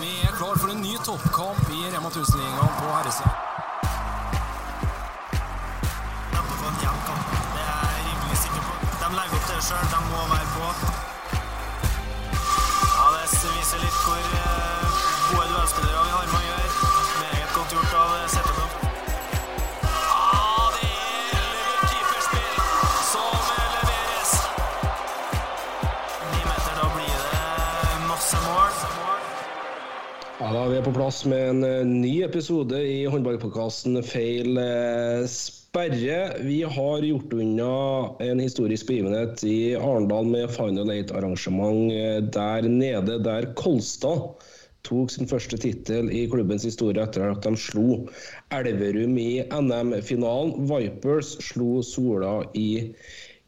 Vi 0.00 0.10
er 0.26 0.32
klar 0.36 0.56
for 0.58 0.68
en 0.72 0.80
ny 0.82 0.94
toppkamp 1.06 1.68
i 1.70 1.80
Rema 1.92 2.08
1000-ligaen 2.08 2.72
på 2.80 2.86
herresida. 2.96 3.30
Neppe 6.34 6.54
få 6.60 6.66
en 6.70 6.78
jevn 6.82 7.02
kamp. 7.08 7.34
Det 7.54 7.62
er 7.74 7.92
jeg 7.94 8.06
rimelig 8.08 8.38
sikker 8.42 8.62
på. 8.68 8.74
De 9.02 9.10
legger 9.18 9.36
opp 9.38 9.46
til 9.50 9.60
det 9.60 9.66
sjøl. 9.68 9.86
De 9.92 10.00
må 10.08 10.24
være 10.32 10.48
på. 10.56 10.66
Ja, 12.96 13.04
Det 13.14 13.52
viser 13.58 13.84
litt 13.84 14.00
hvor 14.06 14.24
eh, 14.40 15.04
gode 15.30 15.46
duellspillere 15.52 16.02
vi 16.08 16.16
har 16.16 16.26
med 16.34 16.43
Da 30.64 30.70
er 30.72 30.84
på 30.86 30.94
plass 30.96 31.18
med 31.28 31.42
en 31.44 31.64
eh, 31.66 31.82
ny 31.84 32.22
episode 32.24 32.78
i 32.88 33.02
håndballpodkasten 33.12 33.98
Feil 34.00 34.56
eh, 34.56 35.26
sperre. 35.28 36.20
Vi 36.40 36.62
har 36.64 37.04
gjort 37.04 37.34
unna 37.36 37.72
en 38.24 38.40
historisk 38.40 38.88
begivenhet 38.88 39.42
i 39.44 39.74
Arendal 39.76 40.30
med 40.30 40.54
Final 40.54 40.88
Eight-arrangement 40.94 41.92
eh, 41.92 42.16
der 42.32 42.64
nede, 42.64 43.18
der 43.26 43.50
Kolstad 43.60 44.40
tok 44.88 45.12
sin 45.12 45.28
første 45.28 45.58
tittel 45.60 46.08
i 46.08 46.22
klubbens 46.32 46.64
historie 46.64 47.04
etter 47.04 47.26
at 47.34 47.44
de 47.44 47.52
slo 47.60 47.98
Elverum 48.48 49.18
i 49.20 49.42
NM-finalen. 49.44 50.64
Vipers 50.70 51.34
slo 51.44 51.82
Sola 51.84 52.38
i 52.56 52.70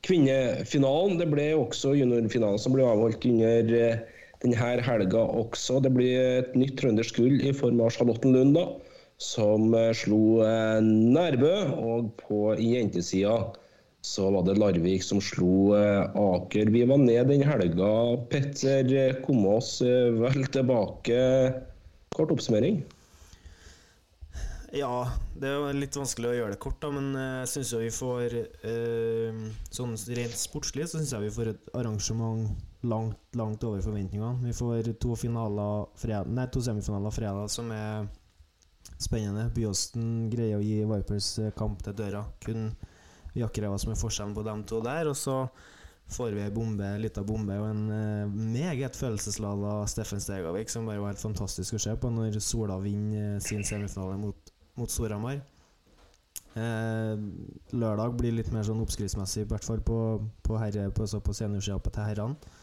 kvinnefinalen. 0.04 1.16
Det 1.22 1.30
ble 1.32 1.48
også 1.62 1.96
juniorfinalen 1.96 2.60
som 2.60 2.76
ble 2.76 2.84
avholdt 2.84 3.24
under 3.32 4.04
denne 4.46 4.82
helga 4.86 5.22
også. 5.42 5.80
Det 5.82 5.92
blir 5.94 6.16
et 6.40 6.56
nytt 6.58 6.76
trøndersk 6.80 7.18
gull 7.20 7.40
i 7.42 7.54
form 7.56 7.82
av 7.82 7.92
Charlottenlund, 7.96 8.56
da, 8.56 8.66
som 9.22 9.74
eh, 9.74 9.92
slo 9.96 10.40
eh, 10.46 10.80
Nærbø. 10.82 11.54
Og 11.76 12.10
på 12.22 12.40
jentesida 12.60 13.38
så 14.06 14.28
var 14.30 14.46
det 14.46 14.58
Larvik 14.60 15.02
som 15.02 15.22
slo 15.22 15.74
eh, 15.76 16.04
Aker. 16.06 16.70
Vi 16.72 16.84
var 16.88 17.02
ned 17.02 17.32
den 17.32 17.46
helga. 17.46 17.94
Petter, 18.30 18.92
kom 19.26 19.46
oss 19.50 19.78
vel 19.82 20.46
tilbake. 20.54 21.22
Kort 22.16 22.32
oppsummering. 22.32 22.84
Ja, 24.76 25.06
det 25.38 25.48
er 25.48 25.76
litt 25.78 25.96
vanskelig 25.96 26.28
å 26.28 26.36
gjøre 26.36 26.52
det 26.52 26.60
kort, 26.60 26.76
da, 26.82 26.90
men 26.92 27.14
jeg 27.16 27.48
syns 27.48 27.70
jo 27.72 27.78
vi 27.80 27.92
får 27.94 28.34
Sånn 29.72 29.94
rent 30.18 30.36
sportslig 30.36 30.88
så 30.90 30.98
syns 30.98 31.14
jeg 31.14 31.22
vi 31.22 31.30
får 31.32 31.52
et 31.52 31.70
arrangement 31.78 32.50
langt, 32.80 33.18
langt 33.36 33.64
over 33.64 33.80
forventningene. 33.80 34.44
Vi 34.44 34.52
får 34.52 34.92
to 35.00 35.16
fredag, 35.16 36.28
Nei, 36.28 36.46
to 36.52 36.62
semifinaler 36.62 37.10
fredag 37.10 37.50
som 37.50 37.70
er 37.72 38.06
spennende. 38.98 39.48
Byåsen 39.54 40.28
greier 40.32 40.58
å 40.58 40.64
gi 40.64 40.82
Vipers 40.84 41.38
eh, 41.38 41.54
kamp 41.56 41.82
til 41.84 41.96
døra. 41.96 42.24
Kun 42.44 42.70
Jakkereva 43.36 43.78
som 43.78 43.92
er 43.92 44.00
forskjellen 44.00 44.36
på 44.36 44.44
dem 44.46 44.62
to 44.68 44.80
der. 44.84 45.10
Og 45.10 45.16
så 45.18 45.42
får 46.12 46.36
vi 46.36 46.44
ei 46.44 46.52
bombe, 46.54 46.86
lita 47.02 47.24
bombe 47.26 47.56
og 47.58 47.66
en 47.68 47.82
eh, 47.90 48.36
meget 48.54 48.96
følelseslada 48.96 49.80
Steffen 49.90 50.22
Stegavik, 50.22 50.70
som 50.70 50.86
bare 50.86 51.02
var 51.02 51.14
helt 51.14 51.22
fantastisk 51.24 51.76
å 51.76 51.82
se 51.82 51.96
på 51.98 52.12
når 52.12 52.38
Sola 52.44 52.78
vinner 52.82 53.36
eh, 53.36 53.42
sin 53.42 53.66
semifinale 53.66 54.18
mot, 54.20 54.52
mot 54.78 54.92
Storhamar. 54.92 55.40
Eh, 56.56 57.16
lørdag 57.76 58.14
blir 58.16 58.36
litt 58.38 58.52
mer 58.54 58.64
sånn 58.64 58.80
oppskriftsmessig, 58.84 59.44
i 59.44 59.50
hvert 59.50 59.66
fall 59.66 59.82
på, 59.84 59.98
på, 60.46 60.56
på, 60.56 61.08
på 61.26 61.36
seniorsida 61.36 61.80
til 61.90 62.06
herrene. 62.06 62.54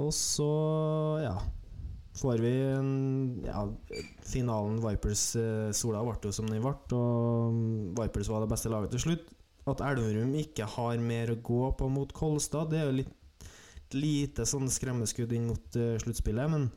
Og 0.00 0.12
så, 0.16 0.52
ja 1.20 1.36
Får 2.16 2.42
vi 2.44 2.52
Ja, 3.46 3.62
finalen 4.28 4.80
Vipers-Sola 4.84 6.02
ble 6.04 6.18
jo 6.28 6.32
som 6.36 6.48
den 6.50 6.60
ble, 6.60 6.74
og 6.96 7.56
Vipers 7.96 8.28
var 8.28 8.44
det 8.44 8.50
beste 8.52 8.72
laget 8.72 8.92
til 8.92 9.06
slutt. 9.06 9.30
At 9.70 9.80
Elverum 9.86 10.34
ikke 10.36 10.66
har 10.68 11.00
mer 11.00 11.32
å 11.32 11.40
gå 11.40 11.62
på 11.78 11.88
mot 11.88 12.12
Kolstad, 12.12 12.68
det 12.72 12.82
er 12.82 12.90
jo 12.90 12.98
litt 13.00 13.18
lite 13.92 14.46
sånn 14.48 14.70
skremmeskudd 14.72 15.32
inn 15.36 15.50
mot 15.50 15.76
uh, 15.76 15.96
sluttspillet, 16.00 16.48
men 16.52 16.68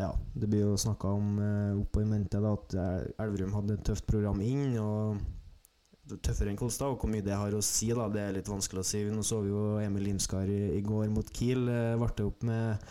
ja, 0.00 0.10
det 0.36 0.48
blir 0.48 0.66
jo 0.66 0.80
snakka 0.80 1.12
om 1.16 1.38
uh, 1.40 1.80
opp 1.80 1.96
i 2.00 2.04
mente 2.08 2.40
da, 2.40 2.52
at 2.56 2.76
eh, 2.76 3.24
Elverum 3.24 3.56
hadde 3.56 3.76
et 3.76 3.86
tøft 3.88 4.06
program 4.08 4.40
inn, 4.44 4.76
og 4.80 5.20
tøffere 6.10 6.50
enn 6.52 6.58
Kolstad. 6.58 6.92
Og 6.92 7.02
hvor 7.02 7.10
mye 7.12 7.24
det 7.24 7.36
har 7.38 7.54
å 7.54 7.62
si, 7.64 7.90
da, 7.94 8.08
det 8.12 8.22
er 8.22 8.36
litt 8.36 8.50
vanskelig 8.50 8.82
å 8.82 8.86
si. 8.86 9.02
Nå 9.10 9.24
så 9.26 9.40
vi 9.44 9.52
jo 9.52 9.64
Emil 9.82 10.08
Limskar 10.10 10.50
i, 10.50 10.60
i 10.78 10.82
går 10.86 11.10
mot 11.14 11.28
Kiel. 11.34 11.66
Uh, 11.68 11.98
varte 12.00 12.26
opp 12.28 12.44
med 12.46 12.86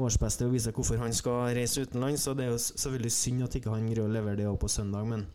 årsbeste 0.00 0.48
og 0.48 0.54
viser 0.54 0.76
hvorfor 0.76 1.00
han 1.02 1.14
skal 1.16 1.50
reise 1.56 1.84
utenlands. 1.86 2.26
Så 2.26 2.36
det 2.38 2.46
er 2.46 2.54
jo 2.54 2.62
selvfølgelig 2.62 3.14
synd 3.16 3.46
at 3.46 3.60
ikke 3.60 3.74
han 3.74 3.88
greier 3.88 4.06
å 4.06 4.12
levere 4.12 4.42
det 4.42 4.50
òg 4.50 4.60
på 4.62 4.70
søndag, 4.72 5.08
men 5.10 5.26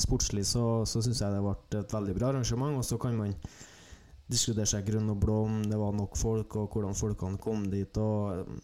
sportslig 0.00 0.42
så, 0.48 0.82
så 0.88 1.02
syns 1.04 1.22
jeg 1.22 1.30
det 1.34 1.44
ble 1.44 1.80
et 1.80 1.94
veldig 1.94 2.18
bra 2.18 2.32
arrangement. 2.32 2.80
Og 2.80 2.86
så 2.86 2.98
kan 3.00 3.16
man 3.18 3.36
diskutere 4.30 4.66
seg 4.68 4.86
grønn 4.88 5.12
og 5.12 5.20
blå 5.20 5.42
om 5.46 5.60
det 5.68 5.78
var 5.78 5.94
nok 5.96 6.16
folk, 6.18 6.56
og 6.58 6.72
hvordan 6.72 6.96
folkene 6.98 7.40
kom 7.40 7.68
dit, 7.70 8.00
og 8.00 8.56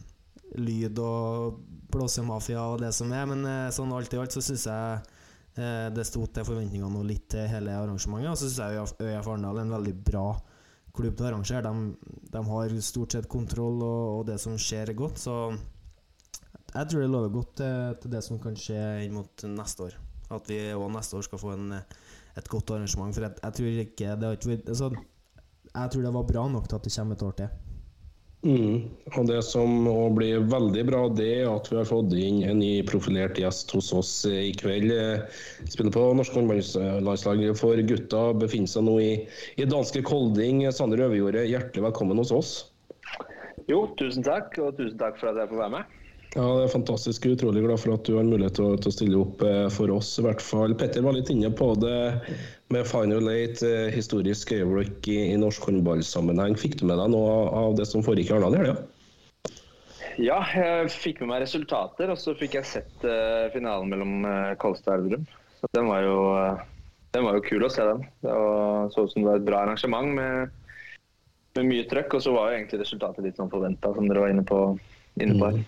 lyd 0.59 0.99
og 0.99 1.61
blåsemafia 1.93 2.63
og 2.73 2.81
det 2.83 2.93
som 2.97 3.13
er. 3.15 3.27
Men 3.31 3.47
eh, 3.47 3.73
sånn 3.75 3.93
alt 3.95 4.15
i 4.15 4.21
alt 4.21 4.35
så 4.35 4.43
syns 4.45 4.67
jeg 4.67 4.97
eh, 4.97 5.19
det 5.95 6.05
sto 6.09 6.25
til 6.27 6.47
forventningene 6.47 7.01
og 7.01 7.09
litt 7.09 7.29
til 7.33 7.49
hele 7.51 7.75
arrangementet. 7.77 8.31
Og 8.33 8.39
så 8.39 8.49
syns 8.49 8.61
jeg 8.61 9.11
ØIF 9.11 9.29
Arendal 9.29 9.61
er 9.61 9.67
en 9.67 9.77
veldig 9.77 9.95
bra 10.07 10.25
klubb 10.97 11.17
til 11.17 11.27
å 11.27 11.29
arrangere. 11.31 11.71
De, 11.71 12.17
de 12.35 12.43
har 12.51 12.77
stort 12.85 13.17
sett 13.17 13.29
kontroll, 13.31 13.81
og, 13.85 14.03
og 14.19 14.25
det 14.31 14.39
som 14.43 14.57
skjer, 14.61 14.93
er 14.93 14.99
godt. 14.99 15.21
Så 15.23 15.37
jeg 16.71 16.91
tror 16.91 17.03
det 17.03 17.11
lover 17.11 17.35
godt 17.35 17.57
til, 17.61 17.97
til 18.03 18.15
det 18.15 18.23
som 18.27 18.41
kan 18.43 18.59
skje 18.59 18.81
inn 19.07 19.17
mot 19.17 19.47
neste 19.57 19.89
år. 19.89 19.97
At 20.31 20.51
vi 20.51 20.61
òg 20.77 20.91
neste 20.95 21.19
år 21.19 21.27
skal 21.27 21.43
få 21.43 21.55
en, 21.57 21.73
et 21.75 22.53
godt 22.53 22.77
arrangement. 22.77 23.15
For 23.17 23.27
jeg, 23.27 23.39
jeg 23.43 23.59
tror 23.59 23.83
ikke 23.87 24.15
det 24.21 24.29
har 24.29 24.39
ikke 24.39 24.53
vært 24.53 24.71
altså, 24.71 24.93
Jeg 25.71 25.91
tror 25.93 26.07
det 26.07 26.15
var 26.15 26.31
bra 26.31 26.47
nok 26.51 26.71
til 26.71 26.79
at 26.79 26.87
det 26.87 26.95
kommer 26.95 27.19
et 27.19 27.27
år 27.27 27.37
til. 27.43 27.59
Mm. 28.41 28.89
Og 29.13 29.27
Det 29.29 29.43
som 29.45 29.85
blir 30.17 30.47
veldig 30.49 30.85
bra, 30.89 31.03
det 31.13 31.29
er 31.43 31.51
at 31.51 31.69
vi 31.69 31.77
har 31.77 31.89
fått 31.89 32.15
inn 32.17 32.41
en 32.49 32.63
ny 32.63 32.81
profilert 32.89 33.37
gjest 33.39 33.73
hos 33.77 33.91
oss 33.93 34.13
eh, 34.29 34.49
i 34.49 34.55
kveld. 34.57 34.95
Eh, 34.95 35.41
Spiller 35.69 35.93
på 35.93 36.07
norsk 36.17 36.39
håndballandslag 36.39 37.45
for 37.61 37.85
gutta. 37.85 38.25
Befinner 38.41 38.73
seg 38.73 38.87
nå 38.89 38.97
i, 39.05 39.13
i 39.61 39.69
danske 39.69 40.03
Kolding. 40.07 40.65
Sander 40.73 41.05
Øverjordet, 41.05 41.51
hjertelig 41.53 41.91
velkommen 41.91 42.23
hos 42.23 42.33
oss. 42.33 42.53
Jo, 43.69 43.85
tusen 44.01 44.25
takk, 44.27 44.57
og 44.59 44.79
tusen 44.81 44.97
takk 44.99 45.21
for 45.21 45.35
at 45.35 45.43
jeg 45.43 45.53
får 45.53 45.61
være 45.67 45.75
med. 45.77 45.97
Ja, 46.31 46.47
det 46.47 46.69
er 46.69 46.73
fantastisk. 46.73 47.27
Utrolig 47.27 47.65
glad 47.67 47.83
for 47.83 47.97
at 47.97 48.07
du 48.07 48.15
har 48.17 48.27
mulighet 48.27 48.57
til 48.57 48.71
å, 48.71 48.79
til 48.79 48.89
å 48.93 48.95
stille 48.95 49.21
opp 49.21 49.45
eh, 49.45 49.67
for 49.75 49.93
oss. 49.93 50.15
i 50.17 50.25
hvert 50.25 50.43
fall. 50.45 50.77
Petter 50.79 51.05
var 51.05 51.19
litt 51.19 51.29
inne 51.33 51.51
på 51.53 51.75
det 51.83 51.99
med 52.71 52.87
Final 52.87 53.29
Eight, 53.33 53.63
eh, 53.67 53.91
historisk 53.95 54.53
øyeblikk 54.55 55.09
i, 55.11 55.19
i 55.33 55.37
norsk 55.41 55.67
håndballsammenheng. 55.67 56.57
Fikk 56.59 56.79
du 56.81 56.87
med 56.91 57.01
deg 57.03 57.13
noe 57.13 57.35
av 57.65 57.77
det 57.79 57.89
som 57.91 58.05
foregikk 58.07 58.31
i 58.31 58.37
Arendal 58.37 58.57
i 58.57 58.63
helga? 58.63 58.77
Ja, 60.21 60.39
jeg 60.53 60.91
fikk 60.93 61.23
med 61.23 61.31
meg 61.33 61.45
resultater, 61.45 62.11
og 62.13 62.19
så 62.21 62.35
fikk 62.37 62.59
jeg 62.59 62.69
sett 62.69 63.07
eh, 63.07 63.49
finalen 63.55 63.91
mellom 63.93 64.27
uh, 64.27 64.53
Kolstad 64.61 64.99
og 64.99 65.05
Elverum. 65.05 65.27
Så 65.61 65.71
den 65.77 65.89
var 65.89 66.05
jo, 66.05 66.17
eh, 66.37 66.63
den 67.17 67.27
var 67.27 67.39
jo 67.39 67.45
kul 67.47 67.65
å 67.65 67.73
se 67.73 67.87
den. 67.87 68.07
Det 68.25 68.35
var, 68.35 68.91
så 68.93 69.05
ut 69.05 69.15
som 69.15 69.23
det 69.25 69.31
var 69.31 69.41
et 69.41 69.49
bra 69.49 69.65
arrangement 69.65 70.15
med, 70.19 70.55
med 71.59 71.69
mye 71.69 71.89
trøkk, 71.91 72.19
og 72.19 72.25
så 72.25 72.35
var 72.37 72.51
jo 72.51 72.61
egentlig 72.61 72.83
resultatet 72.85 73.27
litt 73.27 73.41
sånn 73.41 73.53
forventa, 73.53 73.93
som 73.97 74.09
dere 74.11 74.25
var 74.25 74.35
inne 74.35 74.47
på. 74.47 74.63
Inne 75.21 75.39
på 75.41 75.51
her. 75.51 75.61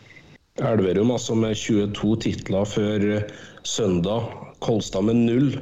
Elverum 0.61 1.15
altså 1.15 1.35
med 1.39 1.57
22 1.57 2.17
titler 2.27 2.69
før 2.69 3.07
eh, 3.17 3.29
søndag. 3.65 4.29
Kolstad 4.65 5.09
med 5.09 5.23
null. 5.25 5.55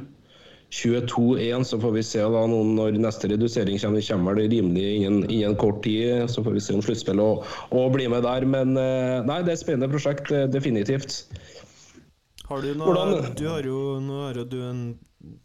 22-1, 0.71 1.63
så 1.63 1.79
får 1.79 1.91
vi 1.91 2.03
se 2.03 2.21
da 2.23 2.41
nå 2.47 2.61
når 2.63 2.95
neste 3.03 3.27
redusering 3.27 3.79
kommer. 3.81 3.99
Det 3.99 4.07
kommer 4.07 4.37
det 4.39 4.47
rimelig 4.53 4.85
innen, 5.01 5.25
innen 5.27 5.55
kort 5.59 5.83
tid. 5.83 6.29
Så 6.31 6.43
får 6.45 6.55
vi 6.55 6.63
se 6.63 6.75
om 6.77 6.83
sluttspillet 6.85 7.23
og, 7.23 7.43
og 7.75 7.91
bli 7.91 8.07
med 8.11 8.23
der. 8.23 8.47
Men 8.47 8.77
eh, 8.79 9.19
nei, 9.27 9.41
det 9.43 9.51
er 9.51 9.57
et 9.57 9.63
spennende 9.65 9.91
prosjekt, 9.91 10.31
eh, 10.31 10.47
definitivt. 10.51 11.25
Har 12.47 12.63
du 12.63 12.71
noe 12.75 12.87
Hvordan- 12.87 13.35
Du 13.35 13.47
har 13.49 13.67
jo, 13.67 13.99
nå 13.99 14.25
har 14.27 14.39
jo 14.39 14.45
du 14.47 14.61
en 14.63 14.81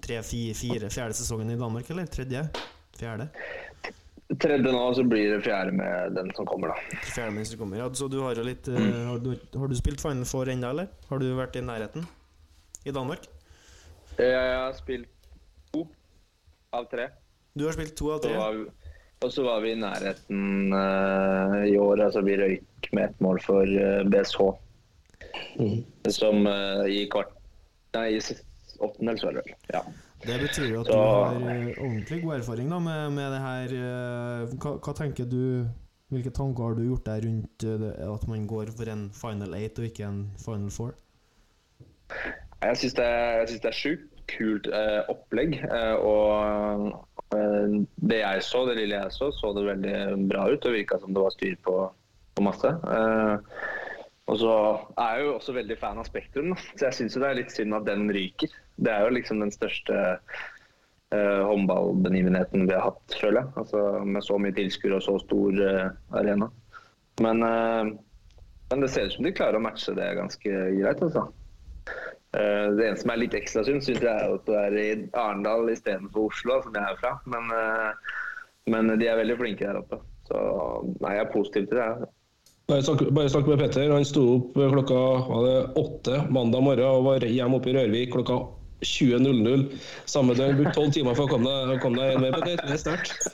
tre-fire 0.02 0.90
fjerde 0.90 1.18
sesongen 1.18 1.50
i 1.50 1.58
Danmark, 1.58 1.90
eller? 1.90 2.06
Tredje? 2.06 2.46
Fjerde? 2.96 3.26
Tredje 4.42 4.72
nå, 4.74 4.84
så 4.94 5.02
blir 5.06 5.34
det 5.34 5.42
fjerde 5.42 5.74
med 5.74 6.14
den 6.14 6.30
som 6.38 6.46
kommer, 6.46 6.70
da. 6.70 7.02
Fjerde 7.02 7.34
den 7.34 7.46
som 7.46 7.58
kommer. 7.58 7.82
Ja, 7.82 7.90
så 7.94 8.08
du 8.10 8.20
har 8.22 8.38
jo 8.38 8.46
litt 8.46 8.66
mm. 8.66 9.06
har, 9.10 9.18
du, 9.22 9.34
har 9.58 9.70
du 9.70 9.74
spilt 9.78 10.02
Final 10.02 10.26
Four 10.26 10.50
ennå, 10.54 10.70
eller? 10.70 10.88
Har 11.10 11.18
du 11.22 11.28
vært 11.34 11.58
i 11.58 11.66
nærheten? 11.66 12.06
I 12.86 12.94
Danmark? 12.94 13.26
Jeg 14.16 14.54
har 14.56 14.72
spilt 14.78 15.10
av 16.76 16.88
tre. 16.90 17.08
Du 17.56 17.64
har 17.66 17.72
spilt 17.76 17.94
to 17.96 18.10
av 18.14 18.20
Så 18.20 18.28
tre. 18.28 18.36
var 18.36 18.66
og 19.24 19.30
så 19.32 19.42
var 19.46 19.62
vi 19.64 19.70
i 19.72 19.78
nærheten 19.80 20.72
uh, 20.76 21.62
i 21.64 21.72
år. 21.80 22.02
Altså 22.04 22.20
vi 22.26 22.34
røyk 22.36 22.88
med 22.92 23.04
ett 23.10 23.20
mål 23.24 23.38
for 23.40 23.64
uh, 23.64 24.02
BSH. 24.12 24.42
Som 26.12 26.44
uh, 26.46 26.84
i 26.88 27.06
kvart 27.12 27.32
Nei, 27.96 28.10
i 28.12 28.20
sist- 28.20 28.44
åttendels, 28.84 29.22
var 29.24 29.32
det 29.38 29.42
vel. 29.46 29.54
Ja. 29.72 29.80
Det 30.26 30.36
betyr 30.42 30.66
jo 30.74 30.80
at 30.82 30.86
Så- 30.86 30.92
du 30.92 30.98
har 31.00 31.36
eh, 31.54 31.78
ordentlig 31.80 32.18
god 32.22 32.34
erfaring 32.42 32.68
da 32.70 32.78
med, 32.78 33.12
med 33.16 33.32
det 33.32 33.40
her. 33.40 33.72
eh, 33.72 34.54
hva, 34.60 34.74
hva 34.84 34.94
tenker 34.98 35.24
du 35.24 35.66
Hvilke 36.12 36.30
tanker 36.30 36.62
har 36.62 36.74
du 36.76 36.84
gjort 36.86 37.04
deg 37.08 37.24
rundt 37.24 37.64
eh, 37.66 37.78
det, 37.80 37.88
at 38.04 38.26
man 38.28 38.44
går 38.46 38.68
for 38.76 38.88
en 38.92 39.08
final 39.16 39.54
eight 39.58 39.78
og 39.80 39.88
ikke 39.88 40.04
en 40.06 40.20
final 40.44 40.68
four? 40.70 40.92
Jeg 42.62 42.76
syns 42.82 42.94
det, 43.00 43.06
jeg 43.40 43.48
synes 43.48 43.62
det 43.64 43.70
er 43.72 43.78
sjukt 43.80 44.15
kult 44.30 44.68
eh, 44.72 45.00
opplegg. 45.12 45.56
Eh, 45.64 45.94
og 45.96 46.90
eh, 47.34 47.78
det 48.10 48.20
jeg 48.20 48.44
så, 48.46 48.64
det 48.68 48.78
lille 48.80 49.00
jeg 49.00 49.14
så, 49.14 49.30
så 49.34 49.52
det 49.56 49.66
veldig 49.68 50.28
bra 50.30 50.48
ut. 50.50 50.66
og 50.66 50.76
virka 50.76 51.00
som 51.02 51.14
det 51.14 51.24
var 51.24 51.34
styr 51.34 51.56
på, 51.66 51.78
på 52.36 52.46
masse. 52.46 52.72
Eh, 52.72 53.56
og 54.26 54.40
så 54.42 54.52
er 54.98 55.16
jeg 55.16 55.26
jo 55.26 55.34
også 55.36 55.54
veldig 55.54 55.78
fan 55.78 56.02
av 56.02 56.08
Spektrum, 56.08 56.54
så 56.74 56.88
jeg 56.88 56.98
syns 56.98 57.14
det 57.14 57.28
er 57.28 57.38
litt 57.38 57.54
synd 57.54 57.76
at 57.78 57.86
den 57.86 58.08
ryker. 58.14 58.50
Det 58.76 58.92
er 58.92 59.06
jo 59.06 59.14
liksom 59.14 59.38
den 59.44 59.54
største 59.54 60.00
eh, 61.14 61.42
håndballbegivenheten 61.46 62.66
vi 62.66 62.74
har 62.74 62.88
hatt, 62.88 63.18
føler 63.20 63.44
jeg. 63.44 63.52
Altså, 63.62 63.84
med 64.02 64.26
så 64.26 64.40
mye 64.42 64.56
tilskuere 64.56 64.98
og 64.98 65.06
så 65.06 65.16
stor 65.22 65.62
eh, 65.62 65.86
arena. 66.18 66.50
Men, 67.22 67.40
men 67.40 68.82
det 68.82 68.90
ser 68.92 69.06
ut 69.06 69.14
som 69.14 69.24
de 69.24 69.30
klarer 69.32 69.56
å 69.56 69.62
matche 69.64 69.94
det 69.96 70.10
ganske 70.18 70.50
greit, 70.74 71.00
altså. 71.06 71.22
Eh, 72.36 72.66
Det 72.76 72.88
eneste 72.88 73.06
som 73.06 73.14
er 73.14 73.22
litt 73.22 73.36
ekstra 73.38 73.64
synd, 73.64 73.84
syns 73.84 74.02
jeg 74.04 74.12
er 74.12 74.34
at 74.34 74.44
det 74.48 74.58
er 74.60 74.76
i 74.82 74.88
Arendal 75.16 75.70
istedenfor 75.72 76.28
Oslo, 76.30 76.60
som 76.64 76.76
jeg 76.76 76.92
er 76.92 77.00
fra. 77.00 77.14
Men, 77.32 77.48
eh, 77.54 78.12
men 78.72 78.92
de 78.98 79.08
er 79.08 79.22
veldig 79.22 79.38
flinke 79.40 79.64
der 79.64 79.80
oppe. 79.80 80.02
Så 80.28 80.36
nei, 81.00 81.16
jeg 81.16 81.24
er 81.24 81.32
positiv 81.32 81.68
til 81.70 81.80
det. 81.80 82.10
Bare 82.66 82.82
snakk, 82.82 83.02
bare 83.14 83.30
snakk 83.30 83.46
med 83.46 83.60
Petter. 83.62 83.92
Han 83.94 84.04
sto 84.04 84.24
opp 84.40 84.56
klokka 84.58 85.00
var 85.28 85.44
det 85.46 85.58
åtte 85.78 86.16
mandag 86.34 86.64
morgen 86.66 86.88
og 86.88 87.04
var 87.06 87.26
hjemme 87.30 87.60
oppe 87.60 87.70
i 87.70 87.76
Rørvik 87.76 88.10
klokka 88.16 88.40
20.00 88.82 89.68
samme 90.10 90.34
døgn. 90.34 90.58
Brukte 90.58 90.74
tolv 90.74 90.90
timer 90.96 91.14
for 91.14 91.28
å 91.28 91.30
komme 91.30 91.52
deg, 91.52 91.78
komme 91.84 92.02
deg 92.02 92.16
hjem. 92.16 92.26
Petter. 92.34 92.64
Det 92.66 92.74
er 92.74 92.82
sterkt. 92.82 93.28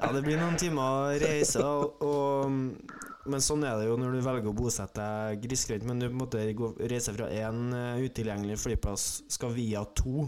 Ja, 0.00 0.08
det 0.16 0.24
blir 0.24 0.40
noen 0.40 0.56
timer 0.58 1.20
reise, 1.20 1.60
og, 1.60 2.00
og, 2.00 2.99
men 3.28 3.42
sånn 3.44 3.64
er 3.68 3.76
det 3.76 3.88
jo 3.90 3.96
når 4.00 4.14
du 4.16 4.20
velger 4.24 4.48
å 4.48 4.56
bosette 4.56 4.96
deg 5.04 5.42
grisgrendt. 5.44 5.84
Men 5.88 6.00
du 6.00 6.06
måtte 6.16 6.40
reise 6.88 7.12
fra 7.12 7.26
én 7.28 7.74
eh, 7.76 8.04
utilgjengelig 8.06 8.56
flyplass, 8.62 9.08
skal 9.28 9.52
via 9.52 9.82
to, 9.98 10.24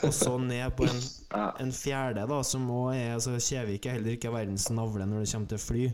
og 0.00 0.10
så 0.14 0.34
ned 0.42 0.74
på 0.78 0.88
en, 0.88 0.98
en 1.62 1.70
fjerde, 1.74 2.26
da, 2.26 2.40
som 2.46 2.66
òg 2.72 2.96
er 2.96 3.14
altså 3.14 3.36
Kjevik 3.38 3.86
er 3.86 4.00
heller 4.00 4.16
ikke 4.16 4.34
verdens 4.34 4.66
navle 4.74 5.06
når 5.06 5.22
det 5.22 5.30
kommer 5.30 5.54
til 5.54 5.62
fly. 5.62 5.86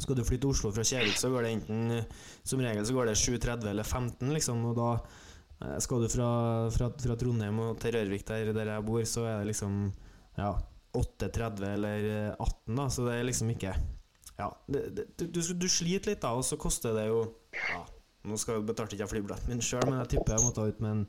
Skal 0.00 0.16
du 0.16 0.24
fly 0.24 0.38
til 0.38 0.54
Oslo 0.54 0.70
fra 0.72 0.86
Kjevik, 0.86 1.18
så 1.18 1.32
går 1.32 1.44
det 1.44 1.54
enten 1.58 1.96
eh, 1.98 2.26
Som 2.46 2.62
regel 2.62 2.86
så 2.86 2.94
går 2.94 3.10
det 3.10 3.18
7.30 3.18 3.72
eller 3.74 3.84
15, 3.86 4.30
liksom, 4.38 4.64
og 4.70 4.78
da 4.78 4.90
eh, 4.94 5.78
skal 5.82 6.04
du 6.04 6.12
fra, 6.14 6.32
fra, 6.76 6.92
fra 6.94 7.18
Trondheim 7.18 7.58
og 7.66 7.80
til 7.82 7.98
Rørvik, 7.98 8.28
der, 8.30 8.54
der 8.54 8.76
jeg 8.76 8.86
bor, 8.86 9.02
så 9.02 9.26
er 9.26 9.40
det 9.42 9.50
liksom 9.50 9.80
ja, 10.38 10.54
8.30 10.94 11.72
eller 11.74 12.12
eh, 12.12 12.36
18, 12.38 12.76
da, 12.78 12.86
så 12.86 13.10
det 13.10 13.18
er 13.18 13.26
liksom 13.34 13.50
ikke 13.58 13.74
Ja, 14.40 14.48
det, 14.72 14.82
det, 14.96 15.06
du, 15.20 15.40
du, 15.40 15.68
sliter 15.68 16.12
litt, 16.12 16.22
da, 16.22 16.32
og 16.36 16.46
så 16.46 16.58
koster 16.60 16.96
det 16.96 17.10
jo 17.10 17.22
ja, 17.52 17.84
Nå 18.28 18.36
betalte 18.68 18.96
ikke 18.96 19.04
jeg 19.06 19.12
flybilletten 19.14 19.52
min 19.52 19.62
sjøl, 19.64 19.86
men 19.88 20.02
jeg 20.02 20.16
tipper 20.16 20.36
jeg 20.36 20.44
måtte 20.44 20.60
ta 20.60 20.66
ut 20.68 20.82
med 20.84 20.90
en 20.92 21.04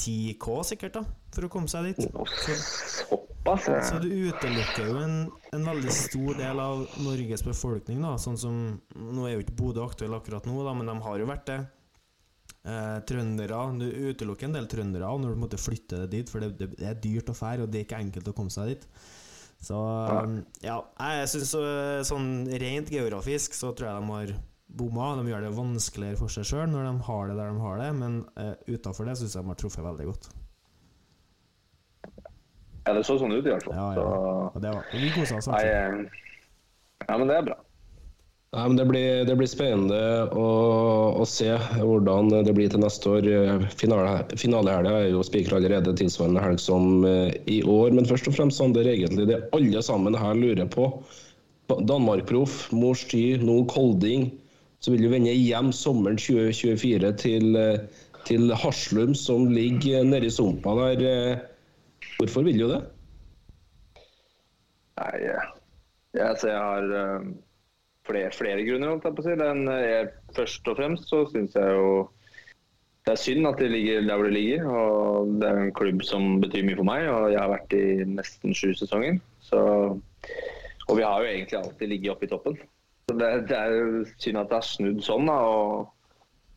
10K 0.00 0.54
sikkert, 0.70 0.94
da, 0.96 1.02
for 1.34 1.46
å 1.46 1.50
komme 1.52 1.68
seg 1.68 1.90
dit. 1.90 2.00
Så, 2.00 3.74
så 3.84 3.98
du 4.00 4.08
utelukker 4.08 4.88
jo 4.88 4.96
en, 5.00 5.18
en 5.56 5.68
veldig 5.68 5.92
stor 5.92 6.38
del 6.38 6.62
av 6.62 6.86
Norges 7.04 7.44
befolkning, 7.44 8.00
da. 8.04 8.14
Sånn 8.20 8.38
som 8.40 8.56
Nå 8.96 9.26
er 9.26 9.36
jo 9.36 9.44
ikke 9.44 9.58
Bodø 9.58 9.84
aktuell 9.84 10.16
akkurat 10.16 10.48
nå, 10.48 10.56
da, 10.64 10.74
men 10.76 10.88
de 10.88 10.96
har 11.04 11.20
jo 11.20 11.28
vært 11.28 11.46
det. 11.50 11.60
Eh, 12.60 12.98
trøndere 13.08 13.60
Du 13.80 13.86
utelukker 13.88 14.44
en 14.48 14.56
del 14.58 14.66
trøndere 14.68 15.08
når 15.22 15.32
du 15.32 15.40
måtte 15.40 15.60
flytte 15.60 16.02
det 16.02 16.10
dit, 16.12 16.32
for 16.32 16.44
det, 16.44 16.68
det 16.76 16.84
er 16.84 16.98
dyrt 17.00 17.32
å 17.32 17.36
fære, 17.36 17.64
og 17.64 17.72
det 17.72 17.80
er 17.80 17.88
ikke 17.88 18.02
enkelt 18.04 18.32
å 18.32 18.36
komme 18.36 18.52
seg 18.52 18.74
dit. 18.74 18.88
Så 19.60 19.76
eh, 19.76 20.36
ja, 20.64 20.78
jeg 21.20 21.32
syns 21.34 21.52
sånn 22.08 22.30
rent 22.62 22.92
geografisk 22.92 23.56
så 23.56 23.74
tror 23.76 23.90
jeg 23.90 24.00
de 24.00 24.14
har 24.14 24.34
bomma. 24.76 25.14
De 25.18 25.30
gjør 25.30 25.44
det 25.44 25.54
vanskeligere 25.56 26.20
for 26.20 26.32
seg 26.32 26.48
sjøl 26.48 26.70
når 26.72 26.86
de 26.88 26.94
har 27.08 27.30
det 27.30 27.38
der 27.40 27.50
de 27.52 27.64
har 27.64 27.82
det, 27.82 27.90
men 27.98 28.20
uh, 28.38 28.54
utafor 28.70 29.08
det 29.08 29.18
syns 29.20 29.36
jeg 29.36 29.44
de 29.44 29.52
har 29.52 29.60
truffet 29.60 29.86
veldig 29.86 30.06
godt. 30.12 30.30
Ja, 32.86 32.94
det 32.96 33.04
så 33.04 33.18
sånn 33.20 33.34
ut 33.36 33.44
i 33.44 33.50
hvert 33.52 33.66
fall. 33.66 33.76
Ja, 33.76 33.88
ja. 33.94 34.04
Så, 34.54 34.62
det 34.64 34.70
var, 34.74 34.86
vi 34.96 35.10
kosa 35.14 35.36
oss. 35.38 35.50
nei, 35.52 35.64
eh, 35.68 36.22
ja, 37.04 37.18
men 37.20 37.28
det 37.28 37.36
er 37.36 37.44
bra. 37.50 37.58
Nei, 38.50 38.64
men 38.66 38.76
det, 38.80 38.84
blir, 38.90 39.24
det 39.28 39.34
blir 39.38 39.46
spennende 39.46 39.98
å, 40.34 40.46
å 41.22 41.24
se 41.28 41.52
hvordan 41.78 42.32
det 42.32 42.50
blir 42.56 42.70
til 42.72 42.80
neste 42.82 43.12
år. 43.12 43.26
Finale, 43.78 44.24
finalehelga 44.34 44.94
er 45.04 45.12
jo 45.12 45.20
spikra 45.22 45.60
allerede 45.60 45.92
tilsvarende 46.00 46.42
helg 46.42 46.58
som 46.58 47.04
eh, 47.06 47.30
i 47.46 47.60
år. 47.62 47.92
Men 47.94 48.08
først 48.10 48.26
og 48.26 48.34
fremst, 48.34 48.58
Sander, 48.58 48.88
egentlig 48.90 49.28
det 49.30 49.38
alle 49.54 49.82
sammen 49.86 50.18
her 50.18 50.34
lurer 50.34 50.66
på. 50.66 50.88
Danmark-proff, 51.70 52.64
mors 52.74 53.04
ty, 53.12 53.36
nå 53.38 53.60
Kolding. 53.70 54.32
Så 54.82 54.96
vil 54.96 55.04
du 55.06 55.12
vende 55.12 55.30
hjem 55.30 55.70
sommeren 55.76 56.18
2024 56.18 57.12
til, 57.20 57.54
eh, 57.60 58.02
til 58.26 58.50
Haslum, 58.58 59.14
som 59.14 59.46
ligger 59.54 60.02
nedi 60.08 60.32
sumpa 60.32 60.74
der. 60.80 61.04
eh. 61.06 61.46
Hvorfor 62.18 62.42
vil 62.48 62.58
du 62.58 62.66
det? 62.72 62.80
Nei, 64.98 65.14
eh, 65.30 65.46
jeg, 66.18 66.26
altså, 66.32 66.50
jeg 66.50 66.58
har 66.58 66.90
eh, 66.98 67.30
flere, 68.10 68.32
flere 68.34 68.64
grunner, 68.66 68.96
jeg 69.00 70.00
eh, 70.04 70.16
først 70.36 70.68
og 70.68 70.78
fremst 70.78 71.10
så 71.10 71.24
syns 71.32 71.56
jeg 71.56 71.76
jo 71.78 72.08
det 73.06 73.14
er 73.14 73.20
synd 73.20 73.48
at 73.48 73.58
det 73.58 73.70
ligger 73.72 74.02
der 74.04 74.16
hvor 74.16 74.28
det 74.28 74.34
ligger. 74.36 74.66
og 74.68 75.30
Det 75.40 75.48
er 75.48 75.58
en 75.58 75.72
klubb 75.74 76.02
som 76.04 76.40
betyr 76.40 76.66
mye 76.66 76.76
for 76.76 76.86
meg, 76.86 77.06
og 77.08 77.30
jeg 77.32 77.40
har 77.40 77.48
vært 77.54 77.72
i 77.74 78.04
nesten 78.06 78.54
sju 78.54 78.74
sesonger. 78.76 79.16
Så, 79.40 79.62
og 80.86 80.92
vi 80.98 81.06
har 81.06 81.22
jo 81.22 81.30
egentlig 81.30 81.58
alltid 81.58 81.88
ligget 81.88 82.12
oppe 82.12 82.28
i 82.28 82.30
toppen. 82.30 82.60
Så 83.08 83.16
det, 83.18 83.30
det 83.48 83.56
er 83.56 84.04
synd 84.20 84.42
at 84.42 84.52
det 84.52 84.60
har 84.60 84.68
snudd 84.68 85.00
sånn. 85.02 85.26
da, 85.32 85.38
og, 85.42 85.88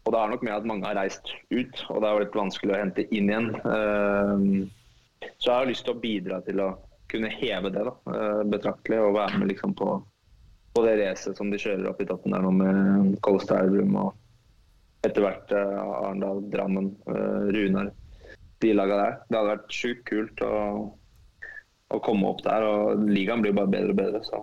og 0.04 0.14
det 0.14 0.20
er 0.20 0.34
nok 0.34 0.44
med 0.46 0.56
at 0.58 0.68
mange 0.70 0.90
har 0.90 1.00
reist 1.00 1.32
ut, 1.50 1.86
og 1.90 2.04
det 2.04 2.10
er 2.10 2.14
jo 2.14 2.24
litt 2.26 2.40
vanskelig 2.44 2.76
å 2.76 2.82
hente 2.84 3.08
inn 3.10 3.32
igjen. 3.32 3.50
Eh, 3.64 5.30
så 5.40 5.48
jeg 5.48 5.56
har 5.56 5.72
lyst 5.72 5.88
til 5.88 5.96
å 5.96 6.04
bidra 6.04 6.42
til 6.44 6.60
å 6.60 6.74
kunne 7.14 7.32
heve 7.32 7.72
det 7.74 7.88
da, 7.88 7.94
eh, 8.14 8.44
betraktelig 8.52 9.00
og 9.00 9.16
være 9.16 9.40
med 9.40 9.54
liksom 9.54 9.76
på, 9.80 9.96
på 10.74 10.84
det 10.86 10.98
racet 11.00 11.38
som 11.38 11.52
de 11.54 11.60
kjører 11.62 11.90
opp 11.92 12.02
i 12.02 12.08
toppen 12.10 12.34
der 12.34 12.44
nå 12.44 12.52
med 12.58 13.16
Coast 13.25 13.52
Elverum 13.54 13.98
og 14.02 14.14
etter 15.04 15.24
hvert 15.25 15.52
eh, 15.52 15.80
Arendal, 15.84 16.42
Drammen, 16.52 16.94
eh, 17.12 17.48
Runar. 17.56 17.92
De 18.64 18.74
laga 18.74 19.00
der. 19.00 19.16
Det 19.28 19.40
hadde 19.40 19.52
vært 19.52 19.75
sjukt 19.75 20.06
kult 20.08 20.44
å, 20.48 20.54
å 21.92 22.00
komme 22.06 22.30
opp 22.31 22.44
der, 22.46 22.64
og 22.64 23.04
ligaen 23.10 23.44
blir 23.44 23.56
bare 23.58 23.72
bedre 23.74 23.92
og 23.92 24.00
bedre. 24.00 24.24
Så, 24.28 24.40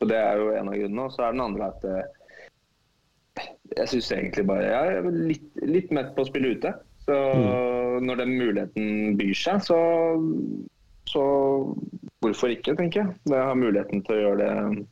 så 0.00 0.08
det 0.10 0.18
er 0.18 0.42
jo 0.42 0.50
en 0.58 0.72
av 0.72 0.78
grunnene. 0.80 1.06
Og 1.06 1.14
så 1.14 1.26
er 1.26 1.36
den 1.36 1.44
andre 1.44 1.70
at 1.70 1.86
eh, 1.86 3.44
jeg 3.74 3.90
syns 3.90 4.10
egentlig 4.14 4.44
bare 4.46 4.66
Jeg 4.66 4.98
er 4.98 5.06
litt, 5.30 5.46
litt 5.66 5.94
mett 5.94 6.12
på 6.14 6.24
å 6.24 6.28
spille 6.28 6.54
ute. 6.58 6.74
Så 7.04 7.14
når 8.00 8.20
den 8.22 8.30
muligheten 8.38 9.16
byr 9.18 9.34
seg, 9.36 9.60
så, 9.66 9.78
så 11.10 11.24
hvorfor 12.24 12.54
ikke, 12.54 12.72
tenker 12.78 13.02
jeg. 13.02 13.16
Jeg 13.28 13.42
har 13.44 13.58
muligheten 13.58 14.00
til 14.06 14.16
å 14.16 14.22
gjøre 14.22 14.38
det. 14.40 14.84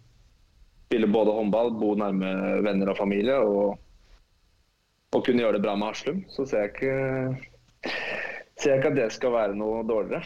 Spille 0.92 1.08
både 1.08 1.32
håndball, 1.32 1.72
bo 1.80 1.94
nærme 1.96 2.60
venner 2.66 2.92
og 2.92 3.00
familie 3.00 3.38
og, 3.40 3.78
og 5.16 5.24
kunne 5.24 5.40
gjøre 5.40 5.56
det 5.56 5.64
bra 5.64 5.72
med 5.80 5.88
Haslum. 5.88 6.20
Så 6.28 6.44
ser 6.44 6.66
jeg 6.66 6.74
ikke 6.74 6.96
ser 8.60 8.74
jeg 8.74 8.82
ikke 8.82 8.92
at 8.92 8.98
det 8.98 9.08
skal 9.14 9.32
være 9.34 9.56
noe 9.58 9.82
dårligere. 9.88 10.22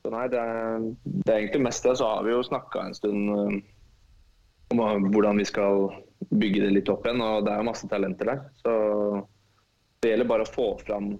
Så 0.00 0.12
nei, 0.12 0.26
det 0.32 0.40
er, 0.40 0.84
det 1.04 1.32
er 1.32 1.38
egentlig 1.38 1.64
mest 1.66 1.86
det. 1.86 1.96
Så 1.98 2.08
har 2.08 2.24
vi 2.24 2.34
jo 2.34 2.44
snakka 2.46 2.84
en 2.84 2.96
stund 2.96 3.32
eh, 3.34 3.58
om 4.76 5.08
hvordan 5.10 5.40
vi 5.40 5.48
skal 5.48 5.88
bygge 6.30 6.62
det 6.62 6.70
litt 6.76 6.92
opp 6.92 7.06
igjen, 7.06 7.22
og 7.24 7.44
det 7.46 7.56
er 7.56 7.66
masse 7.66 7.88
talenter 7.90 8.30
der. 8.30 8.44
Så 8.62 8.72
det 10.00 10.12
gjelder 10.12 10.30
bare 10.30 10.46
å 10.46 10.52
få 10.52 10.68
fram, 10.84 11.12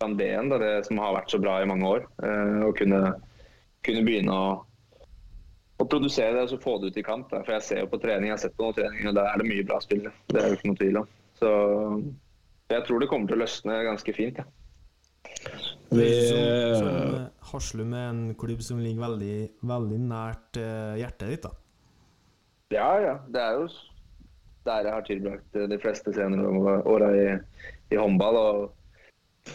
fram 0.00 0.16
det 0.18 0.30
igjen, 0.32 0.52
det 0.52 0.72
som 0.88 1.00
har 1.00 1.14
vært 1.16 1.32
så 1.32 1.40
bra 1.40 1.60
i 1.62 1.68
mange 1.68 1.92
år. 1.92 2.08
Eh, 2.24 2.58
og 2.66 2.76
kunne, 2.80 3.02
kunne 3.86 4.04
begynne 4.08 4.36
å, 4.36 4.48
å 5.76 5.84
produsere 5.84 6.34
det 6.36 6.44
og 6.46 6.52
så 6.54 6.60
få 6.62 6.76
det 6.80 6.92
ut 6.92 7.00
i 7.00 7.04
kamp. 7.06 7.28
Da. 7.32 7.42
For 7.44 7.56
jeg 7.56 7.66
ser 7.66 7.82
jo 7.84 7.90
på 7.92 8.00
trening, 8.02 8.30
jeg 8.30 8.36
har 8.36 8.44
sett 8.46 8.56
på 8.56 8.66
noen 8.66 8.78
treninger, 8.78 9.10
og 9.10 9.18
der 9.18 9.30
er 9.30 9.42
det 9.42 9.48
mye 9.50 9.66
bra 9.68 9.80
spillere. 9.84 10.14
Det 10.32 10.40
er 10.40 10.48
jo 10.48 10.58
ikke 10.58 10.70
noe 10.70 10.80
tvil 10.80 11.00
om. 11.02 11.10
Så 11.36 11.50
jeg 12.72 12.86
tror 12.86 13.02
det 13.02 13.10
kommer 13.10 13.30
til 13.30 13.38
å 13.38 13.42
løsne 13.44 13.80
ganske 13.86 14.14
fint. 14.16 14.40
Ja. 14.40 14.46
Vi, 15.90 16.06
Som, 16.26 16.38
som 16.80 16.88
eh, 16.88 17.26
Haslum 17.52 17.92
er 17.94 18.08
en 18.10 18.22
klubb 18.38 18.62
som 18.64 18.80
ligger 18.82 19.04
veldig, 19.04 19.36
veldig 19.68 19.98
nært 20.08 20.58
eh, 20.58 20.96
hjertet 21.02 21.34
ditt. 21.34 21.46
da 21.46 22.74
Ja, 22.74 22.88
ja. 23.02 23.14
Det 23.30 23.42
er 23.42 23.60
jo 23.60 23.68
der 24.66 24.88
jeg 24.88 24.96
har 24.96 25.06
tilbrakt 25.06 25.58
eh, 25.60 25.68
de 25.70 25.78
fleste 25.82 26.14
senere 26.14 26.80
åra 26.90 27.12
i, 27.14 27.26
i 27.94 28.00
håndball. 28.00 28.38
Og, 28.40 29.54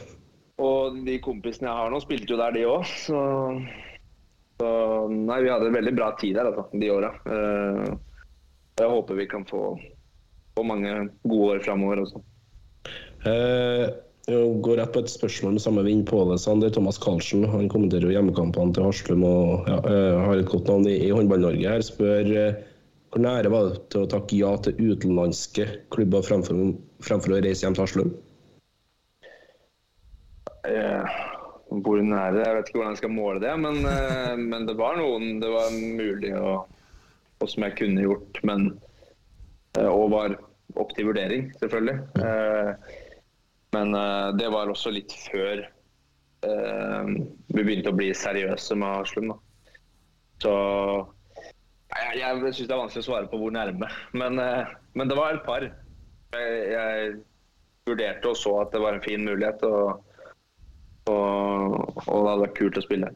og 0.62 1.02
de 1.08 1.18
kompisene 1.24 1.68
jeg 1.68 1.82
har 1.82 1.92
nå, 1.92 2.00
spilte 2.04 2.32
jo 2.32 2.40
der, 2.40 2.56
de 2.56 2.68
òg. 2.70 2.88
Så, 2.88 3.20
så 4.62 4.70
nei, 5.10 5.42
vi 5.42 5.50
hadde 5.50 5.72
en 5.72 5.80
veldig 5.80 5.96
bra 5.98 6.12
tid 6.22 6.38
der, 6.38 6.52
altså, 6.52 6.68
de 6.78 6.94
åra. 6.94 7.12
Uh, 7.26 7.98
jeg 8.78 8.94
håper 8.94 9.18
vi 9.18 9.28
kan 9.32 9.44
få, 9.50 9.74
få 10.56 10.64
mange 10.66 10.94
gode 11.26 11.58
år 11.58 11.66
framover 11.66 12.06
også. 12.06 12.22
Uh, 13.26 13.90
jeg 14.30 14.62
går 14.62 14.78
rett 14.78 14.92
på 14.94 15.02
et 15.02 15.10
spørsmål 15.10 15.56
med 15.56 15.64
samme 15.64 15.84
vind 15.86 16.04
på 16.10 16.20
det. 16.30 16.38
Sander 16.44 16.70
Thomas 16.74 17.00
Karlsen 17.02 17.46
han 17.50 17.70
kommenterer 17.72 18.06
jo 18.06 18.14
hjemmekampene 18.14 18.76
til 18.76 18.86
Haslum 18.86 19.26
og 19.26 19.70
ja, 19.70 19.80
eh, 19.82 20.20
har 20.28 20.38
et 20.38 20.52
godt 20.52 20.70
navn 20.70 20.86
i, 20.86 20.98
i 21.08 21.10
Håndball-Norge. 21.10 21.66
her, 21.66 21.82
Spør 21.86 22.30
eh, 22.30 22.60
Hvor 23.12 23.26
nære 23.26 23.50
var 23.52 23.72
det 23.72 23.80
til 23.92 24.06
å 24.06 24.12
takke 24.12 24.38
ja 24.38 24.54
til 24.64 24.78
utenlandske 24.78 25.66
klubber 25.92 26.24
fremfor, 26.24 26.62
fremfor 27.04 27.34
å 27.34 27.42
reise 27.42 27.66
hjem 27.66 27.76
til 27.76 27.84
Haslum? 27.84 28.14
Eh, 30.70 31.18
Hvor 31.72 32.02
nære 32.04 32.42
Jeg 32.44 32.56
vet 32.56 32.70
ikke 32.70 32.80
hvordan 32.82 32.96
jeg 32.96 33.00
skal 33.00 33.14
måle 33.16 33.40
det, 33.40 33.52
men, 33.64 33.78
eh, 33.88 34.34
men 34.36 34.66
det 34.68 34.76
var 34.80 34.98
noen 35.00 35.38
det 35.40 35.52
var 35.54 35.72
mulig 35.72 36.34
å, 36.36 36.56
og 37.40 37.48
som 37.48 37.64
jeg 37.64 37.78
kunne 37.80 38.04
gjort. 38.04 38.42
Men, 38.48 38.66
eh, 39.80 39.88
og 39.88 40.12
var 40.12 40.36
opp 40.76 40.92
til 40.98 41.08
vurdering, 41.12 41.48
selvfølgelig. 41.62 42.00
Eh, 42.20 42.98
Men 43.72 43.94
det 44.36 44.50
var 44.52 44.68
også 44.68 44.92
litt 44.92 45.14
før 45.32 45.62
vi 46.44 47.64
begynte 47.64 47.94
å 47.94 47.96
bli 47.96 48.10
seriøse 48.12 48.76
med 48.76 49.06
Aslum. 49.06 49.30
Så 50.44 50.52
jeg, 51.96 52.18
jeg 52.20 52.42
syns 52.42 52.68
det 52.68 52.76
er 52.76 52.82
vanskelig 52.82 53.06
å 53.06 53.08
svare 53.08 53.30
på 53.32 53.40
hvor 53.40 53.54
nærme, 53.56 53.88
men, 54.12 54.36
men 54.92 55.08
det 55.08 55.16
var 55.16 55.38
et 55.38 55.48
par. 55.48 55.64
Jeg, 56.36 56.60
jeg 56.74 57.14
vurderte 57.88 58.34
og 58.34 58.36
så 58.42 58.58
at 58.66 58.76
det 58.76 58.84
var 58.84 59.00
en 59.00 59.06
fin 59.08 59.24
mulighet, 59.24 59.64
og, 59.64 60.04
og, 61.10 61.96
og 62.06 62.18
det 62.22 62.32
hadde 62.32 62.44
vært 62.46 62.58
kult 62.60 62.78
å 62.78 62.84
spille. 62.86 63.14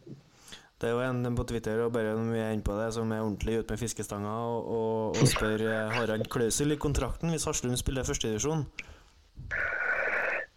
Det 0.76 0.90
er 0.90 0.98
jo 0.98 1.04
en 1.06 1.38
på 1.38 1.46
Twitter 1.48 1.80
og 1.86 1.94
bare 1.96 2.12
når 2.18 2.34
vi 2.34 2.42
er 2.44 2.52
inne 2.52 2.66
på 2.66 2.76
det, 2.76 2.90
som 2.94 3.12
er 3.14 3.24
ordentlig 3.24 3.62
ute 3.62 3.72
med 3.72 3.80
fiskestanga 3.80 4.34
og, 4.50 4.68
og, 4.76 5.22
og 5.22 5.30
spør 5.32 5.64
eh, 5.64 5.94
har 5.96 6.12
han 6.12 6.26
klausul 6.28 6.76
i 6.76 6.80
kontrakten 6.82 7.32
hvis 7.32 7.48
Haslund 7.48 7.80
spiller 7.80 8.08
førstedivisjon. 8.08 8.66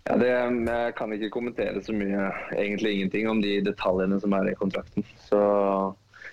Ja, 0.09 0.17
det, 0.19 0.31
jeg 0.33 0.95
kan 0.99 1.13
ikke 1.15 1.31
kommentere 1.31 1.83
så 1.85 1.95
mye, 1.95 2.31
egentlig 2.57 2.95
ingenting, 2.97 3.29
om 3.31 3.43
de 3.45 3.59
detaljene 3.63 4.19
som 4.23 4.35
er 4.35 4.51
i 4.51 4.57
kontrakten. 4.59 5.05
Så, 5.21 5.41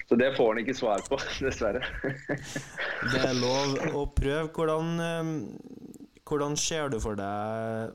så 0.08 0.18
det 0.18 0.32
får 0.38 0.54
han 0.54 0.62
ikke 0.64 0.78
svar 0.80 1.04
på, 1.06 1.20
dessverre. 1.46 1.84
Det 3.12 3.20
er 3.20 3.36
lov 3.38 3.76
å 3.92 4.06
prøve. 4.16 4.48
Hvordan, 4.56 4.96
eh, 5.04 6.24
hvordan 6.26 6.58
ser 6.58 6.90
du 6.96 6.98
for 7.04 7.20
deg 7.20 7.94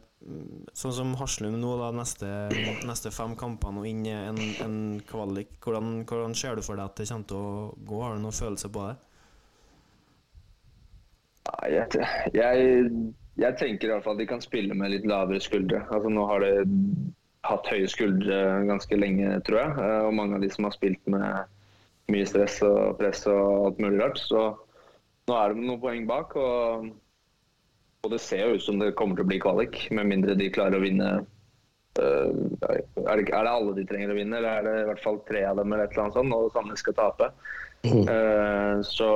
Sånn 0.77 0.93
som 0.93 1.15
Haslum 1.17 1.55
nå, 1.62 1.71
da, 1.81 1.87
neste, 1.97 2.29
neste 2.85 3.09
fem 3.15 3.33
kampene 3.41 3.81
og 3.81 3.87
inn 3.89 4.03
i 4.05 4.12
en, 4.12 4.41
en 4.61 4.75
kvalik. 5.09 5.55
Hvordan, 5.65 6.03
hvordan 6.05 6.35
ser 6.37 6.59
du 6.61 6.62
for 6.67 6.77
deg 6.77 6.91
at 6.91 7.00
det 7.00 7.07
kommer 7.09 7.31
til 7.31 7.39
å 7.41 7.55
gå? 7.89 8.03
Har 8.05 8.19
du 8.19 8.25
noen 8.27 8.37
følelse 8.37 8.69
på 8.75 8.85
det? 8.91 8.99
Jeg, 11.73 12.05
jeg, 12.37 12.91
jeg 13.41 13.57
tenker 13.59 13.89
i 13.89 13.93
hvert 13.95 14.05
fall 14.05 14.19
at 14.19 14.23
de 14.23 14.29
kan 14.29 14.45
spille 14.45 14.77
med 14.77 14.93
litt 14.93 15.07
lavere 15.09 15.41
skuldre. 15.43 15.83
Altså 15.89 16.12
Nå 16.12 16.27
har 16.29 16.45
de 16.45 16.53
hatt 17.49 17.71
høye 17.73 17.89
skuldre 17.89 18.41
ganske 18.69 18.99
lenge, 19.00 19.33
tror 19.49 19.62
jeg. 19.62 19.77
eh, 19.81 20.00
Og 20.07 20.15
mange 20.17 20.37
av 20.37 20.45
de 20.45 20.50
som 20.53 20.69
har 20.69 20.77
spilt 20.77 21.00
med 21.11 21.57
mye 22.12 22.27
stress 22.29 22.59
og 22.67 22.99
press 23.00 23.25
og 23.31 23.71
alt 23.71 23.81
mulig 23.83 24.00
rart. 24.03 24.21
Så 24.21 24.43
nå 25.31 25.37
er 25.39 25.55
det 25.55 25.65
noen 25.65 25.81
poeng 25.83 26.05
bak. 26.11 26.37
Og, 26.37 26.91
og 28.04 28.14
det 28.14 28.23
ser 28.25 28.47
jo 28.47 28.57
ut 28.57 28.64
som 28.64 28.80
det 28.80 28.95
kommer 28.99 29.19
til 29.19 29.26
å 29.26 29.30
bli 29.30 29.40
kvalik, 29.42 29.83
med 29.95 30.09
mindre 30.09 30.38
de 30.38 30.52
klarer 30.54 30.78
å 30.78 30.85
vinne 30.85 31.21
Uh, 31.99 32.30
er, 32.71 32.85
det, 33.19 33.25
er 33.35 33.42
det 33.45 33.50
alle 33.50 33.73
de 33.75 33.83
trenger 33.88 34.12
å 34.12 34.14
vinne, 34.14 34.38
eller 34.38 34.61
er 34.61 34.62
det 34.62 34.75
i 34.78 34.85
hvert 34.92 35.02
fall 35.02 35.16
tre 35.26 35.40
av 35.49 35.59
dem, 35.59 35.73
eller 35.73 35.88
et 35.88 35.97
eller 35.97 36.04
annet 36.04 36.19
sånt, 36.21 36.37
og 36.37 36.52
Sandnes 36.54 36.85
skal 36.85 36.95
tape? 36.97 37.33
Eh, 37.83 38.80
så 38.85 39.11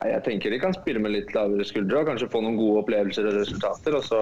Nei, 0.00 0.12
Jeg 0.14 0.22
tenker 0.24 0.54
de 0.54 0.60
kan 0.62 0.72
spille 0.72 1.02
med 1.02 1.12
litt 1.12 1.34
lavere 1.34 1.66
skuldre 1.66 2.00
og 2.00 2.06
kanskje 2.08 2.30
få 2.32 2.40
noen 2.40 2.56
gode 2.56 2.84
opplevelser 2.84 3.26
og 3.28 3.34
resultater. 3.36 3.98
Og 3.98 4.06
så 4.06 4.20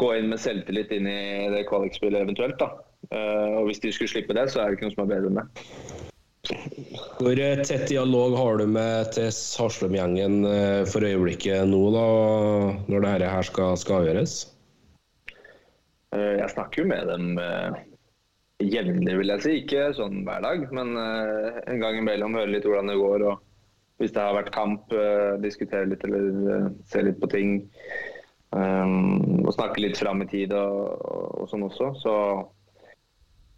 gå 0.00 0.08
inn 0.16 0.30
med 0.30 0.40
selvtillit 0.40 0.94
inn 0.96 1.10
i 1.10 1.50
det 1.52 1.66
kvalikspillet 1.68 2.24
eventuelt. 2.24 2.56
da. 2.62 2.70
Uh, 3.10 3.58
og 3.60 3.68
hvis 3.68 3.82
de 3.82 3.92
skulle 3.92 4.14
slippe 4.14 4.38
det, 4.38 4.46
så 4.48 4.62
er 4.62 4.70
det 4.70 4.78
ikke 4.78 4.88
noe 4.88 4.94
som 4.94 5.04
er 5.04 5.12
bedre 5.12 5.32
enn 5.32 5.42
det. 5.42 6.11
Hvor 6.42 7.38
eh, 7.38 7.60
tett 7.62 7.84
dialog 7.88 8.34
har 8.34 8.56
du 8.58 8.66
med 8.66 9.12
TS 9.14 9.38
Haslum-gjengen 9.60 10.40
eh, 10.48 10.80
for 10.90 11.06
øyeblikket 11.06 11.68
nå, 11.70 11.82
da, 11.94 12.06
når 12.90 13.04
dette 13.04 13.28
her 13.30 13.46
skal, 13.46 13.76
skal 13.78 14.00
avgjøres? 14.00 14.34
Eh, 16.16 16.32
jeg 16.40 16.48
snakker 16.50 16.82
jo 16.82 16.88
med 16.90 17.12
dem 17.12 17.28
jevnlig, 18.62 19.14
vil 19.20 19.30
jeg 19.34 19.44
si. 19.44 19.52
Ikke 19.60 19.84
sånn 19.94 20.24
hver 20.26 20.42
dag, 20.42 20.66
men 20.74 20.96
en 20.98 21.82
gang 21.82 22.00
imellom 22.00 22.38
høre 22.38 22.50
litt 22.50 22.66
hvordan 22.66 22.90
det 22.90 22.98
går. 22.98 23.26
og 23.30 23.48
hvis 24.02 24.14
det 24.14 24.22
har 24.22 24.34
vært 24.34 24.54
kamp, 24.54 24.90
diskutere 25.42 25.86
litt 25.86 26.02
eller 26.06 26.72
se 26.90 27.04
litt 27.06 27.20
på 27.22 27.28
ting. 27.30 27.52
Og 28.50 29.50
snakke 29.54 29.82
litt 29.82 29.98
fram 29.98 30.24
i 30.24 30.28
tid 30.30 30.54
og, 30.58 31.02
og 31.42 31.50
sånn 31.50 31.66
også. 31.68 31.92
Så, 32.02 32.14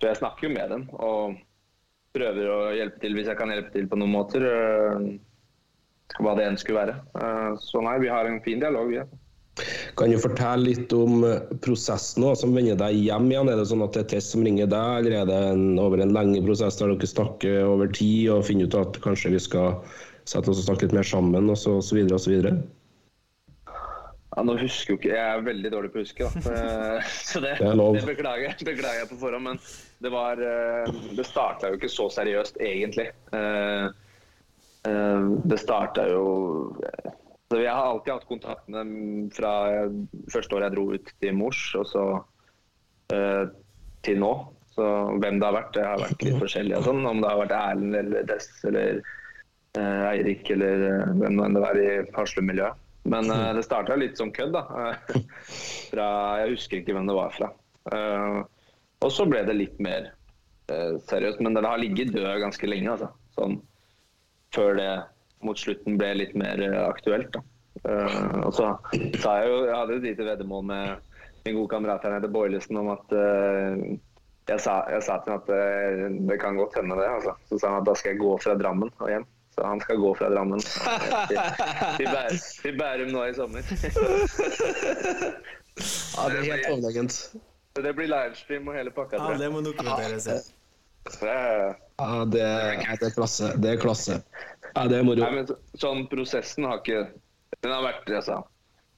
så 0.00 0.10
jeg 0.10 0.20
snakker 0.20 0.48
jo 0.48 0.54
med 0.56 0.72
dem 0.72 0.88
og 0.96 1.36
prøver 2.14 2.50
å 2.50 2.58
hjelpe 2.76 3.02
til 3.02 3.16
hvis 3.18 3.30
jeg 3.30 3.40
kan 3.40 3.52
hjelpe 3.52 3.74
til 3.74 3.90
på 3.90 4.00
noen 4.00 4.14
måter. 4.14 4.46
eh, 4.48 5.14
hva 6.22 6.34
det 6.38 6.46
enn 6.46 6.58
skulle 6.60 6.82
være. 6.84 6.96
Eh, 7.18 7.52
så 7.64 7.82
nei, 7.84 7.98
vi 8.02 8.10
har 8.12 8.28
en 8.28 8.42
fin 8.44 8.62
dialog, 8.62 8.92
altså. 9.02 9.20
Kan 9.94 10.10
du 10.10 10.18
fortelle 10.18 10.66
litt 10.66 10.92
om 10.96 11.22
eh, 11.26 11.50
prosessen 11.62 12.24
nå, 12.24 12.32
som 12.38 12.54
vender 12.56 12.78
deg 12.78 12.96
hjem 12.98 13.28
igjen? 13.30 13.50
Er 13.50 13.60
det 13.60 13.68
sånn 13.70 13.84
at 13.86 13.94
det 13.94 14.02
er 14.02 14.08
Tess 14.16 14.32
som 14.34 14.42
ringer 14.46 14.70
deg, 14.70 14.96
eller 15.00 15.20
er 15.20 15.28
det 15.30 15.36
en, 15.52 15.66
over 15.82 16.02
en 16.02 16.14
lengre 16.14 16.42
prosess 16.46 16.80
der 16.80 16.90
dere 16.90 17.10
snakker 17.10 17.60
over 17.68 17.92
tid 17.94 18.32
og 18.34 18.46
finner 18.48 18.66
ut 18.66 18.78
at 18.80 18.98
kanskje 19.04 19.34
vi 19.36 19.42
skal 19.42 19.78
sette 20.26 20.50
oss 20.50 20.62
og 20.62 20.66
snakke 20.66 20.88
litt 20.88 20.96
mer 20.98 21.06
sammen, 21.06 21.50
og 21.52 21.60
så, 21.60 21.78
og 21.78 21.86
så 21.86 21.98
videre 22.00 22.18
og 22.18 22.24
så 22.24 22.34
videre? 22.34 22.56
Ja, 24.34 24.42
nå 24.42 24.56
husker 24.58 24.94
jo 24.94 24.98
ikke, 24.98 25.12
Jeg 25.14 25.22
er 25.22 25.42
veldig 25.46 25.70
dårlig 25.70 25.90
på 25.94 26.00
å 26.00 26.04
huske, 26.04 26.26
da. 26.26 26.54
Eh, 26.54 27.10
så 27.22 27.42
det, 27.42 27.52
Det 27.60 27.68
er 27.70 27.82
det 27.94 28.06
beklager, 28.08 28.56
beklager 28.66 29.04
jeg 29.04 29.10
på 29.12 29.18
forhånd. 29.20 29.46
Men 29.46 29.60
det, 30.02 30.10
var, 30.14 30.40
eh, 30.42 30.90
det 31.14 31.26
starta 31.28 31.70
jo 31.70 31.78
ikke 31.78 31.92
så 31.92 32.08
seriøst, 32.16 32.58
egentlig. 32.62 33.10
Eh, 33.36 33.86
eh, 34.90 35.28
Det 35.46 35.60
starta 35.62 36.08
jo 36.10 36.24
så 37.52 37.60
Jeg 37.60 37.70
har 37.70 37.86
alltid 37.86 38.12
hatt 38.16 38.26
kontakt 38.26 38.68
med 38.72 38.78
dem 38.80 38.94
fra 39.30 39.50
første 40.32 40.56
året 40.56 40.70
jeg 40.70 40.74
dro 40.74 40.84
ut 40.96 41.10
til 41.22 41.36
Mors, 41.38 41.60
og 41.78 41.86
så 41.86 42.04
eh, 43.14 43.44
til 44.02 44.18
nå. 44.18 44.32
Så 44.74 44.86
hvem 45.22 45.38
det 45.38 45.46
har 45.46 45.54
vært, 45.54 45.74
det 45.76 45.84
har 45.86 46.00
vært 46.02 46.24
litt 46.26 46.40
forskjellig. 46.40 46.74
og 46.80 46.88
Sånn. 46.88 47.04
Om 47.06 47.20
det 47.22 47.30
har 47.30 47.42
vært 47.44 47.54
Erlend 47.54 47.98
eller 48.00 48.26
Dess 48.26 48.48
eller 48.66 48.98
eh, 49.78 50.00
Eirik 50.08 50.50
eller 50.56 50.82
hvem 51.20 51.36
nå 51.36 51.46
enn 51.46 51.54
det 51.54 51.62
var 51.62 51.78
i 51.78 51.90
Haslum-miljøet. 52.16 52.80
Men 53.04 53.30
uh, 53.30 53.52
det 53.54 53.64
starta 53.66 53.96
litt 54.00 54.18
som 54.18 54.32
kødd, 54.32 54.54
da. 54.56 54.64
Eh, 54.80 55.22
fra, 55.90 56.08
jeg 56.40 56.54
husker 56.56 56.80
ikke 56.80 56.96
hvem 56.96 57.08
det 57.08 57.16
var 57.18 57.34
fra. 57.36 57.50
Uh, 57.92 58.40
og 59.04 59.10
så 59.12 59.26
ble 59.28 59.42
det 59.44 59.56
litt 59.58 59.80
mer 59.84 60.08
uh, 60.72 60.96
seriøst. 61.10 61.42
Men 61.44 61.56
det 61.56 61.66
har 61.66 61.82
ligget 61.82 62.14
død 62.14 62.30
ganske 62.46 62.70
lenge, 62.70 62.94
altså. 62.96 63.10
Sånn 63.36 63.58
før 64.54 64.78
det 64.78 64.90
mot 65.44 65.58
slutten 65.58 65.98
ble 65.98 66.12
litt 66.14 66.36
mer 66.38 66.60
aktuelt, 66.84 67.34
da. 67.34 67.42
Og 68.46 68.52
så 68.54 68.68
sa 69.18 69.32
jeg 69.42 69.48
jo 69.50 69.56
Jeg 69.66 69.74
hadde 69.74 69.96
et 69.96 70.04
lite 70.06 70.26
veddemål 70.28 70.62
med 70.68 71.08
min 71.44 71.56
gode 71.58 71.72
kamerat 71.72 72.06
her 72.06 72.14
nede, 72.14 72.30
Boilesen, 72.32 72.78
om 72.78 72.92
at 72.92 73.10
jeg 74.46 74.62
sa, 74.62 74.76
jeg 74.94 75.02
sa 75.04 75.18
til 75.18 75.34
ham 75.34 75.42
at 75.42 76.22
det 76.30 76.38
kan 76.40 76.56
godt 76.56 76.78
hende 76.78 76.96
det. 77.02 77.08
Altså. 77.10 77.34
Så 77.50 77.58
sa 77.58 77.74
han 77.74 77.82
at 77.82 77.88
da 77.90 77.96
skal 77.98 78.14
jeg 78.14 78.22
gå 78.22 78.30
fra 78.46 78.54
Drammen 78.62 78.94
og 78.94 79.10
hjem. 79.10 79.26
Så 79.54 79.62
han 79.66 79.80
skal 79.84 79.96
gå 80.02 80.10
fra 80.18 80.28
Drammen 80.34 80.60
til, 81.30 81.38
til, 81.98 82.06
Bæ- 82.10 82.38
til 82.62 82.78
Bærum 82.78 83.12
nå 83.14 83.24
i 83.30 83.34
sommer. 83.36 83.62
Ja, 86.16 86.28
det 86.30 86.38
er 86.38 86.48
helt 86.48 86.68
overlegent. 86.70 87.12
Så 87.74 87.82
det 87.82 87.92
blir 87.98 88.06
livestream 88.10 88.68
og 88.70 88.76
hele 88.78 88.90
pakka. 88.94 89.18
Ja, 89.18 89.36
det 89.38 89.50
må 89.54 89.62
dokumenteres. 89.66 90.26
ja. 90.30 90.38
se. 91.10 91.34
Ja, 91.98 92.24
det, 92.24 92.42
det 93.00 93.08
er 93.10 93.14
klasse. 93.14 93.50
Det 93.60 93.72
er 93.74 93.80
klasse. 93.82 94.18
Ja, 94.74 94.86
det 94.90 94.98
er 95.00 95.06
moro. 95.06 95.20
Nei, 95.22 95.30
men 95.40 95.48
så, 95.50 95.56
sånn 95.78 96.06
prosessen 96.10 96.66
har 96.66 96.80
ikke 96.82 97.02
Den 97.62 97.70
har 97.74 97.84
vært 97.84 98.08
altså, 98.10 98.40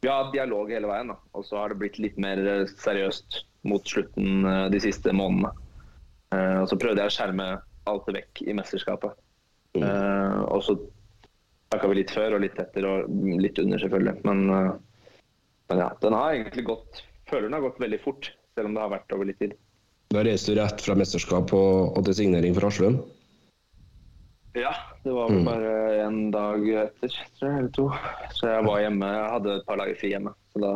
Vi 0.01 0.09
har 0.09 0.23
hatt 0.25 0.33
dialog 0.37 0.71
hele 0.73 0.89
veien, 0.89 1.11
da. 1.13 1.17
Og 1.37 1.45
så 1.49 1.59
har 1.61 1.73
det 1.73 1.81
blitt 1.83 1.99
litt 2.01 2.17
mer 2.23 2.41
eh, 2.41 2.65
seriøst 2.81 3.43
mot 3.67 3.85
slutten 3.91 4.47
eh, 4.47 4.67
de 4.73 4.81
siste 4.85 5.13
månedene. 5.17 5.51
Eh, 6.33 6.59
og 6.63 6.69
så 6.71 6.79
prøvde 6.81 7.03
jeg 7.05 7.13
å 7.13 7.17
skjerme 7.17 7.49
alt 7.91 8.09
vekk 8.17 8.45
i 8.47 8.55
mesterskapet. 8.57 9.17
Eh, 9.85 10.39
og 10.47 10.63
så 10.65 10.77
snakka 11.71 11.91
vi 11.91 11.99
litt 12.01 12.15
før 12.15 12.37
og 12.37 12.45
litt 12.45 12.59
etter 12.63 12.87
og 12.89 13.13
litt 13.43 13.59
under, 13.63 13.83
selvfølgelig. 13.83 14.17
Men, 14.29 14.43
uh, 14.51 14.73
men 15.71 15.83
ja, 15.83 15.91
den 16.03 16.17
har 16.17 16.39
egentlig 16.39 16.67
gått 16.71 17.05
Føler 17.27 17.49
den 17.49 17.57
har 17.57 17.65
gått 17.65 17.81
veldig 17.83 17.99
fort, 17.99 18.29
selv 18.55 18.69
om 18.69 18.77
det 18.77 18.83
har 18.85 18.91
vært 18.93 19.13
over 19.17 19.27
litt 19.27 19.41
tid. 19.43 19.57
Da 20.15 20.23
reiste 20.23 20.53
du 20.55 20.61
rett 20.61 20.79
fra 20.79 20.95
mesterskap 20.95 21.51
og, 21.59 21.97
og 21.99 22.05
til 22.07 22.15
signering 22.15 22.55
for 22.55 22.69
Haslum. 22.69 23.01
Ja, 24.55 24.71
det 25.03 25.13
var 25.13 25.33
vel 25.33 25.43
bare 25.45 25.73
en 26.05 26.31
dag 26.31 26.63
etter, 26.85 27.17
tror 27.37 27.51
jeg, 27.51 27.59
eller 27.59 27.73
to. 27.75 27.89
Så 28.39 28.47
jeg 28.49 28.65
var 28.69 28.79
hjemme, 28.81 29.11
jeg 29.11 29.33
hadde 29.35 29.57
et 29.59 29.67
par 29.67 29.83
dager 29.83 29.99
fri 29.99 30.13
hjemme. 30.15 30.33
Så 30.55 30.63
da 30.63 30.71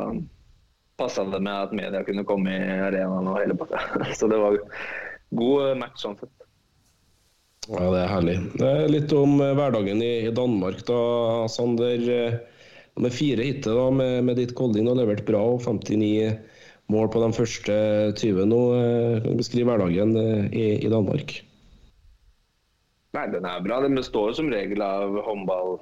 passa 1.01 1.25
det 1.25 1.41
med 1.41 1.55
at 1.55 1.73
media 1.79 2.03
kunne 2.05 2.27
komme 2.29 2.53
i 2.53 2.83
arenaen 2.91 3.31
og 3.31 3.39
hele 3.41 3.57
pakka. 3.57 3.81
Så 4.19 4.29
det 4.29 4.43
var 4.43 4.59
god 5.41 5.81
match 5.81 6.03
sånn 6.03 6.19
sett. 6.21 6.35
Ja, 7.71 7.87
det 7.95 8.01
er 8.03 8.11
herlig. 8.11 8.37
Eh, 8.59 8.87
Litt 8.91 9.13
om 9.15 9.37
eh, 9.43 9.53
hverdagen 9.59 10.01
i 10.03 10.31
Danmark, 10.35 10.83
da, 10.89 11.01
Sander. 11.53 12.07
Eh, 12.21 12.39
Med 13.01 13.15
fire 13.15 13.45
hitter 13.47 13.77
da, 13.79 13.85
med, 13.95 14.25
med 14.27 14.37
ditt 14.37 14.51
Kolding 14.59 14.89
og 14.91 14.99
levert 14.99 15.23
bra, 15.29 15.39
og 15.55 15.63
59 15.63 16.35
mål 16.91 17.07
på 17.15 17.21
de 17.23 17.29
første 17.37 17.77
20 18.19 18.49
nå. 18.51 18.59
Eh, 18.77 19.21
Kan 19.23 19.37
du 19.37 19.39
beskrive 19.39 19.71
hverdagen 19.71 20.17
eh, 20.19 20.49
i, 20.51 20.67
i 20.83 20.91
Danmark? 20.91 21.37
Nei, 23.15 23.25
den 23.31 23.47
er 23.47 23.63
bra. 23.63 23.79
Den 23.87 23.97
består 23.99 24.35
som 24.37 24.51
regel 24.53 24.83
av 24.85 25.15
håndball, 25.27 25.79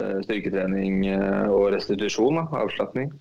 eh, 0.00 0.18
styrketrening 0.24 1.04
eh, 1.12 1.52
og 1.52 1.68
restitusjon. 1.76 2.40
Avslapning. 2.48 3.12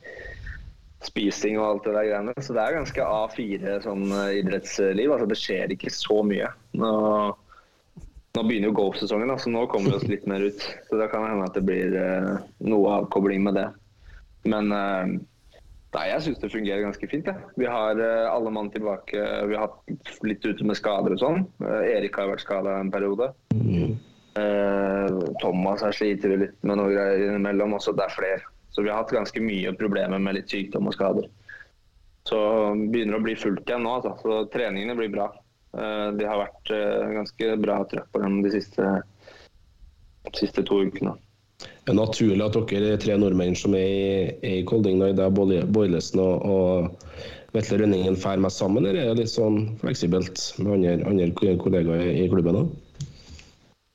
Spising 1.04 1.60
og 1.60 1.68
alt 1.68 1.88
det 1.90 1.94
der 1.98 2.10
greiene. 2.10 2.34
Så 2.40 2.56
det 2.56 2.64
er 2.64 2.78
ganske 2.80 3.12
A4 3.20 3.78
sånn 3.84 4.08
eh, 4.08 4.38
idrettsliv. 4.40 5.12
Altså, 5.12 5.28
det 5.28 5.40
skjer 5.44 5.76
ikke 5.76 5.92
så 5.92 6.24
mye. 6.24 6.48
Nå, 6.80 6.92
nå 8.34 8.44
begynner 8.48 8.72
jo 8.72 8.78
golfsesongen, 8.80 9.32
så 9.40 9.52
nå 9.54 9.68
kommer 9.70 9.94
vi 9.94 10.00
oss 10.00 10.10
litt 10.10 10.26
mer 10.30 10.42
ut. 10.42 10.64
Så 10.90 10.98
da 10.98 11.08
kan 11.10 11.26
det 11.26 11.34
hende 11.34 11.50
at 11.50 11.58
det 11.58 11.66
blir 11.68 11.94
eh, 12.00 12.32
noe 12.66 12.96
avkobling 13.04 13.44
med 13.46 13.60
det. 13.60 13.68
Men 14.50 14.74
eh, 14.74 15.12
nei, 15.94 16.06
jeg 16.10 16.24
syns 16.26 16.42
det 16.42 16.50
fungerer 16.54 16.88
ganske 16.88 17.10
fint. 17.12 17.30
Ja. 17.30 17.52
Vi 17.62 17.70
har 17.70 18.02
eh, 18.02 18.26
alle 18.32 18.54
mann 18.56 18.72
tilbake. 18.74 19.28
Vi 19.50 19.58
har 19.58 19.68
hatt 19.68 20.26
litt 20.26 20.46
ute 20.46 20.66
med 20.66 20.80
skader 20.80 21.14
og 21.14 21.22
sånn. 21.22 21.46
Erik 21.62 22.18
har 22.18 22.32
vært 22.32 22.46
skada 22.46 22.80
en 22.82 22.90
periode. 22.94 23.30
Eh, 24.34 25.22
Thomas 25.44 25.86
her 25.86 25.94
sliter 25.94 26.34
litt 26.34 26.58
med 26.66 26.82
noe 26.82 26.90
greier 26.90 27.28
innimellom. 27.28 27.78
Også 27.78 27.94
det 27.94 28.08
er 28.08 28.18
flere. 28.18 28.42
Så 28.74 28.82
vi 28.82 28.90
har 28.90 29.04
hatt 29.04 29.14
ganske 29.14 29.46
mye 29.46 29.76
problemer 29.78 30.18
med 30.18 30.40
litt 30.40 30.50
sykdom 30.50 30.90
og 30.90 30.98
skader. 30.98 31.30
Så 32.26 32.40
begynner 32.90 33.20
det 33.20 33.22
å 33.22 33.26
bli 33.28 33.38
fullt 33.38 33.68
igjen 33.68 33.86
nå, 33.86 34.00
altså. 34.00 34.16
Så 34.24 34.42
treningene 34.54 34.98
blir 34.98 35.14
bra. 35.14 35.30
Eh, 35.74 36.08
det 36.20 36.30
har 36.30 36.42
vært 36.44 36.74
eh, 36.74 37.12
ganske 37.18 37.52
bra 37.64 37.82
trøkk 37.90 38.10
på 38.14 38.22
dem 38.24 38.42
de 38.46 38.52
siste, 38.54 38.90
siste 40.38 40.66
to 40.68 40.84
ukene. 40.86 41.16
Det 41.64 41.94
er 41.94 41.98
naturlig 41.98 42.44
at 42.46 42.58
dere 42.72 42.94
er 42.96 43.02
tre 43.02 43.16
nordmenn 43.20 43.56
som 43.58 43.76
er 43.78 43.88
i, 43.88 44.08
i 44.48 44.54
Kolding, 44.68 45.00
nå, 45.00 45.12
Bolle- 45.36 45.66
Boilesen 45.66 46.22
og, 46.24 46.44
og 46.44 47.56
Vetle 47.56 47.80
Rønningen 47.84 48.18
drar 48.18 48.42
mest 48.42 48.62
sammen, 48.62 48.86
eller 48.86 49.00
er 49.02 49.12
det 49.12 49.24
litt 49.24 49.34
sånn 49.34 49.76
fleksibelt 49.82 50.42
med 50.60 50.74
andre, 50.78 50.96
andre 51.10 51.30
kollegaer 51.62 52.06
i, 52.08 52.26
i 52.26 52.30
klubben? 52.32 52.72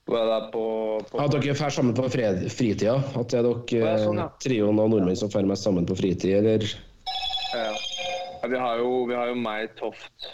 det 0.08 0.36
på, 0.54 0.64
på 1.10 1.20
At 1.20 1.34
dere 1.34 1.52
drar 1.52 1.74
sammen 1.74 1.96
på 1.96 2.06
fred, 2.08 2.46
fritida? 2.54 2.96
At 3.18 3.32
det 3.34 3.42
er 3.42 3.48
dere 3.50 3.96
sånn, 4.04 4.22
ja. 4.22 4.28
trioen 4.40 4.80
av 4.80 4.88
nordmenn 4.94 5.18
som 5.20 5.30
drar 5.32 5.48
mest 5.50 5.66
sammen 5.66 5.88
på 5.88 5.98
fritid, 5.98 6.38
eller? 6.40 6.64
Ja. 7.52 7.72
Ja, 8.38 8.48
vi, 8.48 8.58
har 8.62 8.78
jo, 8.78 8.90
vi 9.10 9.16
har 9.18 9.32
jo 9.32 9.38
meg, 9.42 9.72
Toft, 9.80 10.28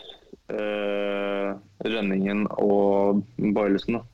eh, 0.52 1.50
Rønningen 1.84 2.46
og 2.60 3.22
Boilesen. 3.56 3.98
da. 4.00 4.04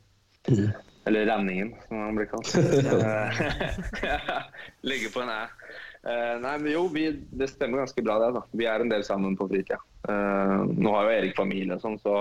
Eller 1.08 1.26
Renningen, 1.26 1.72
som 1.88 1.96
han 2.04 2.18
blir 2.18 2.28
kalt. 2.30 2.50
Eh, 2.60 4.42
Legger 4.88 5.12
på 5.14 5.22
en 5.25 5.32
æ. 5.32 5.40
Uh, 6.00 6.37
nei, 6.40 6.54
men 6.62 6.70
jo, 6.72 6.87
vi, 6.88 7.10
det 7.37 7.50
stemmer 7.50 7.82
ganske 7.82 8.00
bra, 8.04 8.14
det. 8.22 8.30
da. 8.38 8.42
Vi 8.56 8.64
er 8.68 8.80
en 8.80 8.88
del 8.92 9.02
sammen 9.04 9.34
på 9.37 9.49
fritida. 9.50 9.76
Uh, 10.08 10.64
nå 10.80 10.94
har 10.94 11.08
jo 11.10 11.16
Erik 11.18 11.34
familie 11.37 11.76
og 11.76 11.82
sånn, 11.84 11.99
så, 12.04 12.20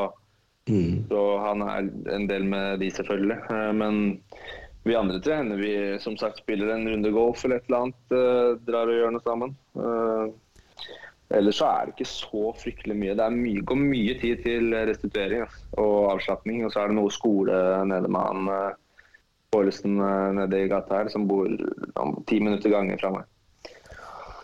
Mm. 0.69 1.07
så 1.09 1.19
han 1.41 1.63
er 1.65 1.87
en 2.13 2.25
del 2.29 2.43
med 2.45 2.77
de, 2.83 2.91
selvfølgelig. 2.93 3.39
Uh, 3.49 3.71
men 3.73 3.95
vi 4.85 4.93
andre 4.99 5.17
tre 5.23 5.39
hender 5.39 5.57
vi 5.57 5.71
som 6.03 6.13
sagt 6.19 6.43
spiller 6.43 6.69
en 6.75 6.85
runde 6.91 7.09
golf 7.15 7.41
eller 7.45 7.57
et 7.57 7.65
eller 7.71 7.87
annet. 7.87 8.13
eh, 8.13 8.51
drar 8.67 8.87
og 8.91 8.95
gjør 8.99 9.11
noe 9.15 9.23
sammen. 9.25 9.55
Eh, 9.75 10.29
ellers 11.39 11.59
så 11.61 11.69
er 11.69 11.87
det 11.87 11.95
ikke 11.95 12.09
så 12.11 12.51
fryktelig 12.59 12.97
mye. 12.97 13.15
Det 13.17 13.25
er 13.25 13.35
mye, 13.35 13.63
går 13.67 13.79
mye 13.79 14.15
tid 14.21 14.43
til 14.45 14.75
restituering 14.75 15.45
altså, 15.45 15.65
og 15.81 15.97
avslapning. 16.13 16.63
Og 16.65 16.73
så 16.73 16.83
er 16.83 16.91
det 16.91 16.97
noe 16.99 17.13
skole 17.13 17.57
nede 17.89 18.11
med 18.11 18.27
han 18.27 18.51
uh, 18.51 18.69
eh, 19.55 20.29
nede 20.37 20.63
i 20.63 20.69
gata 20.71 21.01
her, 21.01 21.11
som 21.13 21.27
bor 21.29 21.49
om 22.01 22.17
ti 22.29 22.41
minutter 22.43 22.73
ganger 22.73 22.99
fra 23.01 23.13
meg. 23.17 23.27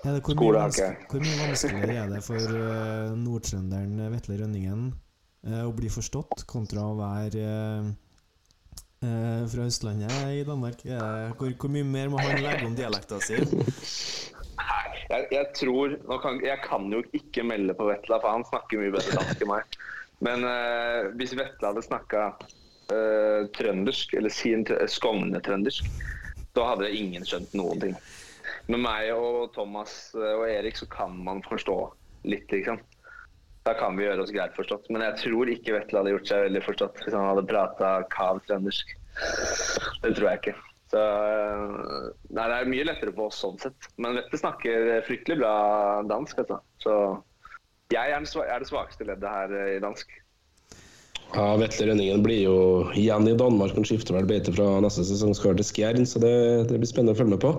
Ja, 0.05 0.13
det, 0.13 0.21
hvor, 0.21 0.35
Skole 0.37 0.63
mye 0.69 0.89
hvor 1.09 1.21
mye 1.23 1.37
vanskeligere 1.41 2.01
er 2.03 2.11
det 2.13 2.23
for 2.25 2.57
uh, 2.57 3.13
nordtrønderen 3.17 4.03
Vetle 4.13 4.41
Rønningen 4.43 4.91
å 5.45 5.69
bli 5.77 5.91
forstått, 5.93 6.41
kontra 6.49 6.87
å 6.89 6.95
være 6.97 7.43
fra 9.45 9.65
Østlandet 9.67 10.15
i 10.33 10.41
Danmark? 10.47 10.81
Hvor, 11.37 11.51
hvor 11.61 11.69
mye 11.69 11.85
mer 11.85 12.09
må 12.09 12.17
han 12.17 12.41
legge 12.41 12.65
om 12.65 12.73
dialekta 12.73 13.19
si? 13.21 13.37
Jeg, 15.05 15.27
jeg 15.31 15.47
tror 15.53 15.95
kan, 16.23 16.39
Jeg 16.41 16.61
kan 16.65 16.87
jo 16.93 17.03
ikke 17.13 17.43
melde 17.45 17.75
på 17.77 17.89
Vetla, 17.91 18.19
for 18.23 18.33
han 18.33 18.45
snakker 18.47 18.81
mye 18.81 18.93
bedre 18.95 19.19
dansk 19.19 19.43
enn 19.45 19.51
meg. 19.51 19.79
Men 20.25 20.47
uh, 20.47 21.11
hvis 21.19 21.35
Vetla 21.37 21.73
hadde 21.73 21.85
snakka 21.85 22.27
trøndersk, 22.85 24.11
eller 24.13 24.29
sin 24.29 24.61
Skogne-trøndersk, 24.61 25.87
da 26.53 26.67
hadde 26.69 26.91
ingen 26.93 27.25
skjønt 27.25 27.55
noen 27.57 27.81
ting. 27.81 27.95
Med 28.71 28.81
meg 28.81 29.11
og 29.15 29.53
Thomas 29.55 29.93
eh, 30.17 30.33
og 30.37 30.45
Erik 30.49 30.77
så 30.79 30.87
kan 30.91 31.15
man 31.25 31.43
forstå 31.45 31.77
litt, 32.29 32.47
liksom. 32.51 32.79
Da 33.65 33.73
kan 33.77 33.97
vi 33.97 34.05
gjøre 34.05 34.21
oss 34.21 34.33
greit 34.33 34.53
forstått. 34.57 34.87
Men 34.93 35.03
jeg 35.07 35.17
tror 35.23 35.49
ikke 35.49 35.73
Vetle 35.79 36.01
hadde 36.01 36.13
gjort 36.13 36.29
seg 36.29 36.45
veldig 36.47 36.63
forstått 36.67 37.01
hvis 37.01 37.17
han 37.17 37.27
hadde 37.31 37.47
prata 37.49 37.91
kav 38.13 38.41
trøndersk. 38.45 38.93
Det 40.03 40.13
tror 40.13 40.29
jeg 40.29 40.41
ikke. 40.41 40.55
Så, 40.91 41.01
øh, 41.01 42.11
nei, 42.29 42.45
det 42.45 42.57
er 42.57 42.69
mye 42.69 42.85
lettere 42.85 43.13
på 43.15 43.29
oss 43.29 43.39
sånn 43.41 43.57
sett. 43.61 43.89
Men 44.01 44.17
Vetle 44.19 44.41
snakker 44.41 44.91
fryktelig 45.07 45.39
bra 45.41 45.55
dansk, 46.09 46.43
altså. 46.43 46.59
Så 46.83 46.93
jeg 47.93 48.13
er, 48.13 48.21
det 48.61 48.69
svakeste 48.69 49.07
leddet 49.07 49.29
her 49.29 49.55
øh, 49.55 49.71
i 49.77 49.81
dansk. 49.83 50.13
Ja, 51.33 51.47
Vetle 51.59 51.89
Rønningen 51.89 52.21
blir 52.23 52.43
jo 52.45 52.57
igjen 52.93 53.27
i 53.27 53.37
Danmark. 53.37 53.73
Han 53.75 53.87
skifter 53.87 54.15
vel 54.15 54.29
beite 54.29 54.53
fra 54.55 54.75
neste 54.83 55.03
sesong 55.07 55.33
skal 55.37 55.57
til 55.57 55.67
Skjern, 55.67 56.05
så 56.07 56.21
det, 56.21 56.35
det 56.69 56.77
blir 56.79 56.89
spennende 56.89 57.15
å 57.15 57.19
følge 57.19 57.33
med 57.33 57.43
på. 57.43 57.55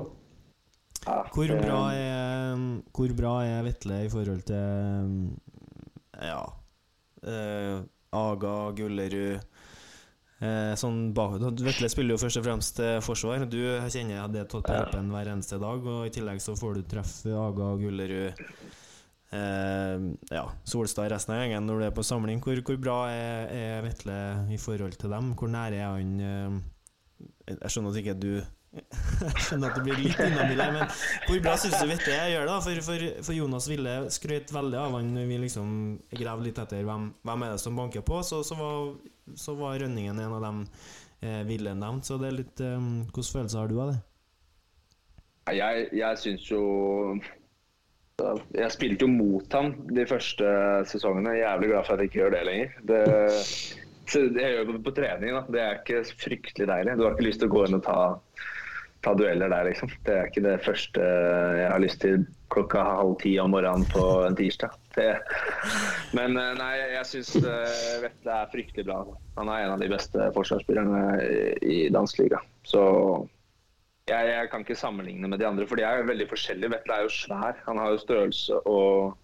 Ja, 1.07 1.21
Hvor 1.35 1.51
bra 1.51 1.81
er, 1.95 2.63
hvor 2.95 3.13
bra 3.15 3.35
er 3.47 3.67
Vetle 3.67 4.01
i 4.07 4.09
forhold 4.11 4.41
til 4.49 5.29
Ja 6.19 6.41
eh, 7.23 7.77
Aga, 8.17 8.55
Gullerud 8.75 9.37
eh, 9.37 9.45
Sånn 10.37 11.15
bak, 11.17 11.39
Vetle 11.65 11.89
spiller 11.89 12.13
jo 12.13 12.21
først 12.21 12.41
og 12.43 12.45
fremst 12.45 12.81
eh, 12.85 12.99
forsvar. 13.01 13.47
Du 13.49 13.57
kjenner 13.89 14.27
det 14.29 14.43
tatt 14.51 14.67
på 14.67 14.69
Perpen 14.69 15.09
hver 15.09 15.31
eneste 15.33 15.57
dag, 15.63 15.81
og 15.81 16.05
i 16.05 16.13
tillegg 16.13 16.43
så 16.45 16.53
får 16.59 16.77
du 16.77 16.83
treffe 16.91 17.33
Aga, 17.33 17.71
Gullerud 17.81 18.43
eh, 19.33 20.05
Ja, 20.37 20.45
Solstad 20.69 21.09
resten 21.15 21.33
av 21.33 21.41
gjengen 21.41 21.65
når 21.69 21.81
du 21.81 21.87
er 21.89 21.97
på 21.97 22.05
samling. 22.05 22.43
Hvor, 22.45 22.61
hvor 22.69 22.81
bra 22.85 22.99
er, 23.15 23.49
er 23.49 23.87
Vetle 23.87 24.19
i 24.53 24.61
forhold 24.61 24.99
til 25.01 25.17
dem? 25.17 25.33
Hvor 25.41 25.49
nær 25.53 25.73
er 25.73 25.89
han 25.95 26.13
eh, 26.21 26.61
Jeg 27.55 27.73
skjønner 27.73 27.97
at 27.97 28.03
ikke 28.03 28.19
du 28.21 28.33
jeg 28.77 29.45
skjønner 29.47 29.71
at 29.71 29.79
det 29.79 29.85
blir 29.87 30.01
litt 30.01 30.19
inhabil 30.21 30.61
her, 30.61 30.73
men 30.75 30.91
hvor 31.27 31.43
bra 31.45 31.55
syns 31.61 31.77
du 31.81 31.89
Vetle 31.91 32.17
gjør 32.33 32.49
det? 32.51 32.57
For, 32.67 32.83
for, 32.89 33.07
for 33.29 33.37
Jonas 33.37 33.69
Ville 33.71 33.95
skrøt 34.15 34.53
veldig 34.55 34.81
av 34.81 34.97
han 34.99 35.15
når 35.15 35.31
vi 35.31 35.39
liksom 35.47 35.71
grev 36.13 36.45
litt 36.45 36.61
etter 36.63 36.85
hvem, 36.87 37.09
hvem 37.27 37.47
er 37.47 37.55
det 37.55 37.63
som 37.63 37.79
banker 37.79 38.05
på. 38.07 38.21
Så, 38.27 38.43
så, 38.47 38.59
var, 38.59 38.93
så 39.39 39.57
var 39.59 39.79
Rønningen 39.83 40.21
en 40.21 40.37
av 40.37 40.45
dem 40.45 40.61
eh, 41.23 41.41
Ville 41.49 41.73
nevnt. 41.79 42.09
Så 42.09 42.21
det 42.21 42.31
er 42.31 42.39
litt 42.43 42.63
eh, 42.65 42.77
Hvilke 43.07 43.25
følelser 43.25 43.63
har 43.63 43.73
du 43.73 43.81
av 43.81 43.95
det? 43.95 43.99
Jeg, 45.55 45.89
jeg 45.95 46.19
syns 46.19 46.47
jo 46.51 46.63
Jeg 48.19 48.71
spilte 48.75 49.07
jo 49.07 49.13
mot 49.13 49.53
ham 49.55 49.73
de 49.95 50.07
første 50.09 50.53
sesongene. 50.91 51.37
Jeg 51.37 51.45
er 51.45 51.53
jævlig 51.53 51.73
glad 51.73 51.87
for 51.89 51.95
at 51.95 52.03
jeg 52.03 52.11
ikke 52.11 52.23
gjør 52.25 52.37
det 52.37 52.47
lenger. 52.49 52.79
Det, 52.91 53.03
jeg 54.15 54.55
gjør 54.55 54.71
det 54.71 54.83
på 54.85 54.95
trening. 54.97 55.35
Da. 55.37 55.43
Det 55.53 55.63
er 55.63 55.81
ikke 55.81 56.05
fryktelig 56.25 56.69
deilig. 56.71 56.97
Du 56.99 57.05
har 57.07 57.17
ikke 57.17 57.29
lyst 57.29 57.43
til 57.43 57.51
å 57.51 57.55
gå 57.57 57.65
inn 57.67 57.79
og 57.79 57.85
ta, 57.87 58.01
ta 59.07 59.15
dueller 59.15 59.51
der, 59.53 59.69
liksom. 59.71 59.91
Det 60.07 60.15
er 60.15 60.31
ikke 60.31 60.43
det 60.45 60.57
første 60.65 61.05
jeg 61.61 61.71
har 61.71 61.83
lyst 61.83 62.01
til 62.03 62.25
klokka 62.53 62.83
halv 62.87 63.15
ti 63.23 63.37
om 63.43 63.53
morgenen 63.55 63.87
på 63.91 64.03
en 64.27 64.37
tirsdag. 64.39 64.75
Det, 64.97 65.09
men 66.17 66.39
eh, 66.41 66.53
nei, 66.59 66.73
jeg 66.97 67.09
syns 67.11 67.33
Vetle 68.03 68.37
er 68.41 68.51
fryktelig 68.53 68.87
bra. 68.89 69.01
Han 69.39 69.51
er 69.53 69.65
en 69.65 69.75
av 69.77 69.83
de 69.83 69.91
beste 69.93 70.31
forsvarsspillerne 70.35 71.05
i, 71.63 71.87
dansk 71.95 72.25
liga. 72.25 72.41
Så 72.67 72.83
jeg, 74.11 74.33
jeg 74.33 74.51
kan 74.51 74.67
ikke 74.67 74.79
sammenligne 74.79 75.31
med 75.31 75.43
de 75.43 75.49
andre, 75.49 75.69
for 75.69 75.79
de 75.79 75.87
er 75.87 76.01
jo 76.01 76.11
veldig 76.11 76.29
forskjellige. 76.33 76.75
Vetle 76.75 76.99
er 76.99 77.07
jo 77.07 77.15
svær. 77.15 77.63
Han 77.69 77.83
har 77.83 77.95
jo 77.95 78.03
størrelse 78.03 78.61
og 78.67 79.17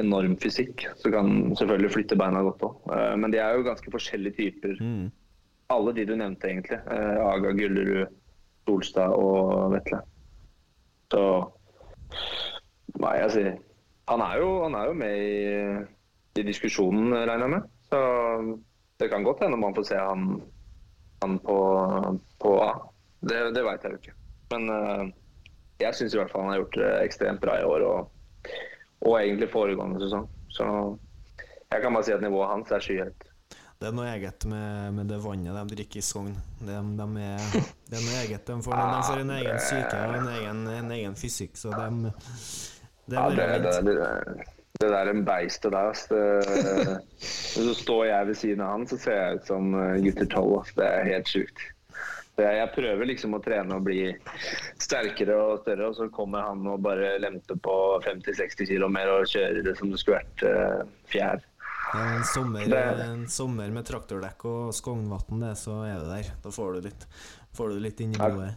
enorm 0.00 0.36
fysikk, 0.40 0.86
så 0.96 1.10
kan 1.12 1.50
selvfølgelig 1.58 1.90
flytte 1.92 2.16
beina 2.16 2.40
godt 2.46 2.62
òg. 2.64 2.92
Men 3.20 3.34
de 3.34 3.40
er 3.42 3.58
jo 3.58 3.66
ganske 3.66 3.90
forskjellige 3.92 4.38
typer. 4.38 4.78
Mm. 4.80 5.10
Alle 5.70 5.92
de 5.94 6.06
du 6.06 6.16
nevnte, 6.18 6.48
egentlig. 6.50 6.80
Eh, 6.90 7.18
Aga, 7.22 7.52
Gullerud, 7.54 8.16
Solstad 8.70 9.14
og 9.18 9.72
Vetle. 9.74 10.00
Så 11.10 11.24
Hva 13.00 13.16
jeg 13.18 13.34
sier 13.34 13.52
Han 14.10 14.22
er 14.24 14.40
jo, 14.42 14.48
han 14.64 14.74
er 14.78 14.90
jo 14.90 14.96
med 14.98 15.20
i, 15.22 16.40
i 16.40 16.46
diskusjonen, 16.46 17.14
regner 17.14 17.46
jeg 17.46 17.52
med. 17.52 17.68
Så 17.90 18.00
det 19.00 19.08
kan 19.10 19.26
godt 19.26 19.44
hende 19.44 19.58
man 19.58 19.74
får 19.74 19.86
se 19.86 19.98
han, 19.98 20.24
han 21.22 21.38
på, 21.46 21.58
på 22.42 22.56
A. 22.64 22.72
Det, 23.22 23.38
det 23.54 23.62
veit 23.64 23.86
jeg 23.86 23.94
jo 23.94 24.00
ikke. 24.00 24.16
Men 24.50 24.66
uh, 24.74 25.04
jeg 25.80 25.94
syns 25.94 26.14
i 26.14 26.18
hvert 26.18 26.32
fall 26.32 26.44
han 26.44 26.52
har 26.52 26.62
gjort 26.64 26.80
det 26.82 26.90
ekstremt 27.04 27.42
bra 27.44 27.54
i 27.60 27.68
år, 27.68 27.86
og, 27.86 28.50
og 29.06 29.14
egentlig 29.20 29.50
foregående 29.54 30.02
sesong. 30.02 30.26
Så 30.50 30.66
jeg 31.70 31.84
kan 31.84 31.94
bare 31.94 32.08
si 32.08 32.16
at 32.16 32.26
nivået 32.26 32.50
hans 32.50 32.74
er 32.74 32.82
skyhøyt. 32.82 33.29
Det 33.80 33.88
er 33.88 33.94
noe 33.96 34.10
eget 34.12 34.44
med, 34.44 34.92
med 34.92 35.08
det 35.08 35.16
vannet 35.24 35.54
de 35.56 35.74
drikker 35.74 36.02
i 36.02 36.04
Sogn. 36.04 36.34
De, 36.60 36.74
de 36.98 37.04
er, 37.24 37.44
det 37.88 37.96
er 37.96 38.02
noe 38.04 38.18
eget. 38.20 38.42
De 38.44 38.56
får, 38.66 38.74
de 38.76 38.98
får 39.08 39.22
en 39.22 39.32
egen 39.38 39.60
syke 39.64 40.00
og 40.04 40.16
en 40.18 40.28
egen, 40.34 40.60
en 40.74 40.90
egen 40.98 41.14
fysikk, 41.16 41.54
så 41.56 41.72
de 41.72 42.10
Det 42.10 43.16
er 43.16 43.32
det, 43.38 43.38
bare 43.38 43.38
det, 43.38 43.46
vent. 43.64 43.88
det, 43.88 44.50
det 44.84 44.90
der 44.92 45.22
beistet 45.24 45.72
der. 45.72 45.96
Det, 46.12 47.24
så 47.24 47.74
står 47.80 48.04
jeg 48.10 48.28
ved 48.28 48.40
siden 48.42 48.66
av 48.66 48.76
han, 48.76 48.84
så 48.90 49.00
ser 49.00 49.16
jeg 49.16 49.40
ut 49.40 49.48
som 49.48 49.72
eh, 49.72 49.96
gutter 50.04 50.28
tolv. 50.36 50.68
Det 50.76 50.84
er 50.84 51.08
helt 51.14 51.32
sjukt. 51.32 51.64
Jeg, 52.36 52.56
jeg 52.60 52.72
prøver 52.76 53.08
liksom 53.08 53.36
å 53.36 53.40
trene 53.44 53.80
og 53.80 53.88
bli 53.88 54.02
sterkere 54.80 55.40
og 55.40 55.64
større, 55.64 55.88
og 55.88 55.96
så 55.96 56.12
kommer 56.12 56.44
han 56.50 56.68
og 56.68 56.84
bare 56.84 57.16
lemter 57.24 57.56
på 57.64 57.76
50-60 58.04 58.68
kg 58.74 58.92
mer 58.92 59.16
og 59.16 59.28
kjører 59.32 59.64
det 59.64 59.78
som 59.80 59.88
det 59.88 60.04
skulle 60.04 60.20
vært 60.20 60.44
eh, 60.52 60.84
fjær. 61.16 61.46
En, 61.96 62.24
sommer, 62.24 62.68
Det 62.70 62.78
er 62.78 62.96
det. 62.96 63.06
en 63.10 63.26
sommer 63.30 63.70
med 63.74 63.86
traktordekk 63.88 64.44
og 64.46 64.74
Skognvatn, 64.76 65.40
det, 65.42 65.56
så 65.58 65.80
er 65.88 65.98
du 65.98 66.06
der. 66.10 66.30
Da 66.44 66.52
får 66.54 66.76
du 66.76 66.86
litt, 66.86 67.06
får 67.56 67.74
du 67.74 67.80
litt 67.82 68.00
inn 68.04 68.14
i 68.14 68.20
blodet. 68.20 68.54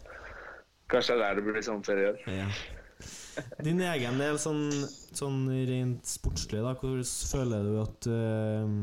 Kanskje 0.92 1.16
det 1.18 1.24
er 1.24 1.34
der 1.34 1.40
det 1.40 1.46
blir 1.48 1.64
sånn 1.64 1.82
år. 1.82 2.20
Ja. 2.30 2.48
Din 3.64 3.80
egen 3.82 4.20
del, 4.20 4.36
sånn, 4.38 4.68
sånn 5.16 5.48
rent 5.66 6.06
sportslig, 6.06 6.60
da, 6.62 6.74
hvordan 6.78 7.08
føler 7.32 7.64
du 7.66 7.72
at 7.82 8.06
øh, 8.06 8.76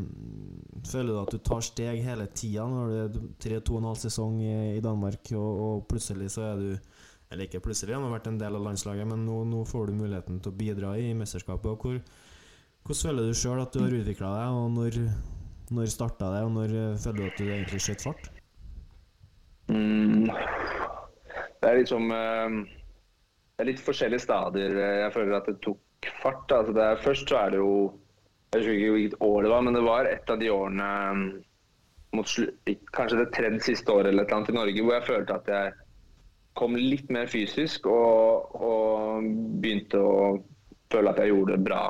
Føler 0.92 1.14
du 1.14 1.20
at 1.22 1.32
du 1.32 1.40
tar 1.46 1.64
steg 1.64 2.02
hele 2.04 2.26
tida 2.36 2.66
når 2.68 2.90
du 2.92 2.98
er 2.98 3.30
tre, 3.40 3.62
to 3.64 3.78
og 3.78 3.82
en 3.82 3.88
halv 3.92 4.02
sesong 4.02 4.42
i, 4.44 4.52
i 4.76 4.84
Danmark, 4.84 5.32
og, 5.38 5.62
og 5.68 5.86
plutselig 5.88 6.34
så 6.36 6.50
er 6.50 6.60
du 6.60 6.70
Eller 7.32 7.48
ikke 7.48 7.64
plutselig, 7.64 7.96
han 7.96 8.04
har 8.04 8.12
vært 8.18 8.28
en 8.28 8.42
del 8.42 8.58
av 8.60 8.66
landslaget, 8.68 9.08
men 9.08 9.24
nå, 9.24 9.38
nå 9.48 9.64
får 9.70 9.88
du 9.88 10.02
muligheten 10.02 10.42
til 10.44 10.52
å 10.52 10.60
bidra 10.60 10.98
i 11.00 11.14
mesterskapet. 11.16 11.72
og 11.72 11.86
hvor, 11.86 12.02
Hvordan 12.82 13.02
føler 13.06 13.28
du 13.30 13.38
sjøl 13.38 13.60
at 13.62 13.76
du 13.76 13.84
har 13.84 13.94
utvikla 13.94 14.30
deg, 14.34 14.56
og 14.58 14.72
når, 14.74 14.96
når 15.78 15.90
starta 15.94 16.32
det, 16.34 16.42
og 16.48 16.54
når 16.56 16.72
øh, 16.84 16.96
føler 17.04 17.20
du 17.20 17.28
at 17.28 17.38
du 17.38 17.44
egentlig 17.46 17.82
skjøt 17.86 18.06
fart? 18.08 18.30
Mm. 19.70 20.26
Det 21.62 21.70
er 21.70 21.78
liksom 21.78 22.10
eh, 22.12 22.56
Det 23.54 23.64
er 23.64 23.70
litt 23.70 23.86
forskjellige 23.86 24.26
stadier. 24.26 24.76
Jeg 25.06 25.14
føler 25.14 25.38
at 25.38 25.48
det 25.52 25.60
tok 25.62 26.10
fart. 26.24 26.50
Altså 26.50 26.74
det 26.74 26.84
er, 26.88 27.04
først 27.06 27.30
så 27.30 27.38
er 27.44 27.54
det 27.54 27.62
jo 27.62 27.76
Jeg 28.52 28.60
husker 28.60 28.74
ikke 28.74 28.96
hvilket 28.98 29.24
år 29.30 29.46
det 29.46 29.54
var, 29.54 29.62
men 29.62 29.78
det 29.78 29.86
var 29.86 30.10
et 30.10 30.34
av 30.34 30.42
de 30.42 30.52
årene 30.52 30.90
eh, 31.06 31.24
mot 32.18 32.36
Kanskje 32.98 33.22
det 33.22 33.32
tredje 33.38 33.64
siste 33.70 33.94
året 33.94 34.10
eller 34.10 34.26
et 34.26 34.32
eller 34.32 34.42
annet 34.42 34.52
i 34.52 34.58
Norge 34.58 34.84
hvor 34.84 34.98
jeg 34.98 35.08
følte 35.08 35.38
at 35.38 35.52
jeg 35.54 35.74
kom 36.60 36.76
litt 36.76 37.14
mer 37.14 37.30
fysisk 37.32 37.86
og, 37.88 38.56
og 38.58 39.30
begynte 39.64 40.02
å 40.02 40.16
føle 40.92 41.14
at 41.14 41.22
jeg 41.22 41.32
gjorde 41.32 41.56
det 41.56 41.64
bra 41.70 41.84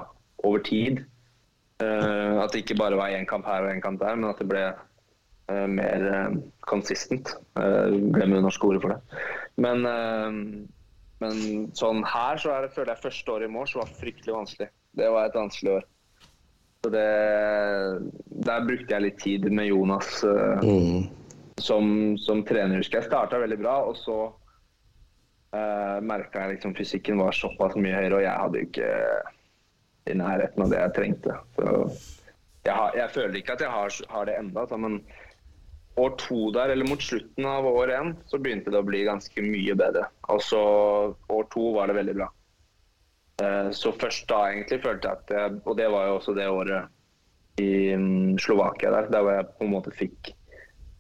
over 0.44 0.64
tid. 0.66 1.04
Uh, 1.82 2.42
at 2.44 2.54
det 2.54 2.62
ikke 2.64 2.78
bare 2.78 2.98
var 3.00 3.10
én 3.10 3.26
kamp 3.26 3.48
her 3.50 3.66
og 3.66 3.74
én 3.74 3.82
kamp 3.82 4.00
der, 4.02 4.16
men 4.16 4.30
at 4.30 4.42
det 4.42 4.48
ble 4.50 4.66
uh, 4.70 5.68
mer 5.68 6.04
konsistent. 6.70 6.70
consistent. 6.70 7.34
Uh, 7.58 8.12
glemmer 8.14 8.44
norske 8.44 8.68
ordet 8.68 8.84
for 8.84 8.94
det. 8.94 9.22
Men, 9.62 9.86
eh, 9.86 10.36
men 11.22 11.40
sånn 11.78 12.06
her 12.08 12.40
så 12.42 12.54
er 12.56 12.66
det, 12.66 12.74
føler 12.76 12.94
jeg 12.94 13.04
første 13.04 13.34
året 13.34 13.50
i 13.50 13.52
Mors 13.52 13.74
var 13.76 13.90
fryktelig 14.00 14.34
vanskelig. 14.34 14.70
Det 14.98 15.10
var 15.12 15.28
et 15.28 15.36
vanskelig 15.38 15.74
år. 15.80 15.88
Så 16.82 16.92
det, 16.96 17.08
der 18.48 18.64
brukte 18.66 18.96
jeg 18.96 19.06
litt 19.06 19.20
tid 19.22 19.50
med 19.52 19.68
Jonas 19.70 20.24
Mm. 20.24 21.10
som, 21.62 22.18
som 22.18 22.42
trener. 22.48 22.80
husker 22.80 23.02
jeg. 23.02 23.10
starta 23.12 23.42
veldig 23.44 23.60
bra, 23.60 23.76
og 23.86 24.00
så 24.00 24.18
uh, 25.54 26.00
merka 26.02 26.46
jeg 26.46 26.56
liksom 26.56 26.76
fysikken 26.80 27.22
var 27.22 27.38
såpass 27.38 27.78
mye 27.78 27.94
høyere, 28.00 28.18
og 28.18 28.26
jeg 28.26 28.42
hadde 28.42 28.64
jo 28.64 28.70
ikke 28.72 28.90
i 30.12 30.18
nærheten 30.20 30.64
av 30.66 30.72
det 30.72 30.80
jeg 30.82 30.96
trengte. 30.98 31.38
Jeg, 31.58 32.74
har, 32.76 32.96
jeg 32.98 33.10
føler 33.16 33.40
ikke 33.40 33.56
at 33.58 33.64
jeg 33.66 33.74
har, 33.74 34.00
har 34.14 34.28
det 34.30 34.38
enda, 34.38 34.66
men 34.78 35.00
år 36.00 36.14
to 36.22 36.52
der, 36.56 36.72
eller 36.72 36.88
mot 36.88 37.02
slutten 37.04 37.48
av 37.48 37.66
år 37.68 37.92
én, 37.98 38.14
så 38.30 38.40
begynte 38.40 38.72
det 38.72 38.80
å 38.80 38.88
bli 38.88 39.04
ganske 39.08 39.44
mye 39.44 39.76
bedre. 39.80 40.06
Og 40.32 40.44
så 40.46 40.62
år 41.32 41.50
to 41.52 41.72
var 41.76 41.92
det 41.92 41.98
veldig 42.00 42.16
bra. 42.22 42.30
Eh, 43.44 43.72
Så 43.76 43.92
først 44.00 44.28
da 44.30 44.44
egentlig 44.52 44.82
følte 44.84 45.10
jeg 45.10 45.18
at 45.18 45.34
jeg, 45.36 45.62
Og 45.66 45.78
det 45.78 45.90
var 45.92 46.08
jo 46.08 46.18
også 46.20 46.36
det 46.38 46.48
året 46.48 47.62
i 47.62 47.96
mm, 47.96 48.38
Slovakia 48.40 48.92
der, 48.94 49.10
der 49.12 49.26
hvor 49.26 49.36
jeg 49.36 49.50
på 49.58 49.66
en 49.66 49.74
måte 49.74 49.92
fikk 49.96 50.32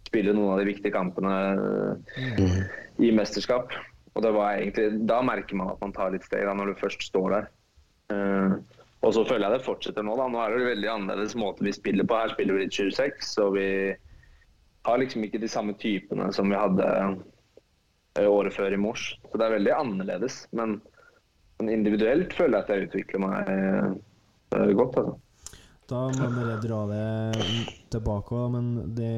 spille 0.08 0.34
noen 0.36 0.52
av 0.56 0.60
de 0.60 0.68
viktige 0.68 0.92
kampene 0.92 1.36
eh, 2.20 2.60
i 3.00 3.14
mesterskap. 3.16 3.72
Og 4.12 4.26
det 4.26 4.34
var 4.36 4.58
egentlig, 4.58 5.08
Da 5.08 5.22
merker 5.24 5.56
man 5.56 5.72
at 5.72 5.82
man 5.82 5.94
tar 5.96 6.12
litt 6.12 6.28
steg 6.28 6.44
da, 6.46 6.54
når 6.58 6.74
du 6.74 6.82
først 6.82 7.06
står 7.08 7.38
der. 7.38 7.50
Og 9.02 9.14
så 9.16 9.24
føler 9.26 9.48
jeg 9.48 9.58
det 9.60 9.66
fortsetter 9.66 10.06
nå. 10.06 10.14
da. 10.20 10.28
Nå 10.30 10.42
er 10.44 10.54
det 10.54 10.68
veldig 10.76 10.90
annerledes 10.92 11.34
måte 11.40 11.66
vi 11.66 11.74
spiller 11.74 12.06
på. 12.06 12.20
Her 12.22 12.34
spiller 12.36 12.58
vi 12.58 12.68
litt 12.68 12.78
26, 12.78 13.32
og 13.42 13.56
vi 13.58 13.68
har 14.86 15.02
liksom 15.02 15.26
ikke 15.26 15.42
de 15.42 15.50
samme 15.50 15.74
typene 15.82 16.30
som 16.34 16.50
vi 16.50 16.58
hadde 16.60 16.86
eh, 18.20 18.30
året 18.30 18.54
før 18.54 18.74
i 18.76 18.80
Mors. 18.82 19.08
Så 19.32 19.42
det 19.42 19.48
er 19.48 19.56
veldig 19.58 19.74
annerledes. 19.74 20.44
Men, 20.58 20.78
men 21.60 21.74
individuelt 21.74 22.34
føler 22.38 22.60
jeg 22.60 22.68
at 22.68 22.72
jeg 22.76 22.88
utvikler 22.90 23.26
meg 23.26 23.52
eh, 23.58 24.72
godt. 24.78 25.02
altså. 25.02 25.18
Da 25.92 26.06
må 26.08 26.24
jeg 26.24 26.36
bare 26.38 26.60
dra 26.64 26.80
det 26.88 27.46
tilbake, 27.92 28.42
men 28.54 28.68
det, 28.96 29.14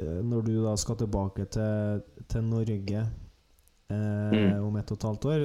eh, 0.00 0.16
når 0.26 0.48
du 0.48 0.54
da 0.64 0.72
skal 0.80 0.96
tilbake 1.04 1.44
til, 1.54 2.00
til 2.32 2.48
Norge 2.48 3.04
eh, 3.04 3.18
Mm. 4.30 4.62
om 4.62 4.76
ett 4.78 4.90
og 4.94 4.98
et 5.00 5.04
halvt 5.08 5.24
år, 5.26 5.44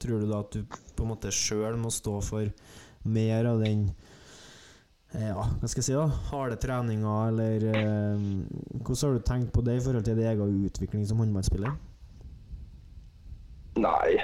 tror 0.00 0.22
du 0.22 0.26
da 0.30 0.38
at 0.40 0.54
du 0.54 0.62
på 0.96 1.04
en 1.04 1.10
måte 1.10 1.28
sjøl 1.28 1.74
må 1.76 1.90
stå 1.92 2.14
for 2.24 2.48
mer 3.04 3.48
av 3.50 3.62
den 3.62 3.86
eh, 5.14 5.30
ja, 5.30 5.44
hva 5.44 5.70
skal 5.70 5.82
jeg 5.82 5.88
si 5.90 5.96
da, 5.96 6.06
harde 6.30 6.58
treninga, 6.62 7.16
eller 7.30 7.68
eh, 7.72 8.28
Hvordan 8.82 9.02
har 9.02 9.16
du 9.18 9.26
tenkt 9.30 9.52
på 9.54 9.64
det 9.66 9.78
i 9.78 9.84
forhold 9.84 10.06
til 10.06 10.20
din 10.20 10.30
egen 10.32 10.62
utvikling 10.68 11.06
som 11.08 11.22
håndballspiller? 11.22 11.74
Nei 13.82 14.20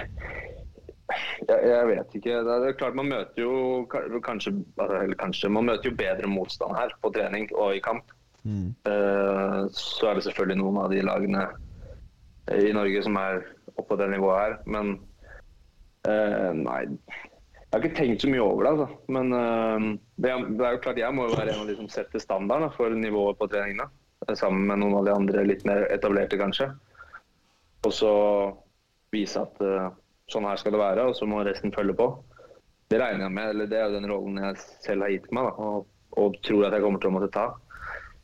jeg, 1.49 1.61
jeg 1.65 1.89
vet 1.89 2.17
ikke. 2.19 2.41
Det 2.45 2.55
er, 2.55 2.77
klart 2.77 2.97
Man 2.99 3.09
møter 3.09 3.43
jo 3.43 3.87
kanskje, 4.25 4.53
eller 4.83 5.17
kanskje 5.21 5.51
Man 5.53 5.69
møter 5.69 5.91
jo 5.91 5.97
bedre 5.97 6.31
motstand 6.31 6.77
her 6.77 6.93
på 7.03 7.13
trening 7.15 7.49
og 7.57 7.77
i 7.77 7.83
kamp. 7.85 8.13
Mm. 8.45 8.75
Eh, 8.89 9.63
så 9.75 10.11
er 10.11 10.19
det 10.19 10.27
selvfølgelig 10.29 10.61
noen 10.61 10.83
av 10.85 10.93
de 10.93 11.05
lagene 11.05 11.47
i 12.55 12.73
Norge 12.73 13.03
som 13.05 13.17
er 13.21 13.43
oppå 13.77 13.97
det 14.01 14.11
nivået 14.13 14.41
her. 14.43 14.59
Men 14.67 14.95
eh, 16.09 16.53
nei 16.57 16.83
Jeg 17.69 17.77
har 17.77 17.85
ikke 17.85 17.97
tenkt 17.99 18.23
så 18.25 18.29
mye 18.33 18.41
over 18.41 18.65
det, 18.65 18.71
altså. 18.73 18.87
Men 19.13 19.33
uh, 19.37 19.89
det, 20.17 20.31
er, 20.33 20.45
det 20.57 20.65
er 20.65 20.77
jo 20.77 20.83
klart 20.87 21.01
jeg 21.03 21.15
må 21.15 21.27
jo 21.29 21.37
være 21.37 21.53
en 21.53 21.65
av 21.65 21.69
de 21.69 21.77
som 21.77 21.91
setter 21.93 22.23
standarden 22.23 22.73
for 22.77 22.95
nivået 22.97 23.37
på 23.37 23.49
treningene. 23.53 23.91
eh, 24.25 24.35
Sammen 24.41 24.65
med 24.71 24.81
noen 24.81 24.97
av 25.03 25.05
de 25.05 25.13
andre 25.13 25.45
litt 25.45 25.67
mer 25.69 25.85
etablerte, 25.93 26.41
kanskje. 26.41 26.71
Og 27.85 27.93
så 27.93 28.15
vise 29.13 29.45
at 29.45 29.61
uh, 29.61 29.93
sånn 30.33 30.49
her 30.49 30.57
skal 30.61 30.75
det 30.75 30.81
være, 30.81 31.05
og 31.11 31.15
så 31.17 31.29
må 31.29 31.45
resten 31.45 31.75
følge 31.77 31.97
på. 31.99 32.09
Det 32.89 33.03
regner 33.03 33.27
jeg 33.27 33.37
med, 33.37 33.53
eller 33.53 33.69
det 33.69 33.77
er 33.77 33.87
jo 33.87 33.99
den 33.99 34.09
rollen 34.09 34.41
jeg 34.41 34.61
selv 34.87 35.05
har 35.05 35.13
gitt 35.13 35.29
meg, 35.37 35.51
da, 35.53 35.69
og, 35.69 35.87
og 36.17 36.41
tror 36.49 36.67
at 36.71 36.77
jeg 36.77 36.85
kommer 36.87 37.05
til 37.05 37.13
å 37.13 37.17
måtte 37.19 37.33
ta. 37.37 37.47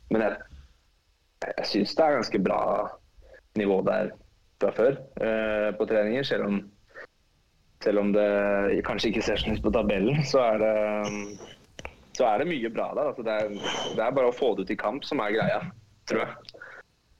Men 0.09 0.25
jeg, 0.25 0.37
jeg 1.45 1.69
syns 1.69 1.93
det 1.97 2.05
er 2.05 2.17
ganske 2.17 2.41
bra 2.49 2.61
nivå 3.61 3.77
der 3.85 4.09
fra 4.61 4.73
før 4.73 4.97
uh, 5.21 5.69
på 5.77 5.85
treninger. 5.89 6.25
Selv 6.25 6.49
om, 6.49 6.63
selv 7.83 8.01
om 8.01 8.11
det 8.15 8.29
kanskje 8.87 9.11
ikke 9.11 9.25
ser 9.25 9.41
sånn 9.41 9.57
ut 9.57 9.65
på 9.65 9.73
tabellen, 9.75 10.23
så 10.27 10.41
er 10.45 10.61
det, 10.61 10.75
så 12.17 12.27
er 12.29 12.41
det 12.41 12.49
mye 12.49 12.71
bra 12.73 12.91
der. 12.97 13.11
Altså, 13.11 13.25
det, 13.25 13.35
er, 13.35 13.73
det 13.97 14.05
er 14.05 14.15
bare 14.17 14.31
å 14.31 14.35
få 14.35 14.53
det 14.55 14.65
ut 14.65 14.75
i 14.75 14.79
kamp 14.79 15.05
som 15.07 15.21
er 15.23 15.35
greia, 15.35 15.61
tror 16.09 16.25
jeg. 16.25 16.61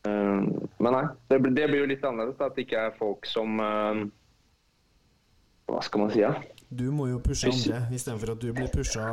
Eh, 0.06 0.42
men 0.78 0.94
nei, 0.94 1.06
det, 1.32 1.42
det 1.58 1.70
blir 1.72 1.84
jo 1.84 1.90
litt 1.92 2.06
annerledes. 2.06 2.38
Da, 2.40 2.50
at 2.50 2.58
det 2.58 2.68
ikke 2.68 2.88
er 2.88 3.00
folk 3.00 3.28
som 3.30 3.62
eh, 3.62 4.04
Hva 5.72 5.82
skal 5.86 6.04
man 6.04 6.14
si? 6.14 6.22
Ja? 6.24 6.36
Du 6.76 6.88
må 6.94 7.08
jo 7.10 7.22
pushe 7.24 7.50
andre, 7.52 7.84
istedenfor 7.94 8.34
at 8.34 8.42
du 8.42 8.50
blir 8.54 8.70
pusha 8.74 9.06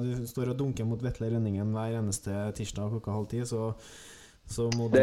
Du 0.00 0.26
står 0.28 0.52
og 0.52 0.58
dunker 0.60 0.86
mot 0.86 1.00
Vetle 1.02 1.30
Rønningen 1.32 1.72
hver 1.74 1.96
eneste 1.98 2.34
tirsdag 2.56 2.92
klokka 2.92 3.14
halv 3.16 3.28
ti, 3.32 3.40
så, 3.48 3.72
så, 4.48 4.66
må 4.78 4.86
du, 4.88 4.98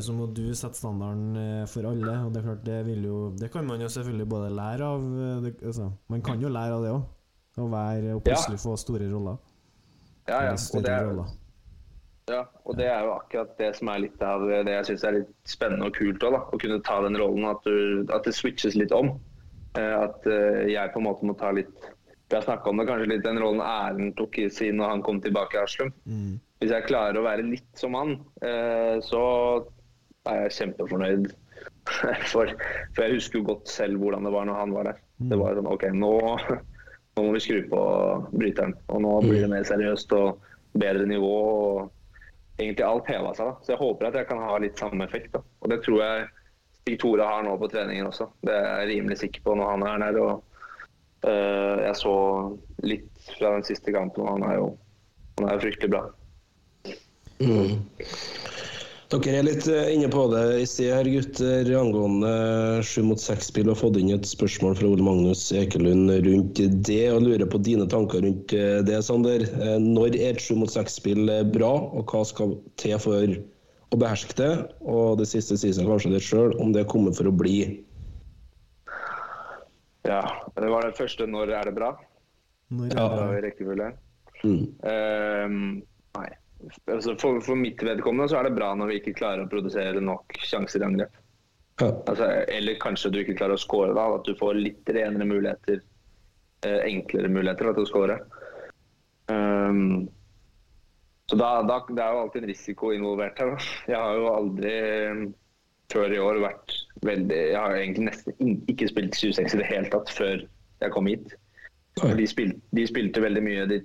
så 0.00 0.12
må 0.16 0.26
du 0.32 0.46
sette 0.56 0.78
standarden 0.80 1.36
eh, 1.36 1.64
for 1.68 1.84
alle. 1.90 2.14
Og 2.24 2.30
det 2.32 2.40
er 2.40 2.46
klart, 2.48 2.62
det 2.64 2.78
vil 2.86 3.02
jo 3.04 3.18
Det 3.36 3.50
kan 3.52 3.66
man 3.68 3.80
jo 3.84 3.88
selvfølgelig 3.92 4.28
både 4.32 4.50
lære 4.56 4.86
av 4.88 5.02
eh, 5.04 5.40
det, 5.46 5.54
altså, 5.68 5.90
Man 6.08 6.22
kan 6.24 6.40
jo 6.40 6.48
lære 6.52 6.78
av 6.78 6.84
det 6.86 6.92
òg. 6.96 7.02
Å 7.56 7.66
være 7.72 8.14
og 8.14 8.20
Ja. 8.20 8.34
plutselig 8.34 8.58
få 8.60 8.76
store 8.80 9.06
roller. 9.12 9.36
Ja, 10.28 10.40
ja. 10.48 10.54
Og 10.56 10.82
det, 10.84 10.90
er, 10.92 11.04
roller. 11.06 11.28
ja, 12.28 12.40
og 12.66 12.76
det 12.76 12.86
er 12.90 13.04
jo 13.06 13.12
akkurat 13.14 13.52
det 13.60 13.68
som 13.78 13.88
er 13.92 14.00
litt 14.02 14.22
av 14.26 14.42
det 14.48 14.72
jeg 14.74 14.88
syns 14.90 15.04
er 15.06 15.14
litt 15.20 15.30
spennende 15.48 15.86
og 15.88 15.94
kult 15.96 16.24
òg. 16.26 16.36
Å 16.52 16.58
kunne 16.60 16.80
ta 16.84 16.98
den 17.04 17.16
rollen, 17.20 17.46
at, 17.48 17.62
du, 17.64 18.04
at 18.12 18.24
det 18.26 18.34
switches 18.36 18.74
litt 18.76 18.92
om. 18.92 19.12
Eh, 19.78 19.94
At 20.02 20.26
eh, 20.26 20.66
jeg 20.72 20.92
på 20.92 21.00
en 21.00 21.06
måte 21.06 21.24
må 21.28 21.36
ta 21.36 21.50
litt 21.52 21.68
Vi 22.28 22.34
har 22.34 22.42
snakka 22.42 22.70
om 22.72 22.80
det 22.80 22.86
kanskje 22.88 23.06
litt, 23.12 23.22
den 23.24 23.38
rollen 23.38 23.60
Erlend 23.62 24.16
tok 24.18 24.38
i 24.42 24.48
sin 24.50 24.80
når 24.80 24.88
han 24.96 25.02
kom 25.06 25.20
tilbake 25.22 25.54
i 25.56 25.62
Aslum. 25.62 25.92
Mm. 26.08 26.40
Hvis 26.66 26.74
jeg 26.74 26.88
klarer 26.88 27.14
å 27.20 27.22
være 27.22 27.44
litt 27.46 27.78
som 27.78 27.94
han, 27.94 28.16
eh, 28.42 28.96
så 29.06 29.20
er 30.26 30.40
jeg 30.40 30.56
kjempefornøyd. 30.56 31.28
For, 32.32 32.50
for 32.96 33.04
jeg 33.04 33.14
husker 33.14 33.38
jo 33.38 33.46
godt 33.46 33.70
selv 33.70 34.00
hvordan 34.02 34.26
det 34.26 34.32
var 34.34 34.48
når 34.48 34.56
han 34.58 34.72
var 34.74 34.88
der. 34.88 34.96
Det 35.30 35.36
var 35.38 35.54
sånn 35.54 35.68
OK, 35.70 35.84
nå, 35.94 36.10
nå 37.14 37.22
må 37.22 37.28
vi 37.36 37.42
skru 37.44 37.60
på 37.70 37.82
bryteren. 38.32 38.74
Og 38.90 39.04
nå 39.04 39.12
blir 39.22 39.44
det 39.44 39.50
mer 39.52 39.68
seriøst 39.68 40.10
og 40.18 40.42
bedre 40.74 41.06
nivå. 41.06 41.30
og 41.30 42.58
Egentlig 42.58 42.88
alt 42.88 43.12
heva 43.12 43.30
seg. 43.38 43.52
da. 43.52 43.62
Så 43.62 43.72
jeg 43.76 43.82
håper 43.84 44.08
at 44.10 44.18
jeg 44.18 44.28
kan 44.32 44.42
ha 44.42 44.58
litt 44.66 44.82
samme 44.82 45.06
effekt. 45.06 45.30
da. 45.38 45.44
Og 45.62 45.70
det 45.70 45.78
tror 45.86 46.02
jeg 46.02 46.26
Stig 46.80 46.98
Tore 47.02 47.30
har 47.30 47.46
nå 47.46 47.54
på 47.62 47.70
treningen 47.70 48.10
også. 48.10 48.32
Det 48.42 48.58
er 48.58 48.82
jeg 48.82 48.90
rimelig 48.96 49.22
sikker 49.22 49.46
på 49.46 49.54
når 49.54 49.72
han 49.76 49.86
er 49.86 50.04
der. 50.08 50.20
og 50.26 51.30
eh, 51.30 51.86
Jeg 51.86 51.96
så 52.02 52.18
litt 52.82 53.32
fra 53.38 53.54
den 53.60 53.70
siste 53.70 53.94
kampen, 53.94 54.26
og 54.26 54.34
han 54.34 54.50
er 54.50 54.58
jo, 54.58 54.70
han 55.38 55.46
er 55.46 55.54
jo 55.54 55.68
fryktelig 55.68 55.94
bra. 55.94 56.06
Mm. 57.40 57.82
Dere 59.06 59.36
er 59.38 59.44
litt 59.46 59.66
eh, 59.70 59.92
inne 59.94 60.08
på 60.10 60.24
det 60.32 60.42
i 60.58 60.64
sted 60.66 60.90
her, 60.90 61.06
gutter, 61.06 61.68
angående 61.78 62.30
sju 62.82 63.04
mot 63.06 63.20
seks-spill. 63.22 63.68
Og 63.70 63.78
fått 63.78 63.98
inn 64.00 64.10
et 64.10 64.26
spørsmål 64.26 64.74
fra 64.80 64.88
Ole 64.90 65.04
Magnus 65.06 65.44
Ekelund 65.54 66.10
rundt 66.26 66.58
det, 66.88 67.04
og 67.12 67.22
lurer 67.22 67.46
på 67.46 67.60
dine 67.62 67.86
tanker 67.92 68.24
rundt 68.26 68.54
eh, 68.56 68.80
det, 68.86 68.98
Sander. 69.06 69.46
Eh, 69.46 69.76
Når 69.82 70.16
er 70.18 70.34
et 70.34 70.42
sju 70.42 70.56
mot 70.58 70.72
seks-spill 70.72 71.30
bra, 71.54 71.70
og 71.94 72.10
hva 72.10 72.24
skal 72.26 72.56
til 72.82 72.98
for 73.02 73.36
å 73.94 74.00
beherske 74.00 74.34
det? 74.40 74.52
Og 74.82 75.20
det 75.20 75.28
siste 75.30 75.58
sier 75.60 75.76
seg 75.76 75.86
kanskje 75.86 76.16
det 76.16 76.24
sjøl, 76.26 76.56
om 76.58 76.74
det 76.74 76.82
er 76.82 76.90
kommet 76.90 77.14
for 77.18 77.30
å 77.30 77.36
bli. 77.44 77.60
Ja, 80.06 80.22
det 80.58 80.70
var 80.70 80.82
det 80.86 80.98
første 80.98 81.26
'når 81.26 81.50
er 81.54 81.64
det 81.70 81.74
bra'? 81.78 81.94
Når 82.70 82.88
Det 82.90 82.98
var 82.98 83.38
i 83.38 83.42
rekkefølge. 83.42 83.92
Mm. 84.42 84.66
Ehm, 84.82 85.82
nei. 86.18 86.28
Altså 86.90 87.14
for, 87.20 87.40
for 87.44 87.58
mitt 87.58 87.82
vedkommende 87.82 88.30
så 88.30 88.40
er 88.40 88.48
det 88.48 88.56
bra 88.56 88.72
når 88.74 88.90
vi 88.90 88.98
ikke 89.00 89.16
klarer 89.18 89.44
å 89.44 89.50
produsere 89.50 90.02
nok 90.02 90.38
sjanser 90.42 90.82
i 90.82 90.88
angrep. 90.88 91.22
Ja. 91.80 91.90
Altså, 92.08 92.28
eller 92.48 92.78
kanskje 92.80 93.12
du 93.12 93.20
ikke 93.20 93.36
klarer 93.36 93.58
å 93.58 93.60
score, 93.60 93.92
da. 93.96 94.06
At 94.16 94.28
du 94.28 94.36
får 94.38 94.58
litt 94.58 94.92
renere 94.96 95.28
muligheter. 95.28 95.82
Eh, 96.64 96.78
enklere 96.88 97.30
muligheter 97.30 97.68
da, 97.68 97.74
til 97.76 97.84
å 97.84 97.90
score. 97.90 98.18
Um, 99.28 100.06
så 101.26 101.36
da, 101.36 101.50
da, 101.66 101.80
det 101.90 102.02
er 102.02 102.14
jo 102.14 102.22
alltid 102.22 102.44
en 102.44 102.50
risiko 102.52 102.92
involvert 102.94 103.42
her. 103.42 103.52
da. 103.52 103.72
Jeg 103.92 104.00
har 104.00 104.20
jo 104.20 104.30
aldri 104.32 104.72
eh, 104.72 105.24
før 105.92 106.14
i 106.14 106.22
år 106.22 106.40
vært 106.42 106.76
veldig 107.06 107.36
Jeg 107.36 107.58
har 107.60 107.76
egentlig 107.76 108.06
nesten 108.08 108.54
ikke 108.72 108.88
spilt 108.90 109.18
26 109.18 109.54
i 109.54 109.60
det 109.60 109.68
hele 109.68 109.90
tatt 109.92 110.10
før 110.10 110.40
jeg 110.82 110.94
kom 110.94 111.10
hit. 111.10 111.34
De, 111.96 112.26
spil, 112.28 112.52
de 112.76 112.84
spilte 112.88 113.22
veldig 113.24 113.42
mye 113.44 113.68
de 113.70 113.80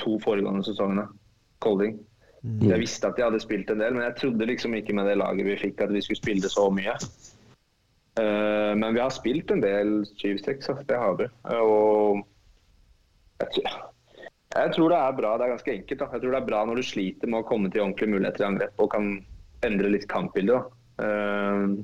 to 0.00 0.16
foregående 0.22 0.64
sesongene. 0.66 1.06
Colding. 1.60 1.98
Jeg 2.40 2.80
visste 2.80 3.08
at 3.10 3.18
de 3.18 3.24
hadde 3.26 3.40
spilt 3.42 3.68
en 3.72 3.82
del, 3.82 3.92
men 3.96 4.06
jeg 4.06 4.16
trodde 4.16 4.48
liksom 4.48 4.74
ikke 4.78 4.94
med 4.96 5.10
det 5.10 5.18
laget 5.20 5.44
vi 5.44 5.58
fikk 5.60 5.82
at 5.84 5.92
vi 5.92 6.00
skulle 6.04 6.22
spille 6.22 6.48
så 6.52 6.64
mye. 6.72 6.94
Uh, 8.20 8.72
men 8.80 8.96
vi 8.96 9.02
har 9.02 9.12
spilt 9.12 9.52
en 9.52 9.60
del 9.62 10.00
7-6, 10.16 10.48
altså, 10.48 10.78
det 10.88 10.96
har 10.98 11.14
vi. 11.20 11.28
Og 11.52 12.22
jeg, 13.42 13.48
tror- 13.58 13.78
jeg 14.56 14.74
tror 14.76 14.88
det 14.94 14.98
er 14.98 15.20
bra. 15.20 15.36
Det 15.36 15.46
er 15.46 15.54
ganske 15.54 15.74
enkelt. 15.76 16.00
Da. 16.00 16.08
Jeg 16.16 16.24
tror 16.24 16.34
det 16.34 16.40
er 16.40 16.48
bra 16.50 16.64
når 16.64 16.80
du 16.80 16.88
sliter 16.88 17.30
med 17.30 17.42
å 17.44 17.48
komme 17.48 17.70
til 17.70 17.84
ordentlige 17.84 18.14
muligheter 18.16 18.44
i 18.44 18.48
angrep 18.48 18.82
og 18.82 18.90
kan 18.96 19.12
endre 19.68 19.92
litt 19.92 20.08
kampbilde. 20.10 20.62
Uh, 21.00 21.80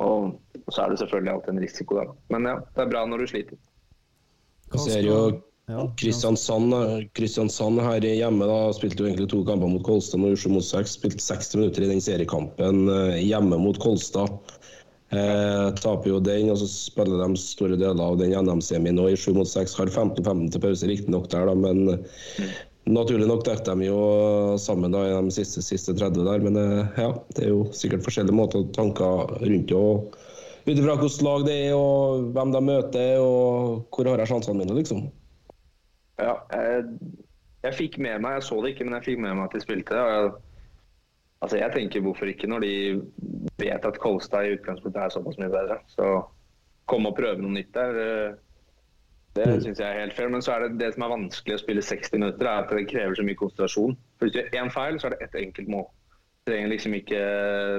Eh, 0.00 0.02
og 0.02 0.72
så 0.72 0.84
er 0.86 0.92
det 0.92 0.98
selvfølgelig 1.02 1.32
alltid 1.34 1.52
en 1.52 1.62
risiko 1.62 1.98
da. 1.98 2.04
Men 2.32 2.48
ja, 2.48 2.54
det 2.74 2.84
er 2.84 2.92
bra 2.92 3.04
når 3.06 3.22
du 3.22 3.26
sliter. 3.32 3.58
Ser 4.80 5.04
jo 5.04 5.16
Ja, 5.70 5.84
Kristiansand, 5.96 6.74
Kristiansand 7.14 7.80
her 7.80 8.02
hjemme 8.02 8.48
da, 8.50 8.56
spilte 8.74 9.04
jo 9.04 9.06
egentlig 9.06 9.28
to 9.30 9.44
kamper 9.46 9.70
mot 9.70 9.84
Kolstad. 9.86 10.18
Nå 10.20 10.32
Oslo 10.34 10.56
mot 10.56 10.66
seks. 10.66 10.96
Spilte 10.98 11.22
60 11.22 11.60
minutter 11.60 11.86
i 11.86 11.92
den 11.92 12.02
seriekampen 12.02 12.88
eh, 12.90 13.20
hjemme 13.22 13.60
mot 13.62 13.78
Kolstad. 13.82 14.58
Eh, 15.12 15.68
taper 15.78 16.08
jo 16.08 16.18
den, 16.24 16.50
og 16.50 16.58
så 16.58 16.66
spiller 16.66 17.20
de 17.20 17.36
store 17.36 17.76
deler 17.76 18.00
av 18.00 18.18
den 18.18 18.32
NM-semien 18.32 18.96
nå 18.96 19.10
i 19.12 19.16
sju 19.16 19.34
mot 19.36 19.48
seks. 19.48 19.76
Har 19.78 19.92
15-15 19.92 20.50
til 20.54 20.64
pause, 20.64 20.88
riktignok 20.88 21.30
der, 21.30 21.46
da, 21.50 21.54
men 21.54 21.94
eh, 21.94 22.52
naturlig 22.88 23.30
nok 23.30 23.44
dekker 23.46 23.76
de 23.76 23.90
jo 23.90 24.02
sammen 24.58 24.96
da, 24.96 25.04
i 25.06 25.14
de 25.14 25.36
siste, 25.38 25.62
siste 25.62 25.94
30 25.94 26.26
der. 26.26 26.42
Men 26.48 26.58
eh, 26.58 27.00
ja, 27.04 27.10
det 27.36 27.46
er 27.46 27.54
jo 27.54 27.66
sikkert 27.76 28.02
forskjellige 28.08 28.40
måter 28.40 28.64
og 28.64 28.74
tanker 28.74 29.36
rundt 29.44 29.70
det. 29.70 30.20
Ut 30.62 30.78
ifra 30.78 30.94
hvilket 30.98 31.24
lag 31.26 31.46
det 31.46 31.58
er, 31.68 31.72
og 31.78 32.30
hvem 32.34 32.54
de 32.54 32.66
møter, 32.72 33.16
og 33.20 33.92
hvor 33.94 34.10
har 34.10 34.22
jeg 34.22 34.32
sjansene 34.34 34.62
mine, 34.62 34.80
liksom. 34.80 35.06
Ja, 36.20 36.34
jeg, 36.52 36.84
jeg 37.62 37.74
fikk 37.78 37.98
med 37.98 38.20
meg, 38.20 38.38
jeg 38.38 38.42
så 38.42 38.60
det 38.62 38.74
ikke, 38.74 38.84
men 38.84 38.98
jeg 38.98 39.06
fikk 39.08 39.22
med 39.22 39.36
meg 39.38 39.48
at 39.48 39.56
de 39.56 39.62
spilte. 39.64 39.96
Jeg, 39.96 40.32
altså 41.42 41.58
jeg 41.58 41.72
tenker 41.72 42.04
hvorfor 42.04 42.30
ikke, 42.30 42.50
når 42.50 42.66
de 42.66 42.72
vet 43.62 43.88
at 43.88 43.98
Kolstad 44.02 44.46
i 44.46 44.56
utgangspunktet 44.58 45.02
er 45.02 45.14
såpass 45.14 45.38
mye 45.40 45.52
bedre. 45.52 45.78
Så 45.94 46.08
komme 46.90 47.12
og 47.12 47.16
prøve 47.16 47.40
noe 47.42 47.54
nytt 47.54 47.72
der, 47.74 48.00
det 49.32 49.46
Mm. 49.48 49.60
syns 49.64 49.78
jeg 49.80 49.88
er 49.88 50.00
helt 50.00 50.12
fair. 50.16 50.28
Men 50.28 50.42
så 50.44 50.52
er 50.52 50.66
det 50.66 50.78
det 50.78 50.90
som 50.94 51.02
er 51.06 51.12
vanskelig 51.14 51.54
å 51.56 51.60
spille 51.62 51.82
60 51.82 52.12
minutter, 52.18 52.46
er 52.46 52.64
at 52.66 52.70
det 52.70 52.88
krever 52.90 53.14
så 53.16 53.24
mye 53.24 53.38
konsentrasjon. 53.40 53.94
For 54.18 54.26
Hvis 54.26 54.32
du 54.34 54.38
gjør 54.42 54.58
én 54.60 54.72
feil, 54.74 54.98
så 55.00 55.06
er 55.08 55.14
det 55.14 55.22
ett 55.22 55.38
enkelt 55.40 55.68
mål. 55.72 55.86
Du 56.44 56.50
trenger 56.50 56.68
liksom 56.68 56.94
ikke 56.98 57.20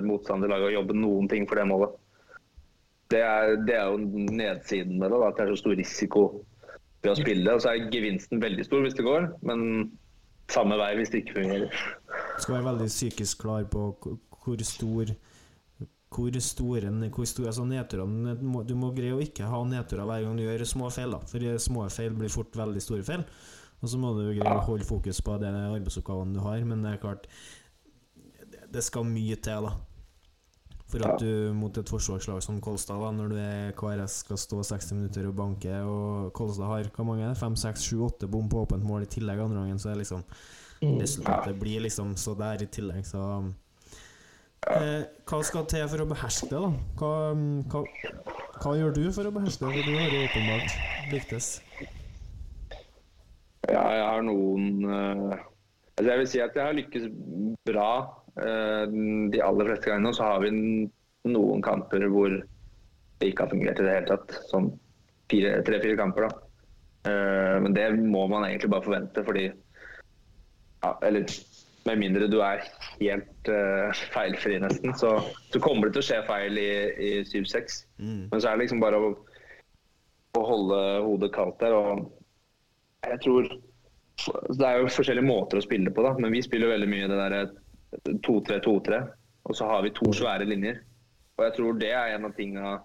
motstanderlaget 0.08 0.72
å 0.72 0.74
jobbe 0.80 0.96
noen 0.98 1.30
ting 1.30 1.46
for 1.48 1.60
det 1.60 1.68
målet. 1.68 1.94
Det 3.12 3.22
er, 3.22 3.56
det 3.68 3.76
er 3.76 3.92
jo 3.92 3.98
nedsiden 4.34 4.98
med 4.98 5.12
det, 5.12 5.20
at 5.28 5.38
det 5.38 5.44
er 5.46 5.54
så 5.54 5.60
stor 5.62 5.76
risiko 5.78 6.24
ved 7.04 7.12
å 7.12 7.20
spille. 7.20 7.54
Og 7.54 7.62
så 7.64 7.74
er 7.74 7.92
gevinsten 7.94 8.42
veldig 8.42 8.66
stor 8.66 8.84
hvis 8.86 8.96
det 8.98 9.06
går, 9.06 9.30
men 9.44 9.92
samme 10.52 10.78
vei 10.80 10.94
hvis 11.00 11.12
det 11.14 11.24
ikke 11.24 11.42
fungerer. 11.42 11.70
Du 12.38 12.42
skal 12.44 12.58
være 12.58 12.70
veldig 12.72 12.90
psykisk 12.92 13.44
klar 13.44 13.64
på 13.70 13.94
hvor- 14.02 14.66
stor 14.68 15.16
hvor 16.14 16.30
store, 16.40 17.10
hvor 17.10 17.26
store 17.26 17.48
altså 17.50 17.66
nedturene 17.66 18.38
du 18.38 18.44
må- 18.46 18.64
greie 18.94 19.14
å 19.16 19.22
ikke 19.22 19.48
ha 19.50 19.64
nedturer 19.64 20.06
hver 20.06 20.24
gang 20.24 20.38
du 20.38 20.44
gjør 20.44 20.66
små 20.68 20.92
feil. 20.94 21.12
Da. 21.12 21.20
For 21.20 21.40
små 21.40 21.90
feil 21.90 22.12
blir 22.12 22.30
fort 22.30 22.52
veldig 22.52 22.82
store 22.82 23.04
feil. 23.04 23.24
Og 23.82 23.90
så 23.90 23.98
må 23.98 24.14
du 24.16 24.40
greie 24.40 24.60
å 24.60 24.64
holde 24.64 24.86
fokus 24.86 25.20
på 25.22 25.40
de 25.40 25.48
arbeidsoppgavene 25.48 26.34
du 26.34 26.40
har. 26.40 26.64
Men 26.64 26.84
det 26.84 26.94
er 26.94 26.98
klart 26.98 27.24
det- 28.52 28.72
Det 28.72 28.84
skal 28.84 29.04
mye 29.04 29.36
til 29.42 29.64
da 29.64 29.74
for 30.94 31.06
at 31.10 31.22
du 31.24 31.54
mot 31.58 31.78
et 31.78 31.90
forsvarslag 31.90 32.44
som 32.46 32.60
Kolstad, 32.62 33.02
da 33.02 33.10
når 33.16 33.32
du 33.32 33.38
er 33.42 33.72
KRS 33.78 34.20
skal 34.24 34.40
stå 34.40 34.60
60 34.70 34.92
minutter 35.00 35.30
og 35.30 35.38
banke, 35.38 35.80
og 35.90 36.30
Kolstad 36.38 36.70
har 36.70 36.92
hva 36.94 37.08
mange 37.08 37.26
er 37.26 37.34
det? 37.34 37.40
5, 37.42 37.58
6, 37.64 37.88
7, 37.90 38.04
8 38.10 38.30
bom 38.30 38.50
på 38.52 38.62
åpent 38.68 38.86
mål 38.86 39.08
i 39.08 39.10
tillegg 39.10 39.42
andre 39.42 39.64
gangen, 39.64 39.82
så 39.82 39.94
er 39.94 40.02
liksom 40.04 40.22
resultatet 40.84 41.60
blir 41.60 41.84
liksom 41.86 42.16
så 42.20 42.36
der 42.38 42.66
i 42.66 42.68
tillegg, 42.68 43.06
så 43.08 43.24
eh, 44.68 45.04
Hva 45.30 45.40
skal 45.48 45.68
til 45.72 45.88
for 45.90 46.04
å 46.04 46.10
beherske 46.12 46.50
det, 46.52 46.60
da? 46.60 46.72
Hva, 47.00 47.12
hva, 47.72 47.84
hva 48.60 48.76
gjør 48.80 48.98
du 48.98 49.04
for 49.16 49.30
å 49.30 49.34
beherske 49.36 49.66
det? 49.66 49.80
For 49.80 49.88
du 49.88 49.98
har 49.98 50.12
jo 50.12 50.26
åpenbart 50.28 51.14
lyktes. 51.14 51.50
Ja, 53.72 53.84
jeg 53.96 54.04
har 54.04 54.26
noen 54.28 54.84
uh, 54.84 55.38
altså 55.96 56.10
Jeg 56.10 56.20
vil 56.20 56.28
si 56.28 56.42
at 56.44 56.58
jeg 56.60 56.68
har 56.68 56.76
lykkes 56.76 57.08
bra 57.64 57.92
de 58.34 59.40
aller 59.46 59.68
fleste 59.70 59.92
gangene. 59.92 60.14
Så 60.18 60.26
har 60.26 60.40
vi 60.42 60.50
noen 61.30 61.62
kamper 61.64 62.08
hvor 62.10 62.34
det 62.34 63.30
ikke 63.30 63.46
har 63.46 63.54
fungert 63.54 63.80
i 63.80 63.86
det 63.86 63.98
hele 63.98 64.10
tatt. 64.10 64.34
Sånn 64.50 64.72
tre-fire 65.32 65.98
kamper, 66.00 66.28
da. 66.28 66.44
Eh, 67.10 67.58
men 67.64 67.76
det 67.76 67.90
må 68.00 68.28
man 68.32 68.46
egentlig 68.48 68.72
bare 68.72 68.86
forvente, 68.86 69.26
fordi 69.28 69.50
ja, 70.84 70.98
Eller 71.04 71.26
med 71.84 72.00
mindre 72.00 72.28
du 72.32 72.38
er 72.44 72.64
helt 73.02 73.50
uh, 73.52 73.92
feilfri, 74.14 74.56
nesten, 74.60 74.94
så, 74.96 75.18
så 75.52 75.60
kommer 75.64 75.88
det 75.88 75.98
til 75.98 76.04
å 76.04 76.06
skje 76.08 76.20
feil 76.28 76.60
i, 76.60 76.70
i 76.96 77.12
7-6. 77.28 77.78
Men 78.32 78.40
så 78.40 78.50
er 78.50 78.56
det 78.56 78.64
liksom 78.64 78.80
bare 78.84 79.00
å, 79.00 79.10
å 80.40 80.44
holde 80.48 80.80
hodet 81.04 81.32
kaldt 81.36 81.60
der. 81.64 81.76
og 81.76 82.06
jeg 83.04 83.20
tror 83.26 83.50
Det 84.56 84.68
er 84.68 84.80
jo 84.80 84.94
forskjellige 84.96 85.28
måter 85.28 85.60
å 85.60 85.66
spille 85.66 85.92
på, 85.92 86.04
da, 86.08 86.14
men 86.24 86.32
vi 86.36 86.44
spiller 86.44 86.72
veldig 86.72 86.88
mye 86.92 87.10
det 87.12 87.20
derre 87.20 87.44
2-3-2-3. 88.28 89.02
Og 89.44 89.58
så 89.58 89.68
har 89.68 89.84
vi 89.84 89.94
to 89.96 90.12
svære 90.16 90.48
linjer. 90.48 90.82
Og 91.38 91.46
jeg 91.48 91.56
tror 91.58 91.80
det 91.80 91.92
er 91.92 92.16
en 92.16 92.30
av 92.30 92.36
tinga 92.38 92.80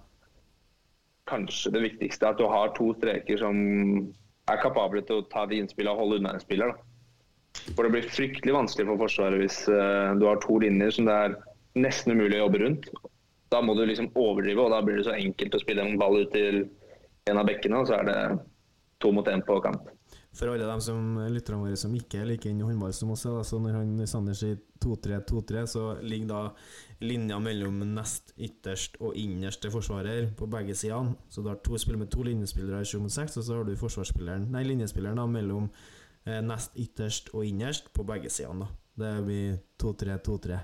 Kanskje 1.29 1.75
det 1.75 1.83
viktigste. 1.85 2.31
At 2.31 2.39
du 2.41 2.47
har 2.49 2.71
to 2.73 2.95
streker 2.97 3.37
som 3.37 3.59
er 4.49 4.61
kapable 4.63 5.03
til 5.05 5.21
å 5.21 5.27
ta 5.29 5.43
de 5.47 5.59
innspillene 5.61 5.93
og 5.93 6.01
holde 6.01 6.23
unna 6.23 6.33
en 6.33 6.41
spiller. 6.41 6.73
da. 6.73 6.89
For 7.77 7.85
det 7.85 7.93
blir 7.93 8.09
fryktelig 8.09 8.55
vanskelig 8.55 8.87
for 8.89 9.03
Forsvaret 9.03 9.43
hvis 9.43 9.59
uh, 9.69 10.17
du 10.17 10.25
har 10.25 10.41
to 10.41 10.57
linjer 10.63 10.95
som 10.95 11.09
det 11.09 11.17
er 11.27 11.37
nesten 11.77 12.15
umulig 12.17 12.39
å 12.39 12.47
jobbe 12.47 12.63
rundt. 12.63 12.89
Da 13.53 13.61
må 13.65 13.75
du 13.77 13.85
liksom 13.89 14.11
overdrive, 14.17 14.65
og 14.65 14.73
da 14.73 14.81
blir 14.85 14.99
det 15.01 15.07
så 15.09 15.17
enkelt 15.17 15.57
å 15.57 15.61
spille 15.63 15.85
en 15.85 16.01
ball 16.01 16.19
ut 16.21 16.33
til 16.33 16.65
en 17.29 17.41
av 17.41 17.49
bekkene, 17.49 17.81
og 17.81 17.89
så 17.89 17.99
er 18.01 18.09
det 18.09 18.19
to 19.05 19.13
mot 19.13 19.29
én 19.29 19.45
på 19.45 19.61
kant. 19.65 19.89
For 20.39 20.53
alle 20.53 20.67
dem 20.69 20.81
som 20.83 21.17
lytterne 21.35 21.65
våre 21.65 21.77
som 21.79 21.95
ikke 21.99 22.21
er 22.21 22.29
like 22.31 22.47
inne 22.47 22.63
i 22.63 22.69
håndball 22.69 22.93
som 22.95 23.11
oss, 23.11 23.25
så 23.27 23.59
når 23.59 23.81
han 23.81 24.07
Sander 24.07 24.37
sier 24.39 24.61
2-3-2-3, 24.85 25.65
så 25.67 25.85
ligger 26.07 26.31
da 26.31 26.43
linja 27.03 27.41
mellom 27.43 27.81
nest 27.97 28.33
ytterst 28.39 29.01
og 29.03 29.19
innerste 29.19 29.73
forsvarer 29.75 30.31
på 30.39 30.47
begge 30.51 30.77
sidene. 30.79 31.17
Så 31.29 31.43
du 31.43 31.51
har 31.51 31.59
to 31.67 31.79
spill 31.83 31.99
med 31.99 32.13
to 32.15 32.23
linjespillere 32.27 32.85
i 32.85 32.87
7 32.87 33.01
mot 33.03 33.15
6, 33.15 33.41
og 33.41 33.49
så 33.49 33.59
har 33.59 33.67
du 33.67 33.75
forsvarsspilleren, 33.79 34.47
nei, 34.55 34.63
linjespilleren 34.69 35.19
da, 35.19 35.27
mellom 35.27 35.69
eh, 36.25 36.39
nest 36.47 36.79
ytterst 36.79 37.35
og 37.35 37.47
innerst 37.49 37.91
på 37.95 38.07
begge 38.07 38.31
sidene. 38.31 38.71
Det 38.99 39.13
blir 39.27 39.59
2-3-2-3. 39.83 40.63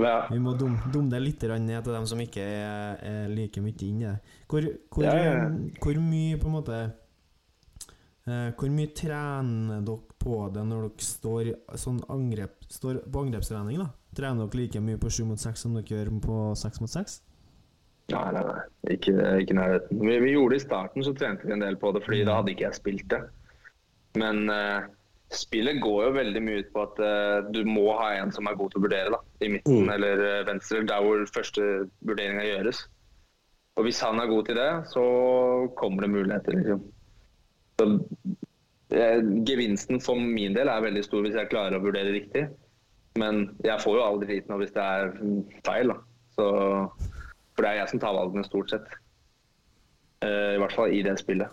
Ja. 0.00 0.16
Vi 0.26 0.40
må 0.42 0.56
dumme 0.58 0.90
dum 0.90 1.06
det 1.12 1.20
litt 1.22 1.44
ned 1.44 1.84
til 1.84 1.94
dem 1.94 2.06
som 2.10 2.20
ikke 2.20 2.42
er, 2.42 2.96
er 2.98 3.28
like 3.30 3.60
mye 3.62 3.76
inne 3.86 4.00
i 4.02 4.08
det. 4.08 4.36
Hvor, 4.50 4.66
hvor, 4.90 5.04
Ja, 5.04 5.14
ja. 5.22 5.48
hvor 5.80 6.00
mye 6.00 6.40
på 6.40 6.48
en 6.48 6.56
måte 6.56 6.78
Hvor 8.24 8.70
mye 8.72 8.88
trener 8.96 9.82
dere 9.84 10.16
på 10.22 10.38
det 10.54 10.62
når 10.64 10.86
dere 10.86 11.04
står, 11.04 11.50
sånn 11.76 11.98
angrep, 12.08 12.54
står 12.72 13.02
på 13.04 13.24
angrepstrening? 13.26 13.82
da? 13.82 13.90
Trener 14.16 14.46
dere 14.48 14.62
like 14.62 14.80
mye 14.80 15.00
på 15.02 15.10
7 15.12 15.26
mot 15.28 15.42
6 15.42 15.66
som 15.66 15.74
dere 15.76 15.90
gjør 15.92 16.10
på 16.24 16.38
6 16.56 16.80
mot 16.80 16.92
6? 16.94 17.18
Nei, 18.12 18.24
nei, 18.36 18.42
nei. 18.44 18.62
Ikke, 18.96 19.14
ikke 19.40 19.56
nærheten. 19.56 20.00
Vi, 20.00 20.16
vi 20.24 20.32
gjorde 20.34 20.54
det 20.56 20.60
i 20.62 20.64
starten, 20.66 21.04
så 21.04 21.12
trente 21.16 21.46
vi 21.48 21.54
en 21.56 21.64
del 21.64 21.76
på 21.80 21.92
det, 21.96 22.02
fordi 22.04 22.24
da 22.28 22.38
hadde 22.40 22.52
ikke 22.52 22.66
jeg 22.66 22.78
spilt 22.78 23.06
det. 23.12 23.20
Men 24.20 24.42
uh, 24.52 24.88
spillet 25.34 25.80
går 25.82 26.00
jo 26.06 26.16
veldig 26.18 26.42
mye 26.44 26.64
ut 26.64 26.72
på 26.74 26.82
at 26.84 27.00
uh, 27.04 27.48
du 27.52 27.62
må 27.68 27.86
ha 27.98 28.10
en 28.20 28.32
som 28.32 28.48
er 28.48 28.58
god 28.60 28.72
til 28.74 28.82
å 28.82 28.84
vurdere 28.86 29.14
da, 29.16 29.20
i 29.40 29.52
midten 29.56 29.86
Mm. 29.86 29.92
eller 29.96 30.20
eh, 30.30 30.42
venstre, 30.48 30.84
der 30.88 31.04
hvor 31.04 31.24
første 31.34 31.64
vurderinga 32.04 32.44
gjøres. 32.44 32.84
Og 33.76 33.88
hvis 33.88 34.00
han 34.04 34.20
er 34.22 34.30
god 34.30 34.44
til 34.46 34.60
det, 34.60 34.70
så 34.92 35.04
kommer 35.80 36.04
det 36.04 36.12
muligheter, 36.14 36.60
liksom. 36.60 36.84
Så, 37.78 37.86
eh, 38.94 39.20
gevinsten 39.48 40.02
for 40.02 40.20
min 40.20 40.54
del 40.56 40.70
er 40.70 40.84
veldig 40.84 41.04
stor 41.06 41.24
hvis 41.24 41.38
jeg 41.38 41.50
klarer 41.52 41.78
å 41.78 41.84
vurdere 41.84 42.14
riktig. 42.14 42.46
Men 43.18 43.46
jeg 43.62 43.82
får 43.82 43.98
jo 43.98 44.04
aldri 44.04 44.36
vite 44.36 44.50
noe 44.50 44.62
hvis 44.62 44.74
det 44.74 44.84
er 44.84 45.12
feil. 45.66 45.94
Så, 46.34 46.46
for 47.54 47.62
det 47.62 47.70
er 47.70 47.82
jeg 47.82 47.92
som 47.92 48.02
tar 48.02 48.16
valgene 48.16 48.46
stort 48.46 48.74
sett. 48.74 48.88
Eh, 50.24 50.54
I 50.56 50.62
hvert 50.62 50.74
fall 50.74 50.94
i 50.94 51.02
det 51.06 51.18
spillet. 51.20 51.52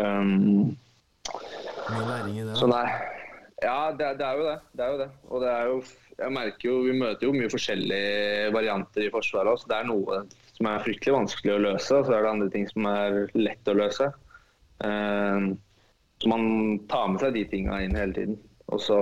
Um, 0.00 0.76
læring 1.90 2.38
i 2.38 2.44
det. 2.46 2.54
så 2.58 2.68
nei. 2.70 2.84
Ja, 3.60 3.90
det, 3.92 4.14
det 4.20 4.24
er 4.24 4.38
jo 4.38 4.44
det. 4.46 4.58
Det 4.76 4.84
er 4.84 4.92
jo 4.94 5.00
det. 5.02 5.08
Og 5.28 5.42
det 5.42 5.50
er 5.52 5.66
jo 5.68 5.80
Jeg 6.20 6.32
merker 6.32 6.68
jo 6.68 6.76
Vi 6.84 6.94
møter 6.96 7.26
jo 7.26 7.34
mye 7.34 7.50
forskjellige 7.52 8.52
varianter 8.54 9.04
i 9.04 9.12
Forsvaret 9.12 9.52
også. 9.52 9.68
Det 9.68 9.76
er 9.76 9.88
noe 9.88 10.22
som 10.56 10.68
er 10.68 10.82
fryktelig 10.84 11.16
vanskelig 11.16 11.54
å 11.54 11.62
løse, 11.64 11.96
og 11.96 12.06
så 12.06 12.16
er 12.16 12.24
det 12.24 12.32
andre 12.34 12.50
ting 12.52 12.66
som 12.68 12.88
er 12.88 13.22
lett 13.36 13.70
å 13.70 13.76
løse. 13.76 14.10
Eh, 14.84 15.50
så 16.20 16.28
man 16.28 16.44
tar 16.88 17.08
med 17.12 17.20
seg 17.22 17.34
de 17.36 17.44
tinga 17.48 17.78
inn 17.84 17.96
hele 17.96 18.12
tiden. 18.16 18.38
Og 18.68 18.80
så, 18.80 18.98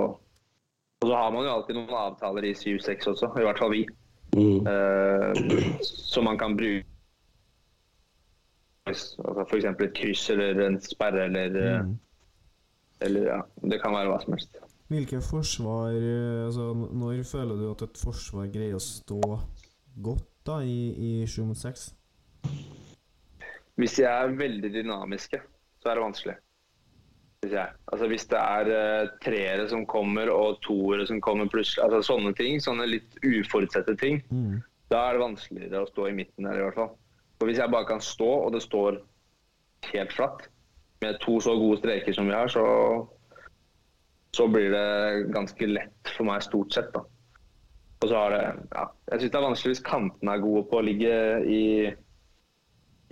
og 1.01 1.07
så 1.09 1.15
har 1.15 1.33
man 1.35 1.45
jo 1.45 1.55
alltid 1.57 1.77
noen 1.79 1.97
avtaler 1.99 2.47
i 2.47 2.55
7-6 2.55 3.09
også, 3.13 3.33
i 3.39 3.47
hvert 3.47 3.59
fall 3.59 3.75
vi. 3.75 3.83
Mm. 4.37 4.67
Eh, 4.69 5.83
som 5.83 6.25
man 6.29 6.39
kan 6.39 6.57
bruke. 6.57 6.85
Altså 8.89 9.45
F.eks. 9.45 9.67
et 9.69 9.97
kryss 9.97 10.31
eller 10.33 10.63
en 10.67 10.79
sperre 10.81 11.27
eller, 11.29 11.83
Mm. 11.83 11.99
eller 13.05 13.27
ja, 13.27 13.41
Det 13.71 13.81
kan 13.83 13.93
være 13.93 14.09
hva 14.09 14.21
som 14.23 14.33
helst. 14.33 14.57
Hvilke 14.89 15.21
forsvar 15.21 15.93
eh, 15.93 16.47
altså, 16.47 16.73
Når 16.73 17.23
føler 17.29 17.57
du 17.61 17.71
at 17.71 17.83
et 17.83 18.01
forsvar 18.01 18.47
greier 18.49 18.79
å 18.79 18.81
stå 18.81 19.21
godt 20.03 20.25
da 20.47 20.63
i, 20.65 20.95
i 20.97 21.27
7 21.27 21.45
mot 21.45 21.57
6? 21.61 21.95
Hvis 23.77 23.99
de 23.99 24.07
er 24.09 24.33
veldig 24.39 24.71
dynamiske, 24.73 25.41
så 25.83 25.91
er 25.91 25.99
det 25.99 26.05
vanskelig. 26.05 26.37
Altså, 27.93 28.09
hvis 28.11 28.27
det 28.27 28.39
er 28.39 28.69
uh, 28.73 29.11
treere 29.23 29.69
som 29.71 29.85
kommer 29.87 30.31
og 30.33 30.59
toere 30.67 31.07
som 31.07 31.21
kommer 31.23 31.47
plutselig, 31.51 31.85
altså 31.85 32.01
sånne 32.13 32.33
ting, 32.37 32.59
sånne 32.61 32.89
litt 32.91 33.19
uforutsette 33.23 33.95
ting, 34.01 34.23
Mm. 34.31 34.59
da 34.91 35.05
er 35.09 35.13
det 35.15 35.23
vanskeligere 35.23 35.85
å 35.85 35.91
stå 35.91 36.09
i 36.09 36.17
midten 36.17 36.47
her 36.49 36.59
i 36.59 36.65
hvert 36.67 36.75
fall. 36.75 36.91
For 37.39 37.47
hvis 37.47 37.61
jeg 37.63 37.71
bare 37.71 37.87
kan 37.87 38.01
stå, 38.03 38.31
og 38.47 38.53
det 38.53 38.63
står 38.65 38.99
helt 39.93 40.13
flatt, 40.13 40.49
med 41.01 41.21
to 41.23 41.39
så 41.41 41.55
gode 41.55 41.79
streker 41.79 42.13
som 42.17 42.27
vi 42.27 42.35
har, 42.35 42.49
så, 42.51 42.65
så 44.35 44.49
blir 44.51 44.73
det 44.75 45.31
ganske 45.33 45.69
lett 45.71 46.11
for 46.17 46.27
meg 46.27 46.43
stort 46.43 46.75
sett, 46.75 46.91
da. 46.93 47.05
Og 48.03 48.09
så 48.11 48.15
har 48.19 48.31
det 48.35 48.43
Ja, 48.75 48.89
jeg 49.13 49.21
syns 49.21 49.31
det 49.31 49.39
er 49.39 49.47
vanskelig 49.47 49.73
hvis 49.77 49.87
kantene 49.87 50.35
er 50.35 50.43
gode 50.43 50.65
på 50.71 50.79
å 50.81 50.85
ligge 50.87 51.15
i 51.47 51.63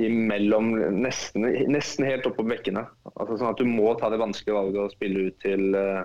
imellom 0.03 0.75
nesten, 1.01 1.47
nesten 1.73 2.05
helt 2.09 2.27
oppå 2.29 2.45
bekkene. 2.47 2.83
Altså 3.15 3.39
sånn 3.39 3.53
at 3.55 3.61
du 3.61 3.65
må 3.69 3.95
ta 4.01 4.11
det 4.13 4.21
vanskelige 4.21 4.57
valget 4.59 4.83
og 4.83 4.93
spille 4.95 5.27
ut 5.31 5.39
til 5.45 5.77
uh, 5.79 6.05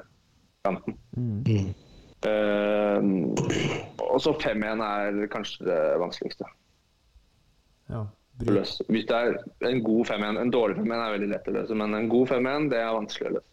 kanten. 0.68 0.96
Mm. 1.18 1.74
Uh, 2.22 3.34
og 4.08 4.20
så 4.24 4.34
5-1 4.38 4.84
er 4.86 5.22
kanskje 5.34 5.68
det 5.68 5.80
vanskeligste. 6.02 6.48
Ja. 7.92 8.06
Hvis 8.42 9.06
det 9.10 9.14
er 9.18 9.36
en 9.70 9.84
god 9.86 10.08
5-1, 10.10 10.40
en 10.42 10.54
dårlig 10.54 10.80
5-1 10.80 10.94
er 10.96 11.16
veldig 11.18 11.32
lett 11.34 11.50
å 11.52 11.56
løse, 11.60 11.76
men 11.78 11.94
en 11.98 12.08
god 12.10 12.32
5-1 12.32 12.70
det 12.72 12.80
er 12.80 12.96
vanskelig 12.96 13.30
å 13.30 13.34
løse. 13.36 13.48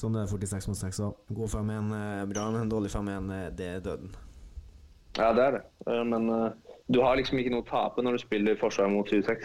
Sånn 0.00 0.14
det 0.16 0.22
er 0.22 0.30
46 0.30 0.68
mot 0.70 0.78
6 0.80 1.00
òg. 1.04 1.16
God 1.36 1.50
5-1 1.52 1.90
er 1.98 2.28
bra, 2.30 2.46
men 2.54 2.62
en 2.64 2.70
dårlig 2.72 2.92
5-1 2.94 3.32
er- 3.36 3.50
det 3.58 3.66
er 3.74 3.82
døden. 3.84 4.14
Ja, 5.18 5.32
det 5.36 5.42
er 5.44 5.52
det. 5.58 5.62
Eh, 5.90 6.04
Men 6.04 6.28
eh, 6.30 6.52
du 6.90 7.00
har 7.04 7.18
liksom 7.18 7.38
ikke 7.40 7.52
noe 7.54 7.64
å 7.64 7.68
tape 7.68 8.02
når 8.02 8.18
du 8.18 8.22
spiller 8.24 8.58
forsvar 8.60 8.90
mot 8.92 9.08
26. 9.08 9.44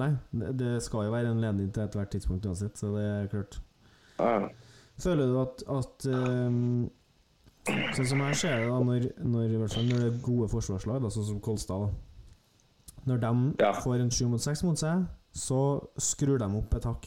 Nei, 0.00 0.12
det, 0.32 0.78
skal 0.86 1.08
jo 1.08 1.12
være 1.12 1.32
en 1.34 1.42
ledning 1.42 1.68
til 1.74 1.84
ethvert 1.84 2.12
tidspunkt 2.14 2.46
uansett, 2.48 2.78
så 2.80 2.94
det 2.94 3.04
er 3.04 3.26
klart. 3.32 3.58
Ja. 4.18 4.48
Føler 5.02 5.28
du 5.28 5.38
at, 5.42 5.64
at 5.72 6.06
um, 6.12 6.88
Sånn 7.94 8.08
som 8.10 8.22
jeg 8.24 8.38
ser 8.40 8.56
det, 8.58 8.70
da, 8.72 8.78
når, 8.82 9.04
når, 9.22 9.52
i 9.54 9.58
hvert 9.60 9.74
fall 9.76 9.84
når 9.86 10.00
det 10.00 10.06
er 10.08 10.22
gode 10.24 10.48
forsvarslag, 10.50 11.04
sånn 11.14 11.28
som 11.28 11.42
Kolstad 11.44 11.84
da. 11.84 11.90
Når 13.06 13.20
de 13.22 13.32
Ja. 13.62 13.72
får 13.82 14.00
en 14.02 14.10
7 14.10 14.24
mot 14.32 14.42
6 14.42 14.64
mot 14.66 14.78
seg, 14.78 15.04
så 15.34 15.60
skrur 15.98 16.38
de 16.42 16.48
opp 16.58 16.74
et 16.74 16.88
hakk 16.88 17.06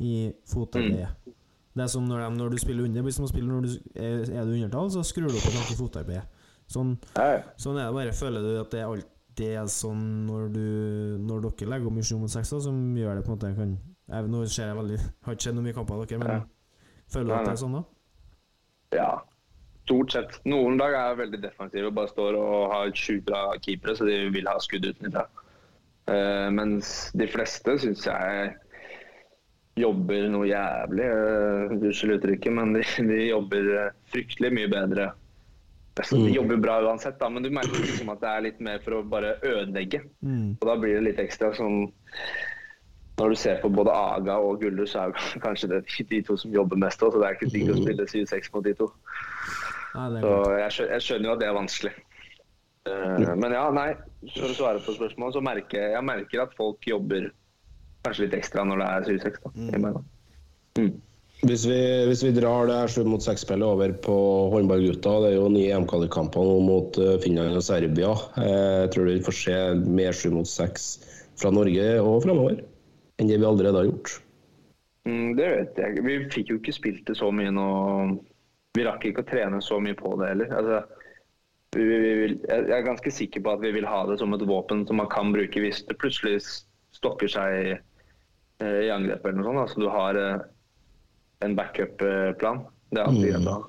i 0.00 0.14
fotarbeidet. 0.48 1.10
Mm. 1.26 1.36
Det 1.76 1.84
er 1.84 1.92
som 1.92 2.06
når, 2.08 2.24
de, 2.24 2.36
når 2.38 2.50
du 2.50 2.58
spiller 2.58 2.84
under. 2.88 3.04
Hvis 3.06 3.18
man 3.20 3.28
spiller 3.28 3.52
når 3.52 3.66
du 3.66 3.74
er, 3.94 4.24
er 4.40 4.48
du 4.48 4.54
undertall, 4.56 4.90
så 4.90 5.04
skrur 5.06 5.28
du 5.28 5.36
opp 5.36 5.48
et 5.50 5.58
hakk 5.60 5.70
i 5.70 5.78
fotarbeidet. 5.78 6.39
Sånn, 6.70 6.92
sånn 7.58 7.78
er 7.80 7.88
det 7.88 7.94
bare. 7.96 8.12
Føler 8.14 8.44
du 8.46 8.50
at 8.60 8.70
det 8.74 8.80
er 8.84 8.90
alltid 8.90 9.54
er 9.56 9.70
sånn 9.72 10.02
når, 10.28 10.48
du, 10.52 10.64
når 11.24 11.46
dere 11.46 11.70
legger 11.72 11.88
om 11.90 11.98
i 11.98 12.04
7 12.04 12.18
mot 12.20 12.30
6, 12.32 12.50
da, 12.54 12.58
som 12.66 12.80
gjør 12.98 13.16
det 13.18 13.24
på 13.24 13.32
en 13.32 13.38
måte 13.38 13.52
kan 13.56 13.70
jeg, 14.10 14.28
Nå 14.30 14.42
ser 14.52 14.68
jeg 14.68 14.76
veldig 14.76 14.98
Har 15.24 15.36
ikke 15.36 15.46
sett 15.46 15.56
noe 15.56 15.64
mye 15.64 15.76
kamper 15.78 15.96
av 15.96 16.02
dere, 16.10 16.18
men 16.20 16.32
Ja. 16.34 16.40
føler 17.14 17.30
du 17.30 17.34
at 17.38 17.46
det 17.48 17.52
er 17.54 17.60
sånn, 17.64 17.76
da? 17.78 17.82
ja. 18.98 19.10
Stort 19.90 20.12
sett. 20.14 20.34
Noen 20.46 20.76
dager 20.78 20.94
er 21.00 21.08
jeg 21.08 21.18
veldig 21.18 21.38
defensiv 21.42 21.86
og 21.88 21.94
bare 21.96 22.10
står 22.12 22.36
og 22.38 22.66
har 22.70 22.90
sjukt 22.94 23.24
bra 23.26 23.40
keepere, 23.58 23.96
så 23.98 24.04
de 24.06 24.18
vil 24.30 24.46
ha 24.46 24.52
skudd 24.62 24.84
utenfra. 24.86 25.24
Uh, 26.06 26.46
mens 26.54 26.92
de 27.18 27.26
fleste 27.26 27.74
syns 27.82 28.04
jeg 28.06 28.52
jobber 29.80 30.28
noe 30.30 30.46
jævlig. 30.46 31.08
Uh, 31.10 31.74
Unnskyld 31.74 32.14
uttrykket, 32.20 32.54
men 32.54 32.76
de, 32.76 32.84
de 33.08 33.18
jobber 33.32 33.72
eh, 33.80 33.90
fryktelig 34.12 34.52
mye 34.60 34.70
bedre. 34.70 35.08
Altså, 36.00 36.16
de 36.16 36.32
jobber 36.32 36.60
bra 36.62 36.78
uansett, 36.86 37.18
da, 37.20 37.28
men 37.32 37.44
du 37.44 37.50
merker 37.52 37.82
liksom 37.82 38.08
at 38.14 38.22
det 38.22 38.30
er 38.30 38.46
litt 38.46 38.62
mer 38.64 38.80
for 38.84 38.96
å 38.96 39.02
bare 39.06 39.34
ødelegge. 39.44 40.02
Mm. 40.24 40.56
Og 40.56 40.68
da 40.68 40.76
blir 40.80 40.96
det 40.96 41.04
litt 41.10 41.20
ekstra 41.22 41.52
sånn 41.56 41.82
Når 43.20 43.34
du 43.34 43.36
ser 43.36 43.58
på 43.60 43.68
både 43.68 43.92
Aga 43.92 44.38
og 44.40 44.62
Gulder, 44.62 44.86
så 44.88 45.02
er 45.02 45.12
det 45.12 45.42
kanskje 45.46 45.68
det 45.74 45.82
de, 46.08 46.22
to 46.24 46.38
som 46.40 46.54
jobber 46.54 46.80
mest 46.80 47.02
òg, 47.04 47.12
så 47.12 47.20
det 47.20 47.28
er 47.28 47.36
ikke 47.36 47.50
digg 47.52 47.72
å 47.72 47.80
spille 47.82 48.06
7-6 48.08 48.54
mot 48.54 48.64
de 48.64 48.76
to. 48.78 48.88
Ja, 49.90 50.06
Så 50.22 50.30
jeg 50.56 50.72
skjønner, 50.72 50.94
jeg 50.94 51.04
skjønner 51.06 51.28
jo 51.28 51.34
at 51.34 51.42
det 51.42 51.50
er 51.50 51.58
vanskelig. 51.58 51.92
Uh, 52.88 53.34
men 53.36 53.52
ja, 53.52 53.66
nei, 53.76 53.90
for 54.38 54.48
å 54.48 54.56
svare 54.56 54.80
på 54.80 54.94
spørsmålet, 54.96 55.36
så 55.36 55.44
merker 55.44 55.92
jeg 55.98 56.06
merker 56.06 56.46
at 56.46 56.56
folk 56.56 56.86
jobber 56.88 57.28
kanskje 58.06 58.24
litt 58.24 58.38
ekstra 58.38 58.64
når 58.64 58.80
det 58.80 58.88
er 58.88 59.08
7-6. 59.10 59.42
da, 59.44 59.52
i 59.68 59.82
meg, 59.84 59.98
da. 59.98 60.04
Mm. 60.80 60.94
Hvis 61.40 61.62
vi, 61.64 61.78
hvis 62.04 62.20
vi 62.20 62.34
drar 62.36 62.66
det 62.68 62.74
her 62.76 62.90
7 62.92 63.06
mot 63.08 63.22
6-spillet 63.24 63.64
over 63.64 63.94
på 64.04 64.16
håndballgutta, 64.52 65.12
det 65.24 65.30
er 65.30 65.38
jo 65.38 65.46
nye 65.48 65.70
EM-kvalikkamper 65.72 66.50
mot 66.66 66.98
eh, 67.00 67.14
Finland 67.22 67.56
og 67.56 67.64
Serbia. 67.64 68.10
Eh, 68.36 68.82
Jeg 68.84 68.90
tror 68.92 69.08
vi 69.08 69.22
får 69.24 69.36
se 69.38 69.56
mer 69.88 70.12
7 70.12 70.34
mot 70.34 70.50
6 70.50 70.90
fra 71.40 71.52
Norge 71.56 71.86
og 72.02 72.26
framover 72.26 72.60
enn 73.20 73.28
det 73.28 73.40
vi 73.40 73.48
allerede 73.48 73.80
har 73.80 73.88
gjort. 73.88 74.18
Mm, 75.08 75.32
det 75.38 75.48
vet 75.54 75.80
jeg. 75.80 76.04
Vi 76.04 76.18
fikk 76.32 76.52
jo 76.52 76.60
ikke 76.60 76.76
spilt 76.76 77.02
det 77.08 77.16
så 77.16 77.32
mye 77.32 77.52
nå. 77.56 77.66
Vi 78.76 78.84
rakk 78.86 79.08
ikke 79.08 79.24
å 79.24 79.28
trene 79.32 79.60
så 79.64 79.80
mye 79.80 79.96
på 79.96 80.12
det 80.20 80.30
heller. 80.34 80.52
Altså, 80.60 80.82
vi, 81.76 81.84
vi, 81.88 82.12
jeg 82.36 82.76
er 82.76 82.84
ganske 82.86 83.12
sikker 83.16 83.44
på 83.44 83.56
at 83.56 83.64
vi 83.64 83.72
vil 83.78 83.88
ha 83.88 84.04
det 84.08 84.20
som 84.20 84.36
et 84.36 84.44
våpen 84.48 84.84
som 84.88 85.00
man 85.00 85.08
kan 85.12 85.32
bruke 85.32 85.62
hvis 85.62 85.84
det 85.88 85.96
plutselig 86.00 86.40
stokker 86.96 87.32
seg 87.32 87.76
eh, 87.78 88.80
i 88.84 88.92
angrep 88.92 89.24
eller 89.24 89.40
noe 89.40 89.48
sånt. 89.48 89.64
Altså, 89.64 89.84
du 89.84 89.88
har 89.92 90.20
eh, 90.20 90.48
en 91.44 91.56
backup-plan. 91.58 92.64
Det 92.90 93.00
er 93.00 93.10
alltid 93.10 93.34
en 93.34 93.48
plan. 93.48 93.64
ha. 93.64 93.66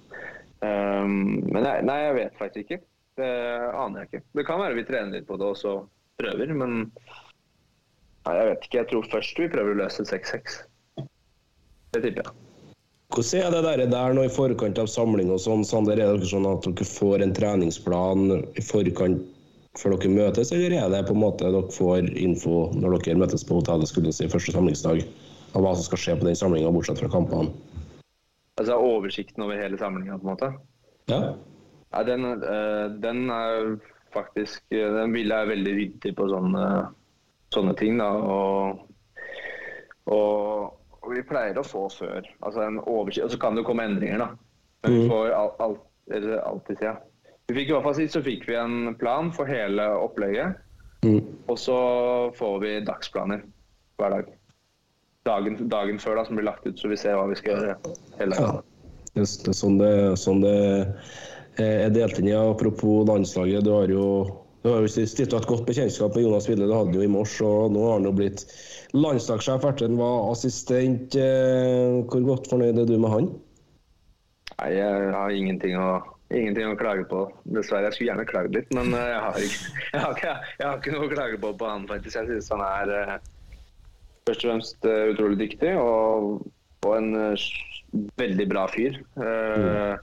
Um, 0.61 1.41
men 1.49 1.63
nei, 1.65 1.77
nei, 1.87 1.97
jeg 2.05 2.17
vet 2.19 2.37
faktisk 2.37 2.67
ikke. 2.67 2.83
Det 3.19 3.31
aner 3.73 4.03
jeg 4.03 4.09
ikke. 4.09 4.23
Det 4.37 4.45
kan 4.47 4.61
være 4.61 4.77
vi 4.77 4.85
trener 4.87 5.15
litt 5.15 5.27
på 5.29 5.39
det 5.41 5.49
og 5.49 5.57
så 5.57 5.73
prøver, 6.21 6.53
men 6.53 6.77
nei, 6.85 8.35
jeg 8.37 8.47
vet 8.51 8.67
ikke. 8.67 8.77
Jeg 8.77 8.89
tror 8.91 9.11
først 9.15 9.41
vi 9.41 9.49
prøver 9.51 9.75
å 9.75 9.81
løse 9.81 10.05
6-6. 10.07 10.61
Det 11.01 12.03
tipper 12.05 12.23
jeg. 12.23 12.37
Hvordan 13.11 13.41
er 13.43 13.51
det 13.51 13.61
der, 13.65 13.81
der 13.91 14.13
nå 14.15 14.23
i 14.23 14.31
forkant 14.31 14.77
av 14.79 14.87
samling 14.87 15.33
og 15.33 15.41
sånn, 15.43 15.65
Sander? 15.67 15.99
Er 15.99 16.21
det 16.21 16.29
sånn 16.31 16.47
at 16.47 16.63
dere 16.63 16.87
får 16.87 17.25
en 17.25 17.33
treningsplan 17.35 18.29
i 18.31 18.63
forkant 18.63 19.25
før 19.79 19.95
dere 19.95 20.11
møtes, 20.13 20.51
eller 20.55 20.73
er 20.75 20.87
det 20.91 21.01
på 21.07 21.15
en 21.15 21.23
måte 21.23 21.47
dere 21.47 21.73
får 21.75 22.07
info 22.19 22.69
når 22.75 22.97
dere 22.99 23.19
møtes 23.23 23.43
på 23.47 23.59
hotellet 23.59 23.91
skulle 23.91 24.13
si, 24.15 24.29
første 24.31 24.55
samlingsdag, 24.55 25.03
av 25.55 25.61
hva 25.65 25.73
som 25.75 25.83
skal 25.83 26.01
skje 26.01 26.15
på 26.19 26.27
den 26.27 26.35
samlinga, 26.39 26.71
bortsett 26.73 26.99
fra 27.01 27.09
kampene? 27.11 27.51
Altså 28.59 28.75
oversikten 28.77 29.43
over 29.45 29.57
hele 29.59 29.77
samlinga, 29.79 30.17
på 30.19 30.27
en 30.27 30.33
måte. 30.33 30.51
Ja? 31.11 31.21
Ja, 31.91 32.03
den, 32.07 32.25
eh, 32.25 32.87
den 33.03 33.29
er 33.29 33.77
faktisk 34.13 34.61
Den 34.69 35.13
Ville 35.15 35.35
jeg 35.39 35.47
veldig 35.47 35.73
ryddig 35.75 36.15
på 36.17 36.25
sånne, 36.27 36.65
sånne 37.55 37.73
ting, 37.79 37.97
da. 37.99 38.09
Og, 38.11 38.81
og, 40.11 40.73
og 41.01 41.13
vi 41.15 41.23
pleier 41.27 41.59
å 41.59 41.65
få 41.67 41.85
før. 41.93 42.27
Altså 42.43 42.65
en 42.65 42.79
oversikt. 42.83 43.25
Og 43.27 43.31
så 43.35 43.39
kan 43.41 43.55
det 43.55 43.63
jo 43.63 43.69
komme 43.71 43.85
endringer, 43.87 44.19
da. 44.25 44.29
Men 44.83 44.93
vi 44.93 44.99
Mhm. 45.05 45.09
får 45.11 45.31
al, 45.37 45.51
al, 45.59 45.77
alltid 46.43 46.77
se. 46.79 46.85
ja. 46.85 46.95
Vi 47.47 47.55
fikk 47.55 47.69
i 47.69 47.73
hvert 47.73 47.83
fall 47.83 47.95
sist 47.95 48.13
så 48.15 48.21
fikk 48.23 48.45
vi 48.47 48.55
en 48.55 48.95
plan 48.95 49.31
for 49.31 49.45
hele 49.45 49.83
opplegget. 49.99 50.55
Mm. 51.03 51.21
Og 51.49 51.57
så 51.57 51.75
får 52.37 52.59
vi 52.61 52.79
dagsplaner 52.85 53.41
hver 53.97 54.09
dag. 54.09 54.25
Dagen, 55.27 55.57
dagen 55.69 55.99
før 56.01 56.17
da, 56.19 56.25
som 56.27 56.37
blir 56.39 56.47
lagt 56.47 56.65
ut, 56.67 56.77
så 56.79 56.89
vi 56.91 56.97
ser 56.99 57.17
hva 57.19 57.27
vi 57.29 57.37
skal 57.39 57.57
gjøre. 57.57 57.95
hele 58.19 58.37
Ja. 58.39 58.51
Det, 59.13 59.25
er- 59.25 59.53
sånn 59.57 59.77
det, 59.81 59.91
sånn 60.17 60.39
det 60.41 60.55
eh, 61.59 61.85
er 61.85 61.89
delt 61.91 62.19
inn 62.21 62.29
i. 62.31 62.35
Apropos 62.37 63.03
landslaget. 63.09 63.65
Du 63.67 63.73
har 63.75 63.91
jo 63.91 64.05
du 64.61 64.69
har 64.69 64.83
jo 64.85 64.89
stifta 64.93 65.39
et 65.41 65.47
godt 65.49 65.65
bekjentskap 65.65 66.13
med 66.15 66.23
Jonas 66.23 66.45
Wille. 66.47 66.67
Det 66.69 66.75
hadde 66.77 66.93
jo 66.93 67.01
i 67.01 67.09
mors. 67.09 67.33
og 67.41 67.71
nå 67.73 67.81
har 67.87 67.95
han 67.97 68.05
jo 68.05 68.11
blitt 68.13 68.43
landslagssjef 68.93 69.63
etter 69.65 69.87
han 69.89 69.97
var 69.97 70.31
assistent. 70.31 71.15
Eh, 71.17 72.01
Hvor 72.07 72.21
godt 72.29 72.47
fornøyd 72.51 72.77
er 72.79 72.85
du 72.85 72.97
med 73.01 73.09
han? 73.11 73.29
Nei, 74.61 74.69
jeg 74.77 75.11
har 75.17 75.33
ingenting 75.33 75.73
å, 75.81 75.89
ingenting 76.29 76.69
å 76.69 76.77
klage 76.77 77.07
på. 77.09 77.23
Dessverre. 77.49 77.89
Jeg 77.89 77.97
skulle 77.97 78.11
gjerne 78.13 78.27
klagd 78.29 78.53
litt, 78.55 78.69
men 78.77 78.93
eh, 78.93 79.07
jeg 79.11 79.21
har 79.25 79.39
ikke, 79.49 79.75
jeg 79.95 80.01
har 80.05 80.15
ikke, 80.17 80.35
jeg 80.61 80.67
har 80.69 80.77
ikke 80.79 80.93
noe 80.95 81.07
å 81.09 81.13
klage 81.15 81.41
på 81.41 81.53
på 81.57 81.71
han, 81.73 81.87
faktisk. 81.89 82.15
Jeg 82.21 82.29
synes 82.29 82.51
han 82.53 82.61
er 82.69 83.17
først 84.27 84.45
og 84.45 84.51
fremst 84.51 84.87
eh, 84.87 85.11
utrolig 85.13 85.39
dyktig 85.41 85.73
og, 85.79 86.45
og 86.85 86.93
en 86.97 87.15
eh, 87.17 87.47
veldig 88.21 88.47
bra 88.51 88.67
fyr. 88.71 88.99
Mm. 89.17 89.97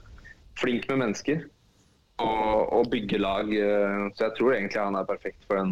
Flink 0.59 0.89
med 0.91 0.99
mennesker 1.01 1.45
og, 2.19 2.73
og 2.75 2.89
bygge 2.91 3.17
lag. 3.17 3.47
så 4.13 4.27
jeg 4.27 4.35
tror 4.37 4.53
egentlig 4.53 4.81
han 4.81 4.97
er 4.99 5.07
perfekt 5.07 5.47
for 5.47 5.57
den, 5.57 5.71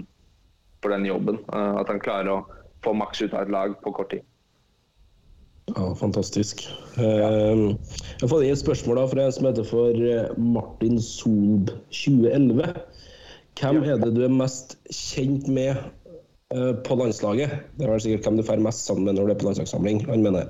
for 0.82 0.96
den 0.96 1.06
jobben. 1.06 1.42
at 1.52 1.92
han 1.92 2.00
klarer 2.02 2.32
å 2.32 2.40
få 2.86 2.96
maks 2.96 3.22
ut 3.22 3.36
av 3.36 3.44
et 3.44 3.52
lag 3.54 3.76
på 3.84 3.94
kort 3.94 4.16
tid. 4.16 4.24
Ja, 5.76 5.92
fantastisk. 6.00 6.64
Eh, 6.96 7.04
Jeg 7.04 8.24
har 8.24 8.32
fått 8.32 8.48
et 8.48 8.64
spørsmål 8.64 9.02
da 9.02 9.06
fra 9.12 9.28
en 9.28 9.36
som 9.36 9.50
heter 9.50 9.68
for 9.68 10.40
Martin 10.40 10.98
Solb 11.04 11.74
2011. 11.92 12.72
Hvem 13.60 13.84
er 13.84 14.02
det 14.02 14.14
du 14.16 14.24
er 14.24 14.34
mest 14.34 14.78
kjent 14.94 15.48
med 15.52 15.76
på 16.50 16.96
landslaget? 16.96 17.52
Det 17.76 17.86
er 17.86 17.92
vel 17.92 18.02
sikkert 18.04 18.28
hvem 18.28 18.38
du 18.40 18.44
drar 18.48 18.62
mest 18.64 18.88
sammen 18.88 19.08
med 19.08 19.18
når 19.18 19.28
du 19.28 19.34
er 19.34 19.40
på 19.42 19.48
landslagssamling. 19.50 20.06
Han 20.08 20.24
mener 20.24 20.48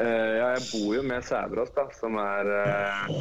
Uh, 0.00 0.32
ja, 0.38 0.46
jeg 0.54 0.62
bor 0.70 0.92
jo 0.94 1.00
med 1.04 1.24
Sæverås, 1.26 1.72
da, 1.76 1.82
som 1.98 2.14
er 2.22 2.46
uh, 2.48 3.16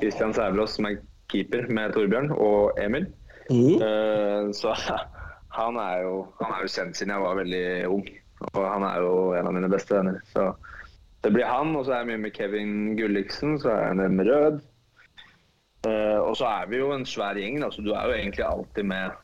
Christian 0.00 0.32
Sæverås, 0.34 0.72
som 0.78 0.88
er 0.88 0.96
keeper 1.30 1.68
med 1.68 1.92
Torbjørn 1.94 2.32
og 2.32 2.80
Emil. 2.80 3.06
Mm. 3.50 3.76
Uh, 3.78 4.50
så 4.56 4.72
han 5.58 5.78
er, 5.78 6.00
jo, 6.06 6.24
han 6.40 6.54
er 6.56 6.64
jo 6.64 6.72
kjent 6.74 6.98
siden 6.98 7.12
jeg 7.14 7.22
var 7.22 7.38
veldig 7.38 7.66
ung. 7.92 8.08
Og 8.50 8.62
han 8.66 8.86
er 8.88 9.02
jo 9.04 9.12
en 9.38 9.48
av 9.50 9.54
mine 9.56 9.70
beste 9.70 9.94
venner. 9.94 10.18
Så 10.32 10.48
det 11.24 11.32
blir 11.32 11.48
han, 11.48 11.76
og 11.76 11.86
så 11.86 11.94
er 11.94 12.02
jeg 12.02 12.12
mye 12.12 12.22
med 12.26 12.34
Kevin 12.36 12.72
Gulliksen, 12.98 13.58
så 13.62 13.70
er 13.72 13.94
jeg 13.94 14.16
med 14.16 14.28
Rød. 14.28 14.58
Eh, 15.88 16.18
og 16.18 16.34
så 16.36 16.48
er 16.48 16.68
vi 16.68 16.80
jo 16.80 16.90
en 16.92 17.06
svær 17.08 17.38
gjeng, 17.38 17.60
da, 17.62 17.70
så 17.72 17.84
du 17.84 17.92
er 17.92 18.08
jo 18.08 18.16
egentlig 18.16 18.44
alltid 18.44 18.88
med 18.90 19.14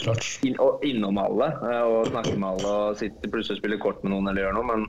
Klart. 0.00 0.26
In 0.42 0.56
og 0.58 0.82
innom 0.86 1.18
alle 1.22 1.52
eh, 1.54 1.82
og 1.86 2.08
snakke 2.10 2.34
med 2.34 2.48
alle 2.48 2.70
og 2.74 2.96
sitte, 2.98 3.30
plutselig 3.30 3.58
og 3.58 3.62
spille 3.62 3.80
kort 3.82 4.00
med 4.02 4.10
noen 4.14 4.30
eller 4.30 4.46
gjøre 4.46 4.56
noe, 4.56 4.66
men 4.72 4.86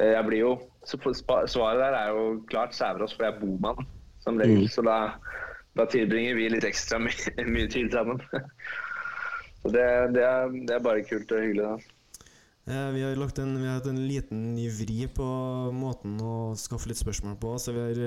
eh, 0.00 0.14
jeg 0.14 0.28
blir 0.28 0.40
jo 0.40 0.52
så 0.88 0.98
Svaret 1.46 1.78
der 1.78 1.94
er 1.94 2.08
jo 2.10 2.22
klart 2.50 2.74
Sæverås, 2.74 3.12
for 3.14 3.26
jeg 3.26 3.36
er 3.36 3.42
bomann 3.42 3.84
som 4.24 4.38
regel. 4.40 4.64
Så 4.72 4.82
da, 4.86 5.14
da 5.78 5.86
tilbringer 5.90 6.34
vi 6.38 6.48
litt 6.50 6.66
ekstra 6.66 6.98
mye, 7.04 7.44
mye 7.46 7.68
tid 7.70 7.92
sammen. 7.94 8.18
Så 9.62 9.70
det, 9.70 9.84
det, 10.16 10.24
er, 10.26 10.54
det 10.66 10.74
er 10.74 10.82
bare 10.82 11.04
kult 11.06 11.30
og 11.30 11.44
hyggelig. 11.44 11.68
da. 11.68 12.24
Eh, 12.72 12.88
Vi 12.96 13.04
har 13.04 13.20
lagt 13.20 13.38
en, 13.38 13.52
vi 13.60 13.68
har 13.68 13.78
hatt 13.78 13.90
en 13.92 14.00
liten 14.08 14.42
ny 14.56 14.66
vri 14.74 15.04
på 15.12 15.28
måten 15.76 16.16
å 16.18 16.34
skaffe 16.58 16.90
litt 16.90 16.98
spørsmål 16.98 17.36
på. 17.42 17.54
Så 17.62 17.76
vi 17.76 17.84
har, 17.84 18.02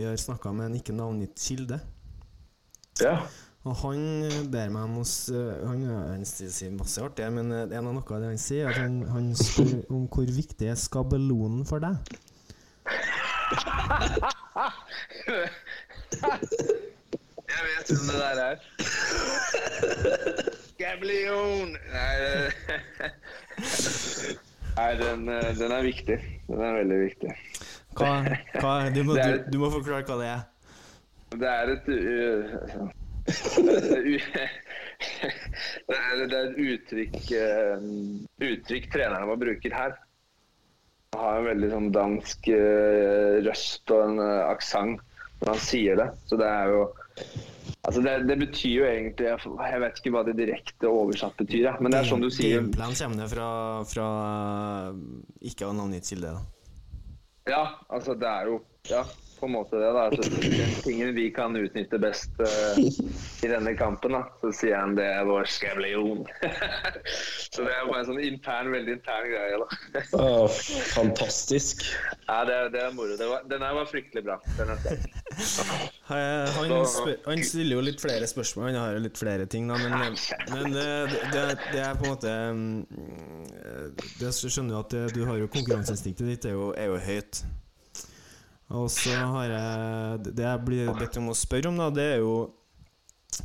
vi 0.00 0.08
har 0.08 0.18
snakka 0.18 0.50
med 0.56 0.70
en 0.72 0.80
ikke 0.80 0.96
navngitt 0.98 1.38
kilde. 1.38 1.78
Ja. 2.98 3.20
Og 3.66 3.74
han 3.82 4.22
eh, 4.22 4.44
ber 4.52 4.70
meg 4.70 4.82
om 4.86 5.00
å 5.00 5.04
eh, 5.04 5.66
Han, 5.66 5.80
han 5.90 6.24
sier 6.28 6.70
masse 6.76 7.02
artig, 7.02 7.26
men 7.34 7.50
eh, 7.52 7.64
en 7.74 7.88
av 7.90 7.94
noe 7.96 8.14
av 8.14 8.22
det 8.22 8.30
han 8.30 8.40
sier, 8.40 8.68
er 8.68 8.70
at 8.70 8.78
han, 8.84 9.00
han 9.10 9.26
spør 9.38 9.80
om 9.94 10.06
hvor 10.12 10.28
viktig 10.30 10.66
er 10.70 10.78
skabelonen 10.78 11.64
for 11.68 11.78
deg. 11.82 11.96
Jeg 17.48 17.62
vet 17.64 17.86
hvem 17.90 18.06
det 18.06 18.18
der 18.20 18.38
er. 18.44 18.56
Gablion! 20.78 21.70
Nei, 21.90 22.14
Nei 24.78 24.92
den, 25.00 25.26
den 25.58 25.72
er 25.74 25.82
viktig. 25.82 26.18
Den 26.46 26.62
er 26.62 26.72
veldig 26.78 26.98
viktig. 27.02 27.34
Hva, 27.98 28.12
hva, 28.60 28.74
du, 28.94 29.02
må, 29.02 29.18
du, 29.24 29.50
du 29.50 29.58
må 29.58 29.72
forklare 29.74 30.06
hva 30.06 30.16
det 30.20 30.30
er. 30.30 30.46
Det 31.34 31.50
er 31.50 31.74
et 31.74 31.86
uh, 31.90 32.86
det 35.88 35.96
er 35.96 36.22
det 36.28 36.38
et 36.38 36.56
uttrykk, 36.64 37.18
uh, 37.36 37.78
uttrykk 38.48 38.88
trenerne 38.92 39.28
våre 39.28 39.42
bruker 39.42 39.76
her. 39.76 39.92
Han 41.16 41.22
har 41.24 41.38
en 41.40 41.48
veldig 41.48 41.70
sånn 41.72 41.90
dansk 41.94 42.48
uh, 42.52 43.38
røst 43.46 43.94
og 43.94 44.00
en 44.06 44.18
uh, 44.22 44.48
aksent 44.48 45.04
når 45.38 45.52
han 45.52 45.62
sier 45.62 45.94
det. 46.00 46.08
Så 46.30 46.40
det 46.40 46.48
er 46.48 46.74
jo 46.74 46.82
Altså 47.86 48.00
det, 48.02 48.12
det 48.28 48.36
betyr 48.38 48.72
jo 48.74 48.84
egentlig 48.86 49.26
Jeg 49.28 49.80
vet 49.82 49.98
ikke 50.00 50.10
hva 50.12 50.22
det 50.26 50.34
direkte 50.38 50.90
oversatt 50.90 51.36
betyr, 51.38 51.70
men 51.80 51.92
det 51.94 52.00
er 52.00 52.08
sånn 52.10 52.24
du 52.24 52.28
sier 52.32 52.58
Gameplan 52.58 52.96
kommer 52.98 53.22
det 53.22 53.28
fra, 53.32 53.48
fra 53.88 54.06
å 54.08 54.12
ikke 55.50 55.70
navngitt 55.78 56.10
kilde. 56.10 56.34
Ja, 57.48 57.62
altså 57.88 58.16
det 58.18 58.28
er 58.28 58.50
jo 58.50 58.60
Ja, 58.90 59.02
på 59.40 59.46
en 59.48 59.54
måte 59.54 59.78
det. 59.80 59.90
da. 59.94 60.06
Altså, 60.08 60.30
den 60.42 60.74
tingen 60.84 61.14
vi 61.16 61.28
kan 61.34 61.56
utnytte 61.56 61.98
best 62.02 62.42
uh, 62.42 62.78
i 63.44 63.50
denne 63.50 63.74
kampen, 63.78 64.16
da, 64.16 64.24
så 64.42 64.52
sier 64.60 64.76
han 64.78 64.96
det 64.98 65.06
er 65.06 65.26
vår 65.28 65.48
skavlion. 65.50 66.24
så 67.52 67.64
det 67.64 67.72
er 67.74 67.86
bare 67.88 68.02
en 68.02 68.08
sånn 68.10 68.22
intern, 68.22 68.72
veldig 68.74 68.98
intern 68.98 69.30
greie, 69.32 69.60
da. 69.62 70.04
oh, 70.18 70.60
fantastisk. 70.94 71.84
ja, 72.26 72.40
det, 72.48 72.58
det 72.74 72.82
er 72.86 72.96
moro. 72.96 73.16
Det 73.18 73.28
var, 73.30 73.46
den 73.50 73.64
her 73.66 73.76
var 73.78 73.90
fryktelig 73.90 74.24
bra. 74.26 74.38
Eh, 76.08 76.48
Han, 76.58 76.86
spør, 76.88 77.16
han 77.26 77.42
stiller 77.44 77.76
jo 77.76 77.82
litt 77.84 78.00
flere 78.02 78.26
spørsmål, 78.30 78.70
han 78.70 78.80
har 78.80 78.96
jo 78.96 79.04
litt 79.04 79.20
flere 79.20 79.46
ting, 79.50 79.68
da, 79.70 79.76
men, 79.82 80.16
men 80.50 80.74
det, 80.74 80.88
det, 81.34 81.44
det 81.72 81.82
er 81.84 81.98
på 81.98 82.08
en 82.08 82.14
måte 82.14 82.32
mm, 82.56 82.78
Det 84.18 84.32
skjønner 84.34 84.72
du 84.72 84.78
at 84.80 84.94
det, 84.94 85.04
du 85.14 85.24
har 85.28 85.38
jo 85.40 85.48
konkurranseinstinktet 85.52 86.32
ditt 86.32 86.48
er 86.48 86.56
jo, 86.56 86.70
er 86.76 86.92
jo 86.92 87.00
høyt. 87.08 87.42
Og 88.68 88.90
så 88.92 89.14
har 89.16 89.48
jeg 89.48 90.32
Det 90.36 90.44
jeg 90.44 90.64
blir 90.66 90.90
bedt 90.98 91.16
om 91.20 91.30
å 91.32 91.36
spørre 91.36 91.70
om, 91.70 91.78
da, 91.80 91.88
det 91.94 92.08
er 92.14 92.18
jo 92.24 92.34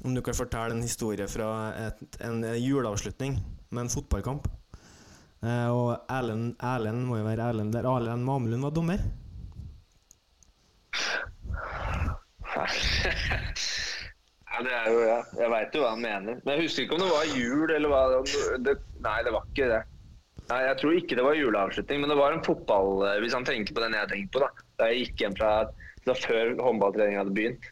om 0.04 0.14
du 0.16 0.22
kan 0.26 0.36
fortelle 0.36 0.74
en 0.74 0.84
historie 0.84 1.28
fra 1.30 1.48
et, 1.76 2.00
en 2.24 2.42
juleavslutning 2.58 3.36
med 3.70 3.82
en 3.84 3.92
fotballkamp. 3.92 4.48
Eh, 5.44 5.70
og 5.70 6.08
Erlend, 6.12 6.56
Erlend 6.64 7.04
må 7.06 7.20
jo 7.20 7.28
være 7.28 7.50
Erlend 7.52 7.76
der 7.76 7.88
Erlend 7.90 8.24
Mamelund 8.26 8.64
var 8.64 8.76
dommer. 8.76 9.04
Ja, 14.54 14.60
det 14.62 14.70
er 14.70 14.90
jo, 14.94 15.00
ja. 15.02 15.16
Jeg 15.34 15.50
veit 15.50 15.74
jo 15.74 15.80
hva 15.82 15.96
han 15.96 16.04
mener. 16.04 16.36
Men 16.44 16.52
jeg 16.54 16.68
husker 16.68 16.84
ikke 16.84 16.94
om 16.94 17.02
det 17.02 17.08
var 17.10 17.32
jul 17.34 17.72
eller 17.74 17.90
hva. 17.90 18.02
Det, 18.62 18.76
nei, 19.02 19.16
det 19.26 19.32
var 19.34 19.48
ikke 19.50 19.70
det. 19.72 19.80
Nei, 20.52 20.60
Jeg 20.68 20.78
tror 20.78 20.98
ikke 21.00 21.18
det 21.18 21.26
var 21.26 21.40
juleavslutning, 21.40 22.04
men 22.04 22.12
det 22.12 22.18
var 22.20 22.36
en 22.36 22.44
fotball 22.46 23.02
Hvis 23.24 23.34
han 23.34 23.48
tenker 23.48 23.74
på 23.74 23.82
den 23.82 23.96
jeg 23.98 24.12
tenker 24.12 24.30
på, 24.36 24.44
da. 24.44 24.62
Jeg 24.82 25.00
gikk 25.00 25.24
hjem 25.26 25.38
fra 25.38 25.54
Det 26.04 26.18
før 26.20 26.54
håndballtreninga 26.60 27.22
hadde 27.22 27.36
begynt. 27.36 27.70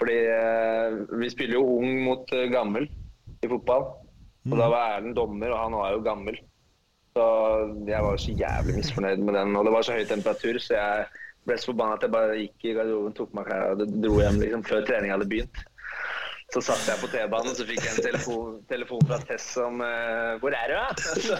Fordi 0.00 0.16
eh, 0.32 0.98
vi 1.20 1.30
spiller 1.32 1.56
jo 1.56 1.78
ung 1.78 2.02
mot 2.04 2.32
eh, 2.36 2.48
gammel 2.52 2.88
i 3.40 3.48
fotball. 3.48 3.86
Og 4.50 4.56
da 4.56 4.68
var 4.72 4.96
Erlend 4.96 5.16
dommer, 5.16 5.52
og 5.52 5.62
han 5.62 5.76
var 5.76 5.94
jo 5.94 6.04
gammel. 6.04 6.36
Så 7.16 7.24
jeg 7.88 8.04
var 8.06 8.20
så 8.20 8.36
jævlig 8.38 8.76
misfornøyd 8.78 9.24
med 9.24 9.36
den. 9.36 9.56
Og 9.56 9.66
det 9.66 9.74
var 9.74 9.86
så 9.86 9.96
høy 9.96 10.04
temperatur, 10.08 10.60
så 10.62 10.76
jeg 10.76 11.08
ble 11.48 11.56
så 11.58 11.70
forbanna 11.72 11.96
at 11.96 12.06
jeg 12.06 12.14
bare 12.14 12.38
gikk 12.38 12.68
i 12.68 12.74
garderoben, 12.76 13.16
tok 13.16 13.34
meg 13.36 13.48
klærne 13.48 13.72
og 13.72 14.00
dro 14.04 14.20
hjem 14.20 14.40
liksom, 14.44 14.64
før 14.68 14.86
treninga 14.88 15.16
hadde 15.16 15.28
begynt. 15.32 15.62
Så 16.50 16.60
satt 16.66 16.82
jeg 16.88 16.98
på 16.98 17.06
T-banen, 17.12 17.52
og 17.52 17.54
så 17.54 17.64
fikk 17.66 17.84
jeg 17.84 17.92
en 17.94 18.04
telefon, 18.08 18.54
telefon 18.70 19.04
fra 19.06 19.20
Tess 19.22 19.44
som 19.54 19.78
uh, 19.78 20.34
'Hvor 20.42 20.54
er 20.58 20.66
du, 20.66 20.74
da?' 20.74 20.94
Så, 20.98 21.36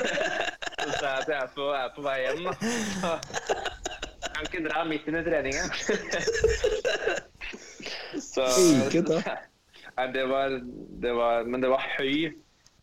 så 0.82 0.88
sa 0.96 1.06
jeg 1.06 1.18
at 1.18 1.28
jeg 1.28 1.36
er 1.36 1.50
på, 1.52 1.66
er 1.76 1.90
på 1.96 2.04
vei 2.06 2.16
hjem, 2.22 2.40
da. 2.48 2.52
Så, 2.62 3.10
jeg 4.22 4.30
kan 4.32 4.48
ikke 4.48 4.62
dra 4.70 4.84
midt 4.88 5.10
under 5.12 5.28
treninga. 5.28 5.64
Så. 8.32 8.44
Nei, 9.92 10.06
det 10.12 10.24
var, 10.28 10.56
det 11.02 11.12
var 11.16 11.44
Men 11.48 11.62
det 11.64 11.70
var 11.72 11.84
høy 11.96 12.32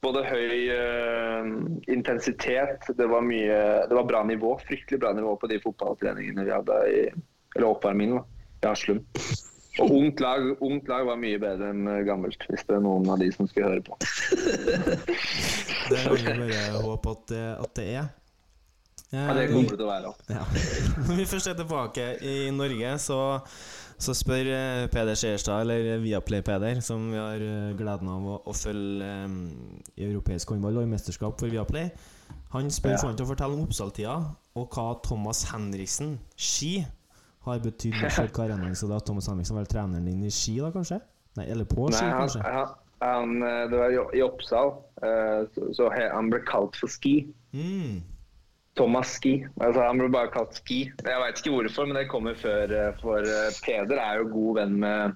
Både 0.01 0.23
høy 0.25 0.69
uh, 0.73 1.45
intensitet, 1.91 2.87
det 2.97 3.07
var 3.09 3.25
mye 3.25 3.59
Det 3.89 3.97
var 3.97 4.07
bra 4.09 4.23
nivå. 4.25 4.55
Fryktelig 4.67 5.01
bra 5.01 5.13
nivå 5.17 5.35
på 5.41 5.49
de 5.51 5.59
fotballtreningene 5.65 6.45
vi 6.47 6.53
hadde 6.55 6.81
i 6.93 7.03
Eller 7.09 7.67
oppvarmingen, 7.69 8.21
da. 8.21 8.25
I 8.63 8.69
Haslum. 8.69 9.03
Og 9.78 9.91
ungt 9.93 10.20
lag, 10.24 10.41
ungt 10.65 10.88
lag 10.89 11.05
var 11.05 11.20
mye 11.22 11.38
bedre 11.39 11.70
enn 11.72 11.86
eh, 11.88 12.01
gammelt, 12.07 12.41
hvis 12.49 12.65
det 12.67 12.76
er 12.80 12.82
noen 12.84 13.05
av 13.13 13.20
de 13.22 13.30
som 13.36 13.47
skulle 13.47 13.70
høre 13.70 13.84
på. 13.86 13.97
Det 15.89 15.97
er 15.97 16.13
vi 16.13 16.24
bare 16.26 16.82
håpe 16.84 17.11
at 17.15 17.22
det, 17.32 17.43
at 17.63 17.72
det 17.80 17.86
er. 17.97 18.09
Ja, 19.09 19.24
det 19.34 19.47
kommer 19.49 19.72
det 19.72 19.78
til 19.80 19.88
å 19.88 19.89
være. 19.89 20.09
Ja. 20.30 20.43
Når 21.07 21.15
vi 21.22 21.26
først 21.32 21.49
er 21.49 21.55
tilbake 21.57 22.03
i 22.22 22.34
Norge, 22.53 22.91
så, 23.01 23.17
så 23.97 24.13
spør 24.13 24.51
eh, 24.53 24.84
Peder 24.93 25.17
Skjerstad, 25.17 25.63
eller 25.63 25.97
Viaplay-Peder, 26.03 26.78
som 26.86 27.07
vi 27.09 27.17
har 27.17 27.41
eh, 27.41 27.72
gleden 27.80 28.11
av 28.13 28.28
å, 28.30 28.38
å 28.45 28.53
følge 28.53 29.09
um, 29.26 29.39
i 29.97 30.05
europeisk 30.11 30.53
håndball 30.53 30.78
og 30.78 30.86
i 30.86 30.91
mesterskap 30.93 31.41
for 31.41 31.49
Viaplay, 31.49 31.89
Han 32.53 32.70
spør 32.74 32.93
Ja. 32.93 32.99
for 33.01 33.09
han 33.09 33.17
til 33.17 33.26
å 33.26 33.32
fortelle 33.32 33.57
om 33.57 33.65
Oppsal-tida, 33.65 34.20
og 34.61 34.70
hva 34.78 34.88
Thomas 35.05 35.41
Henriksen, 35.49 36.20
ski, 36.38 36.76
har 37.53 37.63
betydd 37.63 37.97
for 38.15 38.29
karrieren. 38.37 38.75
Og 38.75 38.91
da 38.93 38.99
Thomas 39.05 39.27
Henriksen 39.31 39.57
var 39.59 39.69
treneren 39.71 40.05
din 40.07 40.23
i 40.27 40.31
ski, 40.33 40.59
da, 40.63 40.69
kanskje? 40.75 40.99
Nei, 41.37 41.45
eller 41.53 41.67
på 41.69 41.87
ski, 41.93 42.03
Nei, 42.03 42.11
han, 42.13 42.21
kanskje? 42.25 42.43
han, 42.45 42.77
han, 43.05 43.35
eh, 43.47 43.65
det 43.71 43.77
var 43.79 43.97
i, 44.17 44.21
Oppsal, 44.25 44.71
eh, 45.05 45.41
så, 45.55 45.67
så 45.77 45.89
han 45.95 46.31
ble 46.33 46.41
kalt 46.47 46.75
for 46.79 46.91
Ski. 46.91 47.13
Mm. 47.55 47.99
Thomas 48.79 49.13
Ski. 49.19 49.35
Altså, 49.59 49.83
han 49.85 50.01
ble 50.01 50.09
bare 50.13 50.31
kalt 50.33 50.57
Ski. 50.59 50.81
Jeg 50.89 51.21
veit 51.23 51.39
ikke 51.41 51.53
hvorfor, 51.55 51.87
men 51.89 51.99
det 51.99 52.09
kommer 52.11 52.35
før. 52.39 52.73
eh, 52.75 52.91
For 53.01 53.29
Peder 53.65 54.01
er 54.03 54.21
jo 54.23 54.29
god 54.33 54.59
venn 54.61 54.75
med 54.83 55.15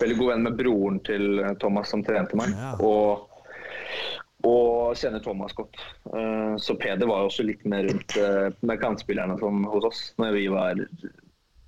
veldig 0.00 0.16
god 0.20 0.30
venn 0.32 0.46
med 0.46 0.56
broren 0.56 1.00
til 1.04 1.42
Thomas 1.60 1.90
som 1.92 2.00
trente 2.06 2.38
meg. 2.38 2.54
Ja. 2.56 2.70
Og, 2.80 3.26
og 4.48 4.94
kjenner 4.96 5.20
Thomas 5.20 5.52
godt. 5.52 5.76
Så 6.64 6.76
Peder 6.80 7.04
var 7.10 7.20
jo 7.20 7.28
også 7.28 7.44
litt 7.44 7.66
mer 7.68 7.84
rundt 7.84 8.14
med 8.64 8.80
kantspillerne 8.80 9.36
hos 9.74 9.84
oss 9.90 10.00
når 10.22 10.32
vi 10.38 10.46
var 10.54 10.80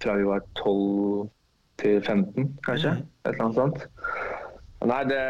fra 0.02 0.18
vi 0.18 0.28
var 0.28 0.44
12 0.58 1.30
til 1.82 2.02
15, 2.02 2.58
kanskje. 2.66 2.96
Et 3.24 3.32
eller 3.32 3.46
annet 3.46 3.60
sånt. 3.60 3.86
Nei, 4.82 5.02
det 5.06 5.22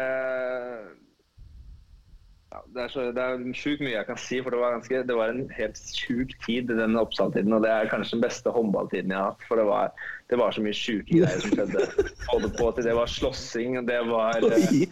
ja, 2.53 2.59
det 2.75 2.81
er, 2.83 2.89
så, 2.93 3.03
det 3.15 3.21
er 3.23 3.55
sjukt 3.57 3.81
mye 3.81 3.95
jeg 3.95 4.05
kan 4.05 4.19
si, 4.21 4.37
for 4.43 4.53
det 4.53 4.59
var, 4.61 4.75
ganske, 4.75 4.99
det 5.09 5.15
var 5.17 5.31
en 5.31 5.47
helt 5.57 5.79
sjuk 5.97 6.35
tid, 6.45 6.69
den 6.69 6.99
Oppsal-tiden. 7.01 7.55
Og 7.55 7.63
det 7.65 7.71
er 7.73 7.89
kanskje 7.89 8.19
den 8.19 8.25
beste 8.27 8.53
håndballtiden 8.53 9.13
jeg 9.13 9.17
har 9.17 9.31
hatt. 9.31 9.47
For 9.47 9.57
det 9.57 9.65
var, 9.69 9.89
det 10.29 10.37
var 10.41 10.53
så 10.53 10.61
mye 10.61 10.77
sjuke 10.77 11.17
greier 11.17 11.41
som 11.41 11.55
skjedde. 11.55 11.87
Både 12.29 12.51
på 12.59 12.69
til 12.75 12.89
det 12.89 12.95
var 12.99 13.09
slåssing, 13.09 13.79
og 13.81 13.89
det 13.89 13.99
var 14.09 14.45
eh, 14.51 14.85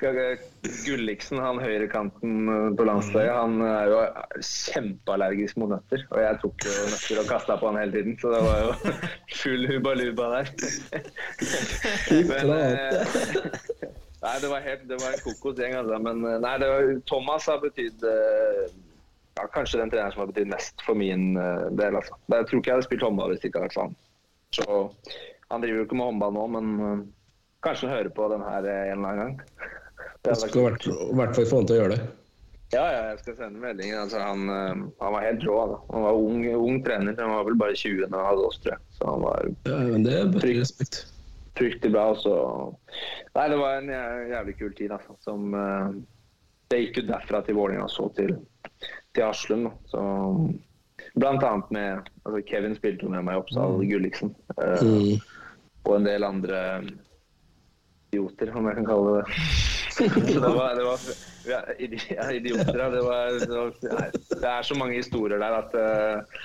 Gulliksen, 0.00 1.38
han 1.40 1.60
høyrekanten 1.60 2.48
eh, 2.48 2.66
på 2.76 2.84
landslaget, 2.88 3.32
han 3.36 3.60
er 3.64 3.90
jo 3.92 3.98
kjempeallergisk 4.40 5.58
mot 5.60 5.72
nøtter. 5.74 6.04
Og 6.08 6.22
jeg 6.22 6.38
tok 6.42 6.66
jo 6.66 6.76
nøtter 6.88 7.20
og 7.22 7.28
kasta 7.28 7.56
på 7.60 7.68
han 7.68 7.80
hele 7.82 7.94
tiden, 7.94 8.16
så 8.20 8.32
det 8.32 8.40
var 8.46 8.62
jo 8.64 8.94
full 9.42 9.66
hubaluba 9.68 10.28
der. 10.36 10.52
Men, 12.30 12.52
eh, 12.56 13.16
nei, 14.24 14.36
det 14.42 14.52
var, 14.52 14.64
helt, 14.64 14.86
det 14.88 15.00
var 15.02 15.16
en 15.16 15.24
kokosgjeng, 15.26 15.76
altså. 15.82 15.98
Men 16.08 16.24
eh, 16.24 16.38
nei, 16.46 16.54
det 16.62 16.70
var, 16.72 16.92
Thomas 17.10 17.48
har 17.52 17.60
betydd 17.64 18.06
ja, 18.08 19.48
kanskje 19.52 19.82
den 19.82 19.92
treneren 19.92 20.16
som 20.16 20.24
har 20.24 20.32
betydd 20.32 20.52
mest 20.52 20.86
for 20.86 20.96
min 20.98 21.34
del. 21.36 22.00
Altså. 22.00 22.16
Jeg 22.32 22.48
tror 22.48 22.62
ikke 22.62 22.72
jeg 22.72 22.78
hadde 22.78 22.88
spilt 22.88 23.04
håndball 23.04 23.34
hvis 23.34 23.44
det 23.44 23.52
ikke 23.52 23.60
hadde 23.60 23.68
vært 23.68 23.78
for 23.80 23.88
han. 23.88 23.98
Så 24.56 25.44
han 25.52 25.62
driver 25.62 25.82
jo 25.82 25.88
ikke 25.88 26.00
med 26.00 26.08
håndball 26.08 26.34
nå, 26.36 26.46
men 26.56 27.04
kanskje 27.64 27.88
han 27.88 27.96
hører 27.98 28.16
på 28.16 28.32
den 28.32 28.42
her 28.48 28.64
en 28.64 28.96
eller 28.96 29.12
annen 29.12 29.20
gang. 29.20 29.76
Jeg 30.26 30.36
skal 30.36 30.60
i 30.60 30.64
hvert- 30.68 30.88
hvert 31.16 31.34
fall 31.36 31.46
få 31.48 31.56
han 31.62 31.66
til 31.66 31.76
å 31.76 31.80
gjøre 31.82 31.94
det. 31.96 32.08
ja, 32.72 32.84
ja, 32.92 33.02
jeg 33.10 33.18
skal 33.20 33.36
sende 33.36 33.58
melding. 33.60 33.92
Altså, 33.98 34.18
han, 34.20 34.42
eh, 34.48 34.74
han 35.00 35.12
var 35.14 35.20
helt 35.24 35.42
rå. 35.42 35.56
Da. 35.70 35.78
Han 35.94 36.02
var 36.02 36.12
ung, 36.12 36.44
ung 36.54 36.82
trener. 36.84 37.16
Han 37.18 37.30
var 37.34 37.44
vel 37.44 37.56
bare 37.56 37.74
20 37.74 38.06
da 38.06 38.16
han 38.18 38.26
hadde 38.26 38.46
oss, 38.46 38.58
tror 38.62 38.72
jeg. 38.76 38.80
Så 38.98 39.06
han 39.10 39.20
var 39.22 39.48
Ja, 39.66 39.78
men 39.78 40.02
det 40.04 40.12
er 40.12 40.26
bare 40.26 40.54
respekt. 40.60 41.04
fryktelig 41.56 41.92
bra. 41.92 42.14
Så 42.14 42.76
Nei, 43.34 43.48
det 43.48 43.58
var 43.58 43.78
en 43.80 43.88
jævlig 43.88 44.58
kul 44.58 44.72
tid, 44.74 44.90
altså. 44.90 45.16
Som 45.20 45.54
eh, 45.54 45.92
Det 46.70 46.78
gikk 46.94 46.96
jo 47.02 47.08
derfra 47.08 47.44
til 47.44 47.54
Vålerenga 47.56 47.88
så 47.90 48.14
til, 48.14 48.36
til 49.14 49.24
Haslum. 49.24 49.72
Så 49.90 50.54
Blant 51.16 51.42
annet 51.42 51.70
med 51.72 52.08
altså 52.24 52.46
Kevin 52.46 52.76
spilte 52.76 53.08
med 53.08 53.24
meg 53.24 53.34
i 53.34 53.40
Oppsal, 53.40 53.80
Gulliksen. 53.88 54.34
eh, 54.62 54.78
Mm. 54.84 55.20
og 55.86 55.96
en 55.96 56.04
del 56.04 56.22
andre 56.22 56.84
idioter, 58.12 58.54
om 58.56 58.66
jeg 58.66 58.76
kan 58.76 58.86
kalle 58.86 59.16
det 59.16 59.26
det. 59.26 59.79
Så 60.00 60.40
det 60.40 60.52
var, 60.54 60.74
det 60.78 60.84
var 60.86 60.98
ja, 61.50 61.60
idioter, 61.78 62.78
ja. 62.78 62.88
Det, 62.92 63.02
var, 63.04 63.32
det, 63.40 63.48
var, 63.50 63.72
nei, 63.96 64.08
det 64.30 64.48
er 64.50 64.62
så 64.68 64.76
mange 64.78 64.96
historier 64.98 65.40
der 65.42 65.56
at 65.58 65.74
uh, 65.76 66.42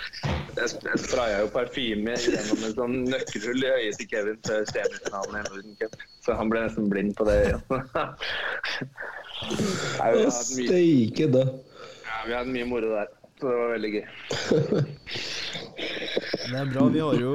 jeg, 0.55 0.69
sp- 0.71 0.87
jeg 0.89 1.01
spraya 1.03 1.41
jo 1.43 1.49
parfyme 1.53 2.15
gjennom 2.19 2.63
et 2.69 2.77
sånn 2.79 2.95
nøkkelhull 3.11 3.63
i 3.65 3.71
øyet 3.75 3.99
til 4.01 4.09
Kevin 4.13 4.39
før 4.47 4.65
semifinalen 4.71 5.39
i 5.39 5.43
Norden 5.49 5.77
Cup. 5.81 5.95
Så 6.25 6.37
han 6.39 6.51
ble 6.51 6.63
nesten 6.65 6.89
blind 6.91 7.13
på 7.19 7.27
det. 7.29 7.37
Ja. 7.51 7.59
Har 9.99 10.15
mye, 10.15 10.31
Steike 10.31 11.27
da. 11.33 11.43
ja, 12.07 12.19
vi 12.25 12.33
hadde 12.39 12.51
mye 12.55 12.67
moro 12.69 12.93
der. 12.95 13.11
Så 13.35 13.49
det 13.51 13.57
var 13.59 13.73
veldig 13.75 13.91
gøy. 13.97 14.05
Det 16.45 16.55
er 16.55 16.69
bra. 16.71 16.85
Vi 16.93 17.01
har 17.03 17.17
jo 17.19 17.33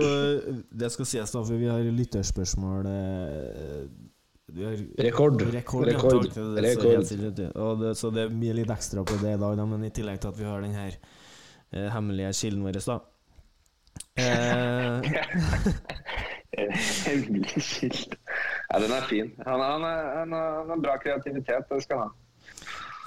Det 0.81 0.89
skal 0.95 1.09
sies, 1.11 1.33
da, 1.35 1.43
for 1.45 1.61
vi 1.61 1.69
har 1.69 1.83
lytterspørsmål 1.85 2.89
eh, 4.51 4.75
vi 4.77 5.07
Rekord. 5.07 5.43
Rekord, 5.55 5.87
ja, 5.89 5.95
Rekord. 5.97 6.27
takk. 6.27 6.35
Det 6.35 6.65
er 6.65 6.75
så 6.75 7.17
Rekord. 7.23 7.57
Og 7.57 7.81
det, 7.85 7.95
så 7.99 8.11
det 8.15 8.29
blir 8.35 8.55
litt 8.59 8.71
ekstra 8.75 9.05
på 9.07 9.17
det 9.23 9.37
i 9.37 9.41
dag, 9.41 9.57
da, 9.61 9.65
men 9.71 9.85
i 9.87 9.91
tillegg 9.95 10.21
til 10.23 10.33
at 10.33 10.39
vi 10.41 10.49
har 10.49 10.61
den 10.65 10.75
her 10.77 10.97
eh, 11.73 11.89
hemmelige 11.95 12.33
kilden 12.43 12.67
vår, 12.67 12.81
da. 12.87 12.99
Eh, 14.21 15.01
Hemmelig 17.07 17.63
skilt. 17.63 18.15
Ja, 18.71 18.79
den 18.83 18.93
er 18.93 19.07
fin. 19.09 19.31
Han, 19.47 19.61
han, 19.63 19.85
er, 19.87 20.09
han, 20.19 20.33
har, 20.35 20.57
han 20.61 20.73
har 20.75 20.81
bra 20.83 20.97
kreativitet, 21.03 21.69
det 21.71 21.83
skal 21.85 22.03
han 22.05 22.09
ha. 22.09 22.15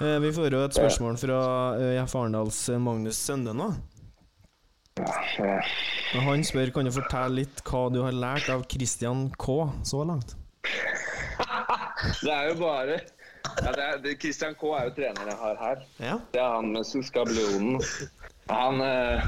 eh, 0.06 0.18
vi 0.24 0.32
får 0.36 0.52
jo 0.56 0.62
et 0.64 0.76
spørsmål 0.76 1.18
fra 1.20 1.40
ØIF 1.80 2.14
Arendals 2.18 2.62
eh, 2.72 2.80
Magnus 2.82 3.20
Sønde 3.20 3.54
nå. 3.56 3.68
Eh, 4.94 5.74
Og 6.14 6.22
Han 6.22 6.44
spør 6.46 6.70
kan 6.76 6.86
du 6.86 6.92
fortelle 6.94 7.40
litt 7.42 7.62
hva 7.66 7.88
du 7.90 8.00
har 8.04 8.14
lært 8.14 8.48
av 8.54 8.62
Christian 8.70 9.26
K 9.38 9.56
så 9.86 10.04
langt. 10.06 10.36
Det 12.20 12.32
er 12.32 12.48
jo 12.50 12.56
bare 12.60 13.00
ja, 13.62 13.72
det 13.72 13.82
er, 13.84 13.98
det, 14.02 14.18
Christian 14.20 14.54
K 14.58 14.70
er 14.74 14.86
jo 14.88 14.92
trener 14.96 15.28
jeg 15.28 15.40
har 15.40 15.58
her. 15.60 15.82
Ja. 16.00 16.14
Det 16.32 16.40
er 16.40 16.54
han 16.56 16.70
med 16.72 17.02
skablonen. 17.06 17.80
Han, 18.50 18.80
øh, 18.80 19.20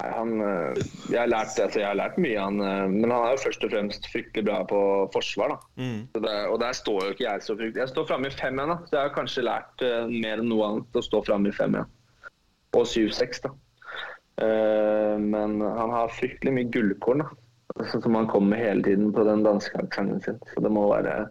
han 0.00 0.30
øh, 0.42 0.76
jeg, 1.10 1.20
har 1.20 1.26
lært, 1.26 1.58
altså, 1.58 1.80
jeg 1.80 1.88
har 1.88 1.98
lært 1.98 2.18
mye, 2.18 2.38
han, 2.38 2.60
øh, 2.60 2.90
men 2.90 3.10
han 3.10 3.26
er 3.26 3.34
jo 3.34 3.42
først 3.44 3.64
og 3.66 3.72
fremst 3.74 4.06
fryktelig 4.12 4.44
bra 4.46 4.62
på 4.64 4.80
forsvar. 5.12 5.54
da. 5.54 5.58
Mm. 5.82 6.06
Så 6.14 6.22
det, 6.26 6.36
og 6.46 6.60
der 6.60 6.72
står 6.72 7.04
jo 7.04 7.10
ikke 7.10 7.26
jeg 7.26 7.42
så 7.42 7.56
fryktelig 7.56 7.82
Jeg 7.82 7.88
står 7.88 8.06
framme 8.06 8.30
i 8.30 8.36
fem 8.38 8.58
igjen, 8.58 8.74
da. 8.74 8.78
Så 8.86 8.96
jeg 8.96 9.08
har 9.08 9.16
kanskje 9.18 9.46
lært 9.48 9.86
mer 10.10 10.38
enn 10.38 10.52
noe 10.52 10.70
annet 10.70 11.00
å 11.02 11.04
stå 11.04 11.24
framme 11.26 11.50
i 11.50 11.56
fem 11.56 11.76
igjen. 11.76 11.92
Og 12.78 12.86
7-6, 12.86 13.44
da. 13.46 13.54
Uh, 14.40 15.18
men 15.20 15.58
han 15.60 15.90
har 15.92 16.14
fryktelig 16.16 16.54
mye 16.56 16.70
gullkorn, 16.72 17.26
da. 17.26 17.28
Som 17.92 18.14
han 18.14 18.30
kommer 18.30 18.54
med 18.54 18.64
hele 18.64 18.86
tiden 18.86 19.10
på 19.12 19.26
den 19.26 19.44
danske 19.44 19.78
aksenten 19.82 20.22
sin. 20.24 20.40
Så 20.54 20.62
det 20.64 20.72
må 20.72 20.86
være 20.90 21.26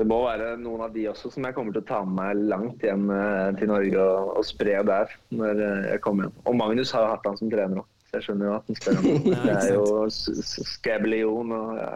det 0.00 0.06
må 0.08 0.18
være 0.24 0.54
noen 0.60 0.80
av 0.86 0.92
de 0.96 1.02
også 1.10 1.28
som 1.34 1.44
jeg 1.44 1.54
kommer 1.56 1.74
til 1.76 1.82
å 1.84 1.88
ta 1.90 2.00
med 2.08 2.16
meg 2.16 2.42
langt 2.50 2.82
hjem 2.86 3.06
eh, 3.12 3.50
til 3.60 3.68
Norge 3.70 4.00
og, 4.00 4.30
og 4.40 4.46
spre 4.48 4.78
der 4.88 5.12
når 5.36 5.60
eh, 5.66 5.88
jeg 5.92 6.02
kommer 6.06 6.26
hjem. 6.28 6.38
Og 6.48 6.56
Magnus 6.60 6.92
har 6.96 7.04
jo 7.06 7.10
hatt 7.14 7.28
han 7.28 7.36
som 7.40 7.52
trener 7.52 7.82
òg, 7.82 7.88
så 8.08 8.16
jeg 8.18 8.26
skjønner 8.28 8.48
jo 8.48 8.54
at 8.56 8.70
han 8.70 8.78
spør 8.80 8.98
om 9.00 9.04
det. 9.28 9.36
Det 9.44 9.54
er 9.58 9.70
jo 9.76 9.84
S- 10.08 10.40
S- 10.40 10.56
Skabelion 10.74 11.52
og 11.56 11.76
ja, 11.76 11.90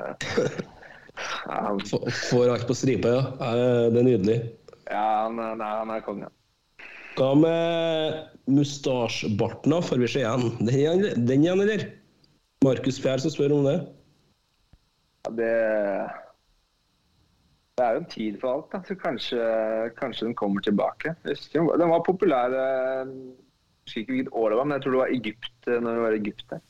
ja, 1.14 1.59
han, 1.68 1.80
Får 2.28 2.52
alt 2.55 2.68
på 2.68 2.76
stripa, 2.76 3.12
ja. 3.16 3.24
Eh, 3.48 3.84
Det 3.94 4.00
er 4.02 4.09
nydelig. 4.11 4.38
ja, 4.90 5.05
han, 5.24 5.38
er- 5.48 5.59
nei, 5.62 5.72
han 5.80 5.92
er 5.96 6.05
konge. 6.07 6.30
Hva 7.14 7.28
med 7.38 8.48
mustasjebarten, 8.50 9.70
da? 9.70 9.78
Får 9.86 10.00
vi 10.02 10.09
se 10.11 10.24
igjen? 10.24 10.48
Den 10.59 10.74
igjen, 10.74 11.05
den 11.28 11.44
igjen, 11.46 11.61
eller? 11.62 11.84
Markus 12.66 12.96
Fjær 13.00 13.22
som 13.22 13.30
spør 13.30 13.55
om 13.55 13.68
det. 13.68 13.76
Ja, 15.24 15.30
det, 15.38 15.50
det 17.75 17.83
er 17.85 17.97
jo 17.97 18.01
en 18.05 18.11
tid 18.11 18.37
for 18.39 18.53
alt, 18.55 18.68
da. 18.70 18.81
så 18.87 18.95
kanskje, 18.99 19.47
kanskje 19.99 20.29
den 20.29 20.37
kommer 20.39 20.62
tilbake. 20.62 21.14
Den 21.27 21.91
var 21.91 22.05
populær 22.07 22.55
eh, 22.55 23.09
Jeg 23.09 23.89
husker 23.89 24.01
ikke 24.05 24.14
hvilket 24.14 24.37
år 24.39 24.53
det 24.55 24.59
var, 24.61 24.68
men 24.68 24.77
jeg 24.79 24.85
tror 24.85 24.95
det 24.95 25.01
var 25.03 25.14
Egypt 25.16 25.68
eh, 25.72 25.81
når 25.83 25.97
vi 25.99 26.05
var 26.05 26.14
i 26.14 26.20
Egypt. 26.22 26.45
der. 26.53 26.62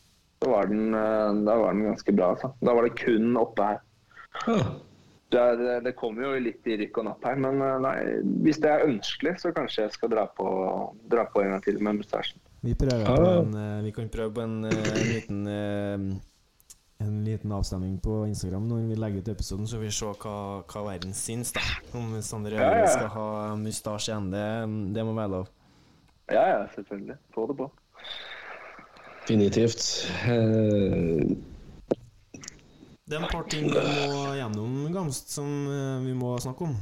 Da 0.44 0.48
var 0.50 0.70
den, 0.72 0.86
eh, 0.96 1.34
da 1.46 1.58
var 1.60 1.76
den 1.76 1.84
ganske 1.90 2.16
bra. 2.16 2.30
Altså. 2.34 2.50
Da 2.64 2.74
var 2.78 2.88
det 2.88 2.96
kun 3.04 3.36
oppe 3.36 3.68
her. 3.68 3.84
Det, 5.34 5.44
det 5.84 5.92
kommer 5.98 6.24
jo 6.28 6.40
litt 6.40 6.66
i 6.70 6.76
rykk 6.78 6.98
og 7.02 7.06
napp 7.10 7.24
her, 7.28 7.36
men 7.42 7.60
eh, 7.60 7.76
nei, 7.84 7.94
hvis 8.46 8.60
det 8.64 8.70
er 8.72 8.88
ønskelig, 8.88 9.36
så 9.44 9.52
kanskje 9.56 9.84
jeg 9.84 9.96
skal 9.98 10.12
dra 10.14 10.24
på, 10.40 10.48
dra 11.12 11.24
på 11.32 11.42
en 11.44 11.52
gang 11.52 11.64
til 11.68 11.80
med 11.84 12.00
mustasjen. 12.00 12.40
Vi, 12.64 12.72
prøver 12.80 13.04
Ja. 13.04 13.12
på 13.12 13.32
en, 13.42 13.54
eh, 13.60 13.82
vi 13.84 13.92
kan 13.92 14.08
prøve 14.08 14.32
på 14.38 14.44
en, 14.46 14.56
eh, 14.70 14.92
en 14.94 15.08
liten 15.12 15.46
eh, 15.52 16.06
En 17.04 17.20
liten 17.24 17.52
avstemning 17.52 17.98
på 18.00 18.22
Instagram 18.30 18.68
når 18.68 18.86
vi 18.88 18.96
legger 18.98 19.24
ut 19.24 19.32
episoden, 19.34 19.66
så 19.68 19.80
vi 19.82 19.90
ser 19.92 20.16
hva, 20.22 20.36
hva 20.64 20.84
verden 20.88 21.12
syns. 21.16 21.52
da 21.52 21.64
Om 21.98 22.14
Sander 22.24 22.56
Ja, 22.56 22.62
ja. 22.62 22.70
Øyvind 22.70 22.92
skal 22.94 23.10
ha 23.16 23.26
mustasje 23.60 24.12
igjen. 24.12 24.30
Det, 24.32 24.44
det 24.96 25.04
må 25.04 25.16
være 25.16 25.34
lov. 25.36 25.50
Ja, 26.32 26.44
ja, 26.48 26.62
selvfølgelig. 26.74 27.18
Få 27.34 27.48
det 27.50 27.58
på. 27.60 27.68
Definitivt. 29.24 29.84
Uh... 30.24 31.52
Det 33.04 33.18
er 33.18 33.24
et 33.26 33.32
par 33.36 33.44
ting 33.52 33.66
vi 33.68 33.80
må 34.08 34.20
gjennom, 34.38 34.76
Gamst, 34.94 35.28
som 35.34 35.48
eh, 35.68 36.06
vi 36.06 36.14
må 36.16 36.30
snakke 36.40 36.70
om. 36.70 36.76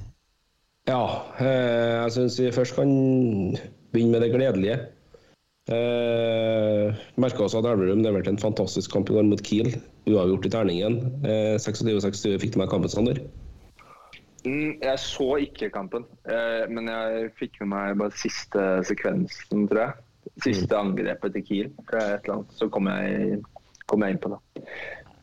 Ja, 0.86 1.02
eh, 1.42 1.98
jeg 1.98 2.12
syns 2.14 2.36
vi 2.38 2.52
først 2.54 2.76
kan 2.78 2.92
begynne 3.90 4.14
med 4.14 4.22
det 4.22 4.28
gledelige. 4.30 4.76
Eh, 5.70 6.90
Merka 7.22 7.44
oss 7.44 7.54
at 7.54 7.66
Elverum 7.68 8.02
leverte 8.02 8.32
en 8.32 8.40
fantastisk 8.40 8.90
kamp 8.92 9.10
i 9.10 9.14
går 9.14 9.28
mot 9.28 9.42
Kiel. 9.46 9.70
Uavgjort 10.10 10.48
i 10.48 10.50
terningen. 10.50 10.96
Eh, 11.22 11.54
26-26 11.62 12.40
fikk 12.42 12.56
du 12.56 12.58
meg 12.62 12.72
kampen, 12.72 12.90
Sander. 12.90 13.20
Mm, 14.42 14.80
Jeg 14.82 14.98
så 14.98 15.28
ikke 15.38 15.70
kampen, 15.70 16.04
eh, 16.26 16.66
men 16.68 16.90
jeg 16.90 17.30
fikk 17.38 17.60
med 17.62 17.70
meg 17.76 18.00
bare 18.00 18.16
siste 18.18 18.58
sekvensen, 18.88 19.68
tror 19.70 19.84
jeg. 19.84 19.92
Siste 20.42 20.74
angrepet 20.74 21.32
til 21.36 21.46
Kiel. 21.46 21.70
tror 21.86 22.00
jeg, 22.00 22.14
Et 22.18 22.24
eller 22.24 22.34
annet. 22.40 22.52
Så 22.58 22.68
kom 22.68 22.86
jeg, 22.90 23.42
kom 23.86 24.02
jeg 24.02 24.16
inn 24.16 24.22
på 24.22 24.34
det. 24.34 24.66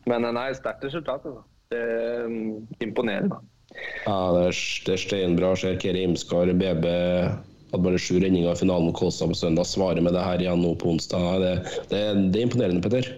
Men 0.06 0.24
eh, 0.24 0.32
nei, 0.32 0.52
sterkt 0.56 0.84
resultat. 0.88 1.26
Altså. 1.28 1.44
Det 1.70 1.78
er 1.84 2.28
mm, 2.28 2.66
imponerende. 2.80 3.42
Ja, 4.06 4.32
det 4.34 4.46
er, 4.48 4.56
det 4.86 4.96
er 4.96 5.04
steinbra. 5.04 5.52
Ser 5.54 5.76
Keri 5.76 6.02
Imskar, 6.02 6.48
BB 6.56 6.86
hadde 7.70 7.86
bare 7.86 8.02
sju 8.02 8.18
redninger 8.18 8.52
i 8.52 8.58
finalen 8.58 8.88
mot 8.90 8.98
Kolstad 8.98 9.30
på 9.30 9.38
søndag. 9.38 9.68
Svarer 9.70 10.02
med 10.04 10.14
det 10.16 10.22
her 10.26 10.42
igjen 10.42 10.62
nå 10.62 10.74
på 10.78 10.90
onsdag. 10.92 11.42
Det, 11.42 11.52
det, 11.90 12.00
det 12.34 12.40
er 12.40 12.46
imponerende, 12.46 12.82
Petter. 12.84 13.10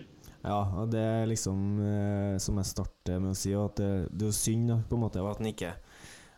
Ja, 0.43 0.59
og 0.83 0.91
det 0.91 1.01
er 1.01 1.29
liksom 1.31 1.59
eh, 1.87 2.37
som 2.43 2.57
jeg 2.59 2.67
starter 2.67 3.21
med 3.23 3.37
å 3.37 3.39
si, 3.39 3.53
at 3.55 3.79
det, 3.79 3.91
det 4.11 4.27
er 4.27 4.35
synd 4.35 4.73
da, 4.73 4.81
på 4.89 4.99
en 4.99 5.05
måte 5.05 5.23
at 5.23 5.39
han 5.39 5.51
ikke 5.53 5.71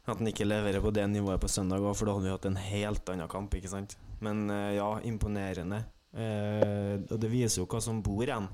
At 0.04 0.18
han 0.18 0.28
ikke 0.28 0.44
leverer 0.44 0.84
på 0.84 0.92
det 0.92 1.06
nivået 1.08 1.40
på 1.40 1.48
søndag 1.48 1.80
òg, 1.80 1.94
for 1.96 2.04
da 2.04 2.16
hadde 2.18 2.26
vi 2.26 2.34
hatt 2.34 2.48
en 2.50 2.60
helt 2.60 3.08
annen 3.08 3.30
kamp, 3.32 3.54
ikke 3.56 3.72
sant? 3.72 3.96
Men 4.20 4.44
eh, 4.52 4.74
ja, 4.76 4.90
imponerende. 5.08 5.80
Eh, 6.12 7.00
og 7.08 7.16
det 7.22 7.32
viser 7.32 7.62
jo 7.62 7.68
hva 7.70 7.80
som 7.80 8.02
bor 8.04 8.26
igjen. 8.26 8.50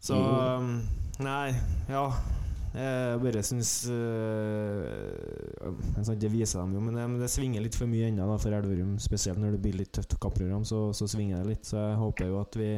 Så 0.00 0.16
um, 0.16 0.80
Nei, 1.24 1.52
ja. 1.92 2.08
Jeg 2.74 3.20
bare 3.22 3.44
syns 3.46 3.84
uh, 6.08 6.18
Det 6.18 6.30
viser 6.32 6.60
dem 6.60 6.74
jo, 6.76 6.82
men 6.84 6.96
det, 6.96 7.06
men 7.08 7.22
det 7.22 7.30
svinger 7.32 7.64
litt 7.64 7.78
for 7.78 7.90
mye 7.90 8.10
ennå 8.10 8.36
for 8.42 8.56
Elverum. 8.56 8.98
Spesielt 9.02 9.40
når 9.40 9.56
det 9.56 9.62
blir 9.64 9.78
litt 9.80 9.92
tøft 9.94 10.16
kappprogram, 10.20 10.64
så, 10.68 10.86
så 10.96 11.08
svinger 11.10 11.42
det 11.42 11.54
litt. 11.54 11.68
Så 11.68 11.80
jeg 11.80 11.98
håper 12.00 12.30
jo 12.30 12.40
at 12.42 12.60
vi 12.60 12.70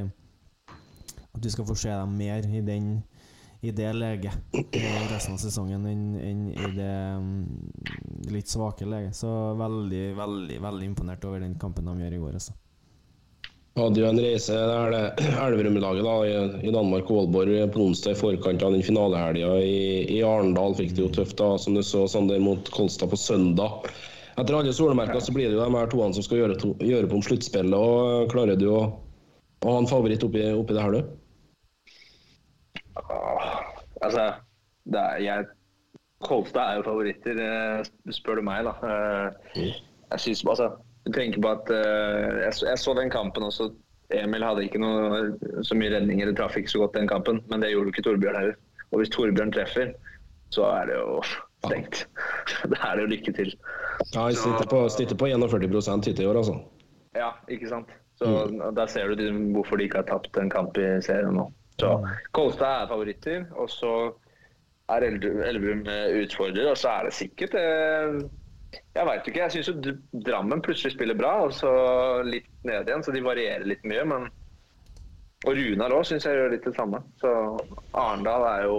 At 1.36 1.44
vi 1.44 1.50
skal 1.52 1.66
få 1.68 1.74
se 1.76 1.90
dem 1.92 2.16
mer 2.16 2.46
i 2.48 2.62
den 2.64 3.02
i 3.60 3.70
det 3.72 3.92
leget 3.92 4.32
resten 5.10 5.34
av 5.34 5.40
sesongen 5.40 5.86
enn 5.88 6.02
enn 6.20 6.42
i 6.52 6.68
det 6.76 6.92
um, 7.16 7.46
litt 8.30 8.50
svake 8.52 8.86
leget. 8.86 9.16
Så 9.16 9.30
veldig, 9.58 10.04
veldig 10.18 10.60
veldig 10.62 10.88
imponert 10.92 11.24
over 11.24 11.42
den 11.42 11.56
kampen 11.58 11.88
de 11.88 12.04
gjør 12.04 12.16
i 12.16 12.20
går. 12.22 12.38
Altså. 12.40 12.54
Hadde 13.76 14.00
jo 14.00 14.06
en 14.08 14.18
reise 14.24 14.54
der 14.56 14.92
det 14.94 15.26
Elverum-laget 15.44 16.06
da, 16.06 16.14
i, 16.24 16.36
i 16.68 16.72
Danmark 16.72 17.10
og 17.12 17.18
Aalborg 17.26 17.58
på 17.74 17.82
onsdag 17.84 18.14
i 18.14 18.18
forkant 18.18 18.62
av 18.64 18.72
den 18.72 18.84
finalehelga 18.86 19.50
i, 19.60 19.80
i 20.16 20.22
Arendal. 20.24 20.72
Fikk 20.78 20.94
det 20.96 21.02
jo 21.04 21.10
tøft, 21.18 21.36
da, 21.36 21.50
som 21.60 21.76
du 21.76 21.82
så, 21.84 22.06
Sander, 22.08 22.40
mot 22.40 22.70
Kolstad 22.72 23.12
på 23.12 23.18
søndag. 23.20 23.90
Etter 24.40 24.56
alle 24.56 24.72
solmerker 24.76 25.20
så 25.24 25.32
blir 25.36 25.50
det 25.50 25.58
jo 25.58 25.64
de 25.64 25.76
her 25.76 25.92
toene 25.92 26.16
som 26.16 26.24
skal 26.24 26.40
gjøre, 26.42 26.56
to, 26.60 26.72
gjøre 26.84 27.08
på 27.12 27.18
om 27.20 27.24
sluttspillet. 27.24 27.76
og 27.76 28.32
Klarer 28.32 28.56
du 28.60 28.66
å, 28.72 28.80
å 29.60 29.74
ha 29.74 29.76
en 29.82 29.88
favoritt 29.92 30.24
oppi, 30.24 30.44
oppi 30.56 30.76
det 30.76 30.84
her, 30.86 30.96
du? 30.96 31.12
Ah, 32.96 33.60
altså, 34.04 34.26
det 34.88 35.04
er, 35.04 35.20
jeg, 35.24 35.48
Kolstad 36.24 36.64
er 36.64 36.80
jo 36.80 36.88
favoritter, 36.88 37.40
eh, 37.44 38.12
spør 38.16 38.40
du 38.40 38.46
meg. 38.48 38.64
da. 38.64 38.74
Eh, 38.88 39.72
Jeg 40.14 40.22
synes, 40.22 40.44
altså, 40.48 40.70
du 41.06 41.12
tenker 41.14 41.40
på 41.42 41.50
at 41.54 41.70
uh, 41.70 42.40
jeg, 42.44 42.52
så- 42.58 42.66
jeg 42.68 42.78
så 42.82 42.94
den 42.98 43.10
kampen 43.14 43.46
også. 43.46 43.70
Emil 44.14 44.42
hadde 44.46 44.62
ikke 44.66 44.78
noe, 44.78 45.62
så 45.66 45.74
mye 45.74 45.90
redninger, 45.96 46.28
det 46.30 46.36
traff 46.38 46.54
ikke 46.58 46.70
så 46.70 46.78
godt 46.84 46.94
den 46.98 47.08
kampen. 47.10 47.40
Men 47.50 47.62
det 47.62 47.72
gjorde 47.72 47.90
ikke 47.90 48.04
Torbjørn 48.06 48.36
heller. 48.38 48.56
Og 48.92 49.00
hvis 49.00 49.10
Torbjørn 49.14 49.50
treffer, 49.54 49.92
så 50.54 50.62
er 50.76 50.86
det 50.92 50.98
jo 51.00 51.16
stengt. 51.66 52.04
Da 52.70 52.78
er 52.92 52.96
det 53.00 53.06
jo 53.06 53.10
lykke 53.16 53.32
til. 53.34 53.50
Ja, 54.14 54.26
jeg 54.30 54.36
sitter 54.38 54.68
på, 54.70 54.84
sitter 54.94 55.18
på 55.18 55.26
41% 55.32 56.06
hittil 56.06 56.26
i 56.26 56.28
år, 56.30 56.38
altså. 56.42 56.54
Ja, 57.18 57.32
ikke 57.50 57.68
sant. 57.70 57.90
Så 58.20 58.30
Der 58.76 58.86
ser 58.86 59.08
du 59.10 59.14
de- 59.18 59.32
hvorfor 59.56 59.76
de 59.76 59.84
ikke 59.88 59.98
har 60.04 60.06
tapt 60.08 60.38
en 60.40 60.50
kamp 60.50 60.78
i 60.78 60.86
serien 61.04 61.34
nå. 61.34 61.48
Så 61.80 61.90
Kolstad 62.32 62.84
er 62.84 62.88
favoritter, 62.88 63.42
og 63.58 63.68
så 63.68 63.90
er 64.88 65.02
Elverum 65.10 65.42
Elverum, 65.44 65.82
eh, 65.90 66.22
utfordrer, 66.22 66.70
og 66.70 66.76
så 66.78 66.88
er 66.94 67.08
det 67.10 67.12
sikkert 67.18 67.54
eh, 67.58 68.20
Jeg 68.96 69.06
veit 69.10 69.26
ikke. 69.28 69.42
Jeg 69.44 69.52
syns 69.58 69.68
jo 69.70 69.94
Drammen 70.26 70.62
plutselig 70.64 70.94
spiller 70.96 71.16
bra, 71.18 71.34
og 71.46 71.52
så 71.54 71.70
litt 72.24 72.48
ned 72.64 72.88
igjen, 72.88 73.04
så 73.04 73.12
de 73.14 73.20
varierer 73.24 73.66
litt 73.68 73.84
mye. 73.84 74.04
Men 74.08 74.28
Og 75.46 75.52
Runar 75.58 75.92
òg 75.94 76.06
syns 76.08 76.24
jeg 76.26 76.38
gjør 76.38 76.54
litt 76.54 76.64
det 76.64 76.72
samme. 76.78 77.02
Så 77.20 77.32
Arendal 77.94 78.46
er 78.54 78.64
jo 78.70 78.78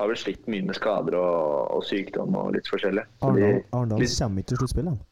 har 0.00 0.08
vel 0.08 0.16
slitt 0.16 0.46
mye 0.48 0.64
med 0.64 0.74
skader 0.78 1.12
og, 1.20 1.66
og 1.76 1.82
sykdom 1.84 2.32
og 2.40 2.54
litt 2.56 2.68
forskjellig. 2.72 3.04
Arendal 3.20 3.60
Arendal 3.76 4.00
litt- 4.00 4.16
kommer 4.18 4.40
ikke 4.40 4.54
til 4.54 4.60
sluttspillet. 4.62 5.06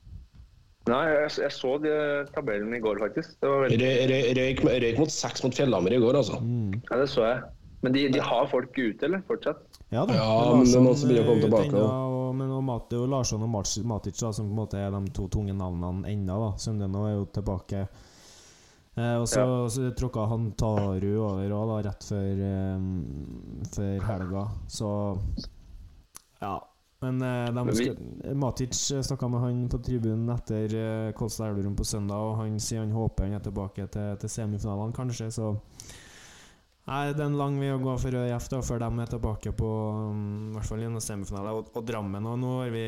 Nei, 0.89 1.03
jeg, 1.13 1.33
jeg 1.45 1.53
så 1.53 1.75
de 1.85 1.91
tabellen 2.33 2.73
i 2.73 2.81
går, 2.81 2.97
faktisk. 3.03 3.35
Det 3.43 3.51
var 3.53 3.67
veldig 3.67 3.79
Røy- 3.83 4.07
røy- 4.09 4.31
Røyk 4.39 4.63
røyk 4.87 4.99
mot 5.03 5.13
seks 5.13 5.45
mot 5.45 5.53
Fjellhammer 5.59 5.93
i 5.93 6.01
går, 6.01 6.17
altså. 6.23 6.39
Ja, 6.89 6.97
det 7.03 7.11
så 7.13 7.27
jeg. 7.29 7.43
Men 7.85 7.93
de, 7.95 8.07
de 8.17 8.23
har 8.25 8.49
folk 8.51 8.73
ute, 8.81 9.05
eller? 9.05 9.21
Fortsatt? 9.29 9.61
Ja, 9.91 10.05
da. 10.07 10.15
Ja, 10.15 10.55
men 10.57 10.65
det 10.69 10.81
må 10.85 10.91
også 10.93 11.09
bli 11.09 11.17
å 11.23 11.25
komme 11.27 11.43
tilbake, 11.47 11.71
ennå, 11.73 11.85
og- 11.89 12.35
Men 12.37 12.51
og 12.53 12.63
Mat, 12.65 12.89
det 12.91 12.97
er 12.99 13.01
jo 13.01 13.07
Larsson 13.09 13.43
og 13.43 13.49
Matic, 13.49 14.19
da, 14.21 14.31
som 14.33 14.47
på 14.47 14.53
en 14.53 14.59
måte 14.59 14.75
er 14.77 14.91
de 14.93 15.11
to 15.17 15.29
tunge 15.29 15.55
navnene 15.57 16.05
ennå. 16.07 16.37
da. 16.53 16.57
Sundeno 16.59 17.07
er 17.07 17.15
jo 17.17 17.25
tilbake. 17.33 17.89
Eh, 18.99 19.15
og 19.17 19.27
så, 19.27 19.45
så 19.71 19.91
tråkka 19.97 20.29
han 20.29 20.53
Taru 20.59 21.09
over 21.25 21.49
òg, 21.49 21.85
rett 21.87 22.03
før, 22.05 22.41
eh, 22.43 22.79
før 23.73 24.01
helga. 24.03 24.49
Så 24.69 25.19
Ja. 26.43 26.61
Men 27.01 27.23
eh, 27.23 27.73
skal, 27.75 27.97
Matic 28.35 28.73
snakka 29.07 29.29
med 29.31 29.41
han 29.41 29.69
på 29.69 29.79
tribunen 29.83 30.29
etter 30.35 30.75
eh, 30.75 31.13
Kolstad 31.13 31.49
Elverum 31.53 31.77
på 31.77 31.85
søndag, 31.87 32.17
og 32.19 32.37
han 32.39 32.59
sier 32.59 32.81
han 32.81 32.91
håper 32.93 33.25
han 33.25 33.35
er 33.35 33.45
tilbake 33.45 33.89
til, 33.89 34.17
til 34.19 34.29
semifinalene, 34.29 34.93
kanskje. 34.93 35.31
Så 35.33 35.57
Nei, 36.89 37.13
det 37.13 37.21
er 37.21 37.29
en 37.29 37.37
lang 37.37 37.59
vei 37.61 37.69
å 37.75 37.79
gå 37.83 37.95
for 38.01 38.17
ØIF 38.17 38.47
da, 38.49 38.63
før 38.65 38.81
de 38.81 38.89
er 39.05 39.11
tilbake 39.13 39.53
på 39.59 39.69
um, 40.09 40.21
i 40.49 40.53
hvert 40.57 40.69
fall 40.71 40.81
gjennom 40.81 41.03
semifinale. 41.05 41.53
Og, 41.59 41.69
og 41.77 41.85
Drammen 41.89 42.25
og 42.31 42.39
nå 42.41 42.53
har 42.63 42.71
vi 42.75 42.85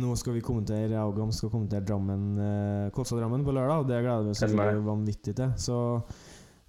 Nå 0.00 0.14
skal 0.16 0.32
vi 0.38 0.40
kommentere 0.40 0.96
Augam 0.96 1.28
skal 1.36 1.50
kommentere 1.52 1.84
Drammen 1.84 2.22
eh, 2.40 2.86
Kolstad-Drammen 2.96 3.42
på 3.44 3.52
lørdag, 3.52 3.82
og 3.82 3.90
det 3.90 3.98
gleder 4.00 4.24
vi 4.24 4.32
oss 4.32 4.40
det. 4.40 4.70
vanvittig 4.86 5.34
til. 5.36 5.50
Så 5.60 5.76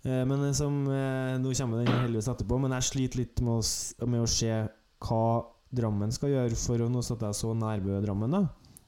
eh, 0.03 0.25
Men 0.27 0.43
som 0.57 0.81
eh, 0.91 1.37
Nå 1.39 1.53
kommer 1.55 1.85
den 1.85 2.01
heldigvis 2.03 2.27
etterpå, 2.33 2.57
men 2.59 2.75
jeg 2.75 2.89
sliter 2.89 3.21
litt 3.21 3.39
med 3.47 3.61
å, 3.61 4.07
med 4.11 4.25
å 4.25 4.27
se 4.27 4.51
hva 5.07 5.21
Drammen 5.73 6.11
skal 6.13 6.33
gjøre 6.35 6.59
for 6.59 6.83
å 6.83 6.89
Nå 6.91 6.99
satt 7.07 7.23
jeg 7.29 7.39
så 7.39 7.53
Nærbø-Drammen, 7.55 8.35
da. 8.35 8.43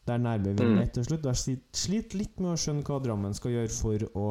Der 0.06 0.20
Nærbø 0.22 0.52
vinner 0.60 0.84
Mm. 0.84 0.92
til 0.94 1.08
slutt. 1.08 1.24
Jeg 1.32 1.40
slit- 1.42 1.80
sliter 1.86 2.20
litt 2.20 2.36
med 2.44 2.52
å 2.52 2.60
skjønne 2.60 2.84
hva 2.86 3.00
Drammen 3.02 3.34
skal 3.34 3.56
gjøre 3.56 3.72
for 3.74 4.04
å 4.20 4.28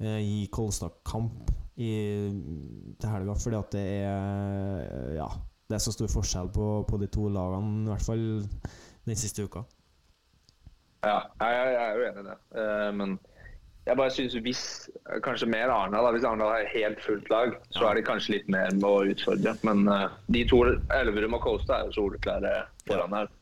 eh, 0.00 0.20
gi 0.24 0.44
Kolstad 0.52 1.00
kamp 1.06 1.50
til 1.80 3.08
helga, 3.08 3.34
fordi 3.40 3.56
at 3.56 3.72
det 3.72 3.84
er 4.04 5.14
Ja, 5.16 5.28
det 5.70 5.78
er 5.78 5.80
så 5.80 5.94
stor 5.94 6.10
forskjell 6.12 6.50
på, 6.52 6.66
på 6.84 6.98
de 7.00 7.06
to 7.08 7.28
lagene, 7.32 7.86
i 7.86 7.92
hvert 7.92 8.04
fall 8.04 8.24
den 9.06 9.16
siste 9.16 9.46
uka. 9.46 9.62
Ja, 11.06 11.20
jeg, 11.40 11.72
jeg 11.72 11.84
er 11.84 11.94
jo 11.96 12.06
enig 12.08 12.22
i 12.22 12.28
det. 12.28 12.36
Eh, 12.60 12.88
men 12.98 13.14
jeg 13.88 13.96
bare 13.96 14.12
syns 14.12 14.36
hvis 14.44 14.64
Kanskje 15.24 15.48
mer 15.48 15.72
Arendal. 15.72 16.10
Hvis 16.14 16.26
Arendal 16.28 16.52
har 16.52 16.68
helt 16.74 17.00
fullt 17.04 17.30
lag, 17.32 17.54
så 17.76 17.88
er 17.88 17.96
de 17.96 18.04
kanskje 18.04 18.36
litt 18.36 18.50
mer 18.52 18.68
med 18.76 18.88
å 18.88 19.06
utfordre. 19.14 19.56
Men 19.66 19.88
eh, 19.88 20.06
de 20.36 20.44
to, 20.50 20.60
Elverum 20.98 21.38
og 21.38 21.44
Kolstad, 21.46 21.78
er 21.78 21.88
jo 21.88 21.96
soleklare 21.96 22.54
foran 22.88 23.16
her. 23.16 23.32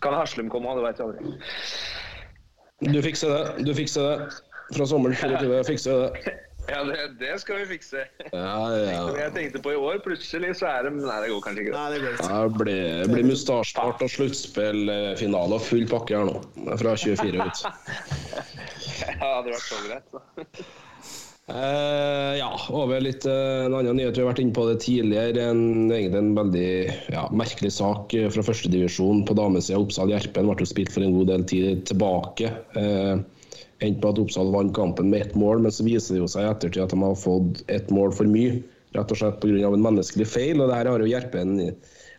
Kan 0.00 0.16
Haslum 0.16 0.48
komme 0.52 0.72
òg, 0.72 0.80
det 0.80 0.86
veit 0.86 1.02
jeg 1.02 1.08
aldri. 1.10 2.94
Du 2.94 3.00
fikser 3.02 3.34
det. 3.34 3.66
Du 3.66 3.74
fikser 3.76 4.06
det. 4.06 4.28
Fra 4.74 4.86
sommeren 4.86 5.16
24 5.16 5.64
Fikse 5.72 5.96
det. 6.02 6.36
Ja, 6.68 6.82
det, 6.84 6.96
det 7.16 7.40
skal 7.40 7.62
vi 7.62 7.66
fikse. 7.70 8.02
Ja, 8.28 8.56
ja. 8.76 9.04
Jeg 9.16 9.32
tenkte 9.32 9.60
på 9.64 9.72
i 9.72 9.76
år, 9.80 10.02
plutselig 10.04 10.50
så 10.58 10.66
er 10.68 10.84
det 10.84 10.90
Nei, 10.98 11.14
det 11.24 11.30
går 11.32 11.40
kanskje 11.46 11.62
ikke. 11.64 11.84
det 11.94 12.00
går 12.02 12.16
ikke. 12.18 12.26
Ja, 12.28 12.42
Det 12.44 12.58
blir, 12.60 12.82
det 13.00 13.14
blir 13.14 13.24
mustasjepart 13.30 14.04
og 14.04 14.12
sluttspillfinale 14.12 15.56
og 15.56 15.64
full 15.64 15.86
pakke 15.88 16.18
her 16.18 16.28
nå. 16.28 16.42
Fra 16.76 16.92
24 16.92 17.40
ut. 17.40 17.64
Ja, 18.98 19.14
det 19.14 19.22
hadde 19.22 19.54
vært 19.54 19.64
så 19.64 19.80
greit. 19.86 20.12
Så. 20.12 20.68
Eh, 21.48 22.34
ja, 22.36 22.48
over 22.76 23.00
litt 23.00 23.24
eh, 23.24 23.62
en 23.64 23.72
annen 23.72 23.96
nyhet. 23.96 24.18
Vi 24.18 24.20
har 24.20 24.28
vært 24.28 24.42
inne 24.42 24.52
på 24.52 24.66
det 24.68 24.82
tidligere. 24.84 25.46
En, 25.48 25.88
egentlig 25.88 26.20
en 26.20 26.34
veldig 26.36 26.72
ja, 27.14 27.22
merkelig 27.32 27.70
sak 27.72 28.12
eh, 28.18 28.26
fra 28.34 28.44
førstedivisjon 28.44 29.22
på 29.24 29.36
damesida. 29.38 29.80
Oppsal-Gjerpen 29.80 30.50
ble 30.50 30.58
jo 30.60 30.68
spilt 30.68 30.92
for 30.92 31.06
en 31.06 31.16
god 31.16 31.30
del 31.32 31.46
tid 31.48 31.86
tilbake. 31.88 32.52
Eh, 32.76 33.14
Endte 33.78 34.02
på 34.02 34.10
at 34.10 34.18
Oppsal 34.18 34.50
vant 34.50 34.74
kampen 34.74 35.10
med 35.12 35.22
ett 35.22 35.38
mål, 35.38 35.62
men 35.62 35.74
så 35.74 35.86
viser 35.86 36.16
det 36.16 36.24
jo 36.24 36.30
seg 36.30 36.44
i 36.46 36.50
ettertid 36.50 36.82
at 36.82 36.94
de 36.94 37.02
har 37.04 37.18
fått 37.18 37.62
ett 37.70 37.92
mål 37.94 38.14
for 38.16 38.30
mye. 38.30 38.58
Rett 38.96 39.12
og 39.12 39.20
slett 39.20 39.40
pga. 39.42 39.68
en 39.68 39.84
menneskelig 39.84 40.26
feil. 40.26 40.60
og 40.60 40.68
det 40.68 40.78
her 40.80 40.90
har 40.90 41.00
jo 41.02 41.10
Gjerpen 41.10 41.58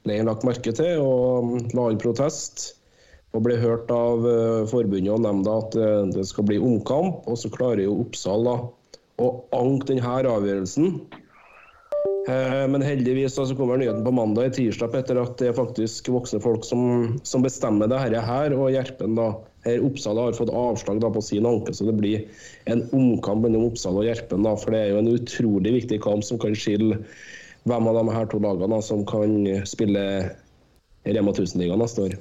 lenger 0.07 0.27
lagt 0.29 0.45
merke 0.47 0.71
til 0.75 1.01
og 1.03 1.73
la 1.75 1.89
inn 1.91 2.01
protest. 2.01 2.75
Og 3.35 3.43
ble 3.45 3.59
hørt 3.61 3.91
av 3.93 4.23
eh, 4.25 4.65
forbundet 4.71 5.11
og 5.13 5.21
nemnda 5.21 5.57
at 5.61 5.75
eh, 5.77 6.05
det 6.15 6.25
skal 6.25 6.47
bli 6.49 6.57
omkamp. 6.57 7.27
Og 7.29 7.37
så 7.37 7.51
klarer 7.53 7.83
jo 7.83 7.99
Oppsal 8.05 8.47
da 8.47 8.55
å 9.19 9.27
anke 9.53 9.91
denne 9.91 10.15
avgjørelsen. 10.31 10.95
Eh, 12.29 12.65
Men 12.71 12.85
heldigvis 12.85 13.35
så 13.37 13.45
kommer 13.57 13.77
nyheten 13.77 14.05
på 14.05 14.15
mandag 14.15 14.49
i 14.49 14.55
tirsdag 14.57 14.95
etter 14.97 15.21
at 15.21 15.37
det 15.41 15.51
er 15.51 15.57
faktisk 15.57 16.09
voksne 16.13 16.41
folk 16.43 16.65
som, 16.65 17.19
som 17.23 17.45
bestemmer 17.45 17.89
det 17.91 18.01
her, 18.01 18.55
og 18.55 18.71
Gjerpen 18.73 19.17
da, 19.19 19.31
Oppsal 19.67 20.17
har 20.21 20.37
fått 20.37 20.53
avslag 20.55 21.01
da 21.03 21.09
på 21.11 21.23
sin 21.25 21.47
anke, 21.49 21.73
så 21.75 21.87
det 21.89 21.97
blir 21.97 22.27
en 22.71 22.85
omkamp 22.95 23.43
mellom 23.43 23.67
Oppsal 23.67 23.97
og 23.99 24.07
Gjerpen. 24.07 24.45
da, 24.47 24.55
For 24.55 24.71
det 24.71 24.83
er 24.83 24.93
jo 24.93 25.01
en 25.01 25.11
utrolig 25.11 25.73
viktig 25.81 25.99
kamp 26.05 26.23
som 26.23 26.39
kan 26.39 26.55
skille 26.55 27.01
hvem 27.67 27.89
av 27.91 27.99
de 27.99 28.13
her 28.15 28.29
to 28.31 28.39
lagene 28.39 28.71
da, 28.71 28.79
som 28.85 29.03
kan 29.07 29.43
spille 29.67 30.05
Rema 31.09 31.33
1000-ligaen 31.33 31.79
neste 31.81 32.07
år. 32.07 32.15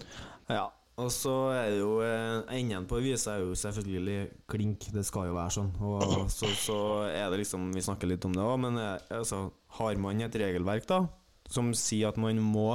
Ja, 0.51 0.66
og 0.99 1.11
så 1.14 1.34
er 1.55 1.68
det 1.70 1.78
jo 1.78 1.93
eh, 2.03 2.57
Enden 2.59 2.86
på 2.91 2.99
visa 3.03 3.36
er 3.36 3.45
jo 3.45 3.55
selvfølgelig 3.59 4.18
klink. 4.51 4.89
Det 4.95 5.05
skal 5.07 5.28
jo 5.30 5.36
være 5.36 5.55
sånn. 5.59 5.70
Og 5.78 6.30
så, 6.32 6.51
så 6.59 6.78
er 7.11 7.28
det 7.30 7.45
liksom 7.45 7.68
Vi 7.74 7.84
snakker 7.84 8.11
litt 8.11 8.26
om 8.26 8.34
det 8.34 8.43
òg, 8.43 8.57
men 8.64 8.80
eh, 8.82 8.97
altså, 9.20 9.45
har 9.78 10.01
man 10.03 10.24
et 10.24 10.41
regelverk 10.43 10.89
da 10.91 11.05
som 11.49 11.70
sier 11.76 12.11
at 12.11 12.18
man 12.20 12.36
må 12.45 12.74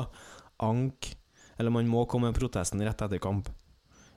anke 0.63 1.13
Eller 1.59 1.69
man 1.69 1.85
må 1.85 2.07
komme 2.09 2.31
med 2.31 2.39
protesten 2.39 2.81
rett 2.81 3.01
etter 3.05 3.21
kamp. 3.21 3.51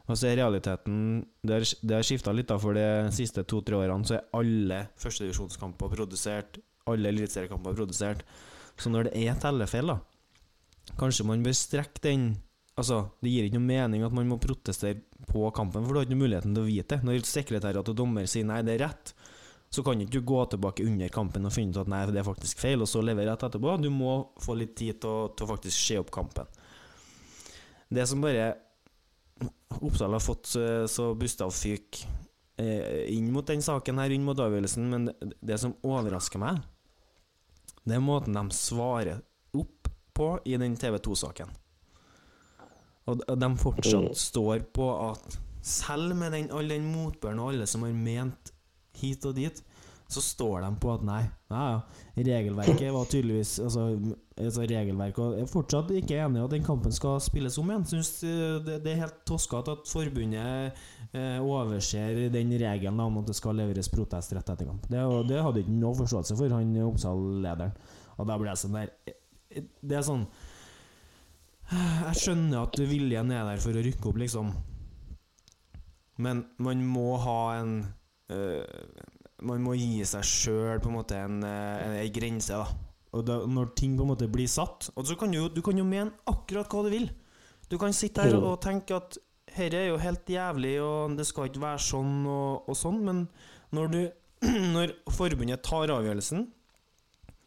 Og 0.07 0.15
så 0.15 0.29
er 0.29 0.39
realiteten 0.39 1.25
Det 1.43 1.57
har, 1.57 1.65
det 1.91 2.03
skifta 2.07 2.35
litt, 2.35 2.49
da, 2.51 2.59
for 2.63 2.79
de 2.79 3.11
siste 3.15 3.43
to-tre 3.49 3.79
årene 3.79 4.07
så 4.07 4.19
er 4.19 4.29
alle 4.39 4.83
førstedivisjonskamper 5.03 5.91
produsert. 5.93 6.61
Alle 6.87 7.11
eliteseriekamper 7.11 7.75
produsert. 7.75 8.23
Så 8.79 8.93
når 8.93 9.09
det 9.09 9.25
er 9.27 9.41
tellefeil, 9.43 9.95
da 9.95 9.99
Kanskje 11.01 11.27
man 11.27 11.43
bør 11.43 11.57
strekke 11.57 12.03
den 12.05 12.27
Altså, 12.77 13.07
Det 13.25 13.31
gir 13.33 13.47
ikke 13.47 13.57
noe 13.57 13.71
mening 13.71 14.03
at 14.05 14.13
man 14.13 14.29
må 14.29 14.37
protestere 14.37 15.01
på 15.31 15.47
kampen, 15.57 15.87
for 15.87 15.95
du 15.95 15.99
har 15.99 16.05
ikke 16.07 16.19
muligheten 16.21 16.53
til 16.53 16.61
å 16.61 16.67
vite 16.69 16.99
det. 16.99 17.07
Når 17.09 17.25
sekretærer 17.25 17.81
og 17.81 17.97
dommer 17.97 18.29
sier 18.29 18.45
nei, 18.45 18.59
det 18.67 18.75
er 18.75 18.83
rett, 18.85 19.15
så 19.73 19.81
kan 19.83 20.01
ikke 20.01 20.19
du 20.19 20.29
gå 20.29 20.43
tilbake 20.53 20.85
under 20.85 21.09
kampen 21.13 21.49
og 21.49 21.55
finne 21.55 21.73
ut 21.73 21.81
at 21.81 21.89
nei, 21.89 22.03
det 22.13 22.21
er 22.21 22.29
faktisk 22.29 22.61
feil, 22.61 22.85
og 22.85 22.91
så 22.91 23.01
levere 23.01 23.33
rett 23.33 23.47
etterpå. 23.49 23.79
Du 23.81 23.89
må 23.89 24.19
få 24.45 24.59
litt 24.61 24.77
tid 24.77 25.01
til 25.01 25.09
å, 25.09 25.25
til 25.33 25.49
å 25.49 25.51
faktisk 25.55 25.77
se 25.77 25.97
opp 26.03 26.13
kampen. 26.15 26.53
Det 27.97 28.05
som 28.11 28.21
bare 28.21 28.53
Oppsal 29.77 30.13
har 30.13 30.23
fått 30.23 30.47
så, 30.47 30.61
Bustav 30.87 31.17
busta 31.19 31.51
fyk 31.51 32.01
eh, 32.57 33.13
inn 33.13 33.33
mot 33.33 33.47
den 33.47 33.63
saken 33.63 33.99
her, 34.01 34.13
inn 34.15 34.25
mot 34.25 34.39
avgjørelsen, 34.41 34.89
men 34.91 35.11
det, 35.41 35.59
som 35.61 35.75
overrasker 35.85 36.41
meg, 36.41 36.63
det 37.87 37.99
er 37.99 38.03
måten 38.03 38.37
de 38.37 38.45
svarer 38.57 39.21
opp 39.57 39.91
på 40.17 40.31
i 40.49 40.57
den 40.59 40.77
TV 40.81 40.99
2-saken. 41.03 41.51
Og 43.07 43.21
og 43.31 43.39
de 43.39 43.51
fortsatt 43.61 44.19
står 44.19 44.65
på 44.75 44.87
at 45.11 45.37
selv 45.67 46.17
med 46.19 46.33
den, 46.35 46.49
all 46.55 46.71
den 46.71 46.87
motbøren 46.91 47.43
og 47.43 47.53
alle 47.53 47.67
som 47.71 47.85
har 47.87 47.95
ment 47.95 48.53
hit 48.99 49.27
og 49.29 49.37
dit, 49.37 49.61
så 50.09 50.23
står 50.23 50.61
de 50.63 50.69
på 50.79 50.93
at 50.95 51.03
nei, 51.07 51.23
nei 51.51 51.63
ja, 51.73 51.79
regelverket 52.29 52.93
var 52.95 53.09
tydeligvis 53.11 53.57
Altså, 53.65 53.87
altså 54.39 54.67
regelverket 54.71 55.39
Jeg 55.41 55.47
er 55.47 55.51
fortsatt 55.51 55.91
ikke 55.99 56.21
enig 56.23 56.39
i 56.39 56.45
at 56.45 56.55
den 56.55 56.67
kampen 56.67 56.95
skal 56.95 57.19
spilles 57.25 57.57
om 57.59 57.73
igjen. 57.73 57.87
Syns 57.91 58.13
eh, 58.27 58.61
det, 58.63 58.79
det 58.85 58.93
er 58.93 59.03
helt 59.03 59.19
toskete 59.27 59.75
at 59.75 59.91
forbundet 59.91 60.79
eh, 61.11 61.41
overser 61.43 62.29
den 62.33 62.55
regelen 62.55 63.03
om 63.03 63.19
at 63.23 63.33
det 63.33 63.39
skal 63.39 63.59
leveres 63.59 63.91
protest 63.91 64.37
rett 64.37 64.55
etter 64.55 64.71
kamp. 64.71 64.87
Det, 64.87 65.03
det 65.27 65.43
hadde 65.43 65.65
ikke 65.65 65.75
noe 65.81 65.99
forståelse 65.99 66.39
for 66.39 66.55
han 66.55 66.71
Oppsal-lederen. 66.87 67.75
Og 68.17 68.31
da 68.31 68.39
ble 68.39 68.53
jeg 68.53 68.63
sånn 68.63 68.79
der 68.79 68.95
eh, 69.11 69.67
Det 69.83 69.99
er 69.99 70.07
sånn 70.07 70.25
Jeg 71.75 72.23
skjønner 72.23 72.63
at 72.63 72.79
viljen 72.79 73.35
er 73.35 73.51
der 73.51 73.63
for 73.63 73.75
å 73.75 73.83
rykke 73.83 74.11
opp, 74.13 74.23
liksom. 74.23 74.55
Men 76.23 76.47
man 76.63 76.87
må 76.87 77.17
ha 77.21 77.41
en 77.59 77.73
øh, 78.33 78.63
Man 79.45 79.65
må 79.65 79.75
gi 79.77 80.01
seg 80.09 80.25
sjøl 80.25 80.81
på 80.81 80.89
en 80.89 80.97
en, 80.97 81.43
øh, 81.45 81.85
en, 81.85 81.97
en 82.01 82.13
grense, 82.13 82.57
da. 82.57 82.67
Og 83.17 83.25
da, 83.27 83.39
når 83.47 83.75
ting 83.77 83.97
på 83.97 84.05
en 84.05 84.11
måte 84.11 84.27
blir 84.29 84.49
satt 84.51 84.91
Og 84.99 85.07
så 85.09 85.15
kan 85.17 85.31
du, 85.33 85.47
du 85.49 85.63
kan 85.65 85.79
jo 85.79 85.85
mene 85.89 86.13
akkurat 86.29 86.69
hva 86.69 86.83
du 86.85 86.91
vil. 86.93 87.07
Du 87.71 87.79
kan 87.79 87.95
sitte 87.97 88.23
her 88.23 88.37
og 88.37 88.61
tenke 88.63 88.97
at 88.97 89.17
dette 89.57 89.79
er 89.79 89.89
jo 89.89 89.97
helt 89.97 90.29
jævlig, 90.29 90.75
og 90.83 91.15
det 91.17 91.25
skal 91.27 91.49
ikke 91.49 91.63
være 91.63 91.81
sånn 91.81 92.27
og, 92.29 92.67
og 92.69 92.77
sånn, 92.77 92.99
men 93.07 93.23
når 93.75 93.93
du 93.93 94.01
Når 94.77 94.93
forbundet 95.17 95.63
tar 95.65 95.91
avgjørelsen, 95.95 96.43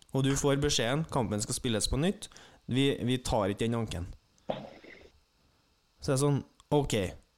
og 0.10 0.24
du 0.26 0.32
får 0.34 0.58
beskjeden 0.62 1.04
kampen 1.14 1.42
skal 1.44 1.54
spilles 1.54 1.86
på 1.88 2.00
nytt, 2.02 2.26
vi, 2.66 2.92
vi 3.06 3.20
tar 3.22 3.52
ikke 3.54 3.68
den 3.68 3.78
anken. 3.78 4.08
Så 6.00 6.10
det 6.10 6.16
er 6.16 6.24
sånn 6.24 6.42
Ok, 6.74 6.96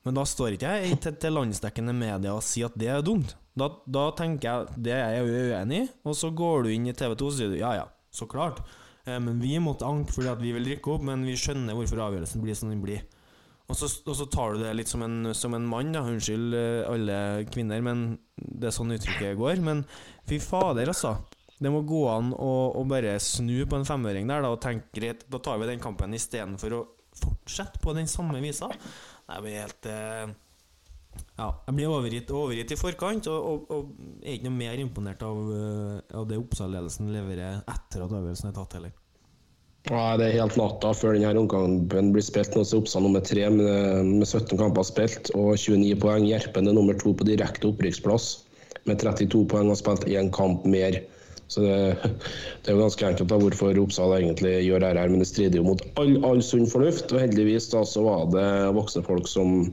men 0.08 0.16
da 0.18 0.24
står 0.28 0.56
ikke 0.56 0.72
jeg 0.72 0.98
til, 1.04 1.16
til 1.20 1.36
landsdekkende 1.36 1.94
media 1.96 2.34
og 2.36 2.44
sier 2.44 2.72
at 2.72 2.80
det 2.80 2.90
er 2.92 3.04
dumt. 3.06 3.36
Da, 3.58 3.68
da 3.84 4.06
tenker 4.16 4.48
jeg 4.48 4.84
det 4.88 4.94
er 4.96 5.18
jeg 5.18 5.28
uenig 5.28 5.82
i, 5.82 5.88
og 6.08 6.16
så 6.16 6.30
går 6.32 6.66
du 6.66 6.72
inn 6.72 6.88
i 6.88 6.96
TV 6.96 7.18
2 7.20 7.28
og 7.28 7.34
sier 7.36 7.52
du, 7.52 7.58
ja 7.60 7.74
ja, 7.82 7.88
så 8.14 8.28
klart. 8.32 8.62
Eh, 9.04 9.18
men 9.20 9.42
vi 9.44 9.58
måtte 9.64 9.88
anke 9.88 10.14
fordi 10.16 10.32
at 10.32 10.44
vi 10.44 10.54
vil 10.56 10.70
rykke 10.74 10.94
opp, 10.94 11.04
men 11.08 11.26
vi 11.28 11.36
skjønner 11.40 11.76
hvorfor 11.76 12.06
avgjørelsen 12.08 12.44
blir 12.44 12.58
som 12.58 12.72
den 12.72 12.84
blir. 12.84 13.04
Og 13.72 13.78
så, 13.80 13.88
og 13.88 14.16
så 14.20 14.28
tar 14.28 14.56
du 14.56 14.66
det 14.66 14.72
litt 14.76 14.92
som 14.92 15.04
en, 15.06 15.32
som 15.38 15.54
en 15.56 15.68
mann, 15.68 15.94
da. 15.96 16.04
Unnskyld 16.04 16.56
eh, 16.58 16.88
alle 16.92 17.20
kvinner, 17.52 17.84
men 17.86 18.08
det 18.36 18.68
er 18.68 18.76
sånn 18.76 18.92
uttrykket 18.96 19.40
går. 19.40 19.62
Men 19.64 19.86
fy 20.28 20.42
fader, 20.44 20.92
altså. 20.92 21.16
Det 21.62 21.70
må 21.72 21.84
gå 21.88 22.02
an 22.10 22.32
å, 22.34 22.52
å 22.80 22.82
bare 22.90 23.20
snu 23.22 23.62
på 23.70 23.78
en 23.78 23.88
femøring 23.88 24.28
der 24.28 24.42
da, 24.44 24.50
og 24.52 24.64
tenke 24.64 24.90
greit, 24.98 25.28
da 25.30 25.40
tar 25.44 25.60
vi 25.62 25.70
den 25.70 25.84
kampen 25.84 26.16
istedenfor 26.18 26.74
å 26.74 26.86
fortsette 27.22 27.80
på 27.84 27.94
den 27.94 28.10
samme 28.10 28.42
visa. 28.44 28.72
Jeg 29.28 29.46
blir 29.46 29.60
helt 29.62 29.90
eh, 29.92 30.32
Ja, 31.42 31.48
jeg 31.68 31.76
blir 31.78 31.92
overgitt, 31.92 32.32
overgitt 32.32 32.72
i 32.74 32.78
forkant, 32.80 33.28
og, 33.32 33.46
og, 33.48 33.72
og 33.74 34.24
er 34.24 34.36
ikke 34.36 34.48
noe 34.50 34.58
mer 34.60 34.82
imponert 34.82 35.24
av, 35.26 35.40
eh, 35.56 36.18
av 36.20 36.28
det 36.30 36.38
Oppsal-ledelsen 36.40 37.10
leverer 37.12 37.64
etter 37.66 38.06
at 38.06 38.14
øvelsen 38.20 38.52
er 38.52 38.58
tatt, 38.58 38.76
heller. 38.78 38.94
Ja, 39.90 40.16
det 40.20 40.28
er 40.28 40.44
helt 40.44 40.60
natta 40.60 40.92
før 40.94 41.16
denne 41.18 41.42
omkampen 41.42 42.12
blir 42.14 42.24
spilt. 42.24 42.54
Nå 42.54 42.62
er 42.62 42.78
Oppsal 42.78 43.06
nummer 43.08 43.24
tre 43.26 43.48
med, 43.50 44.12
med 44.12 44.28
17 44.28 44.54
kamper 44.60 44.86
spilt 44.86 45.32
og 45.34 45.56
29 45.58 45.96
poeng. 46.04 46.28
Gjerpen 46.30 46.70
er 46.70 46.78
nummer 46.78 46.98
to 47.02 47.16
på 47.18 47.26
direkte 47.26 47.72
opprykksplass 47.72 48.28
med 48.86 49.02
32 49.02 49.42
poeng 49.50 49.74
og 49.74 49.80
spilt 49.80 50.06
én 50.06 50.30
kamp 50.34 50.68
mer. 50.70 51.00
Så 51.52 51.62
det, 51.62 51.98
det 52.64 52.72
er 52.72 52.78
jo 52.78 52.80
ganske 52.80 53.08
enkelt 53.10 53.28
da 53.28 53.38
hvorfor 53.42 53.76
Oppsal 53.82 54.14
egentlig 54.16 54.54
gjør 54.64 54.86
dette, 54.86 55.02
men 55.12 55.20
det 55.20 55.28
strider 55.28 55.60
jo 55.60 55.66
mot 55.66 55.82
all, 56.00 56.14
all 56.24 56.40
sunn 56.48 56.64
fornuft. 56.72 57.12
Og 57.12 57.20
heldigvis 57.20 57.68
da 57.74 57.82
så 57.88 58.06
var 58.06 58.30
det 58.32 58.46
voksne 58.78 59.04
folk 59.04 59.28
som 59.28 59.66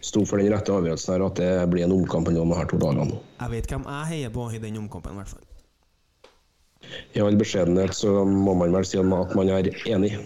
sto 0.00 0.24
for 0.24 0.40
den 0.40 0.48
rette 0.54 0.72
avgjørelsen 0.72 1.12
her, 1.12 1.26
at 1.26 1.36
det 1.42 1.50
blir 1.74 1.84
en 1.84 1.92
omkamp 1.98 2.30
mellom 2.30 2.54
de 2.54 2.58
her 2.62 2.70
to 2.72 2.80
dagene. 2.80 3.20
Jeg 3.36 3.52
vet 3.52 3.68
hvem 3.74 3.84
jeg 3.90 4.10
heier 4.14 4.32
på 4.32 4.48
i 4.48 4.62
den 4.64 4.80
omkampen, 4.80 5.12
i 5.12 5.20
hvert 5.20 5.36
fall. 5.36 5.46
I 7.12 7.20
all 7.20 7.36
beskjedenhet 7.36 7.92
så 7.94 8.24
må 8.24 8.56
man 8.56 8.72
vel 8.72 8.88
si 8.88 8.96
at 8.96 9.36
man 9.36 9.52
er 9.52 9.68
enig. 9.92 10.16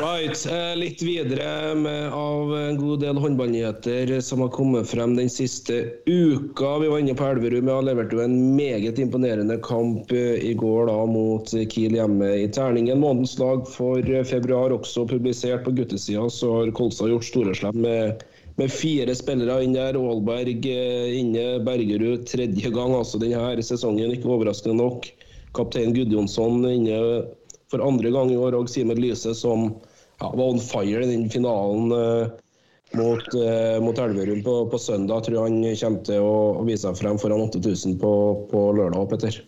Right, 0.00 0.46
eh, 0.46 0.76
Litt 0.76 1.02
videre 1.02 1.74
med, 1.74 2.12
av 2.12 2.56
en 2.56 2.76
god 2.76 3.00
del 3.00 3.16
håndballnyheter 3.16 4.20
som 4.20 4.42
har 4.44 4.50
kommet 4.52 4.90
frem 4.90 5.14
den 5.16 5.30
siste 5.30 5.78
uka. 6.04 6.78
Vi 6.78 6.88
var 6.88 6.98
inne 6.98 7.14
på 7.16 7.24
Elverum. 7.24 7.70
Jeg 7.70 7.78
har 7.78 7.86
levert 7.86 8.12
jo 8.12 8.20
en 8.20 8.34
meget 8.58 8.98
imponerende 9.00 9.56
kamp 9.64 10.12
eh, 10.12 10.36
i 10.50 10.52
går 10.52 10.90
da 10.90 10.98
mot 11.08 11.48
Kiel 11.72 11.96
hjemme 11.96 12.28
i 12.42 12.44
Terningen. 12.52 13.00
Månedens 13.00 13.38
lag 13.40 13.64
for 13.72 14.04
eh, 14.04 14.26
februar 14.28 14.74
også 14.76 15.06
publisert 15.08 15.64
på 15.64 15.72
guttesida. 15.78 16.28
Så 16.28 16.52
har 16.58 16.74
Kolstad 16.76 17.14
gjort 17.14 17.30
storeslem 17.30 17.80
med, 17.86 18.26
med 18.60 18.76
fire 18.76 19.16
spillere 19.16 19.62
inn 19.64 19.78
der. 19.78 19.96
Aalberg 19.96 20.68
inne, 20.68 21.48
Bergerud 21.64 22.28
tredje 22.28 22.68
gang 22.68 22.92
altså 23.00 23.22
denne 23.24 23.64
sesongen, 23.64 24.12
ikke 24.12 24.28
overraskende 24.36 24.76
nok. 24.76 25.08
Kaptein 25.56 25.96
Gudjonsson 25.96 26.68
inne 26.68 27.00
for 27.70 27.82
andre 27.82 28.12
gang 28.12 28.30
i 28.30 28.38
år, 28.38 28.54
og 28.60 28.68
Simen 28.70 29.00
Lyse 29.00 29.32
som 29.34 29.70
ja, 30.20 30.32
var 30.32 30.44
on 30.48 30.60
fire 30.60 31.04
i 31.04 31.10
den 31.10 31.30
finalen 31.30 31.92
eh, 31.92 32.28
mot, 32.96 33.34
eh, 33.34 33.80
mot 33.84 33.98
Elverum 33.98 34.42
på, 34.42 34.54
på 34.70 34.78
søndag. 34.78 35.20
Jeg 35.20 35.28
tror 35.28 35.44
han 35.48 35.60
kommer 35.82 36.06
til 36.08 36.24
å, 36.24 36.38
vise 36.68 36.86
seg 36.86 36.96
frem 37.02 37.20
foran 37.20 37.44
8000 37.48 38.00
på, 38.00 38.14
på 38.52 38.64
lørdag, 38.78 39.06
Petter. 39.12 39.42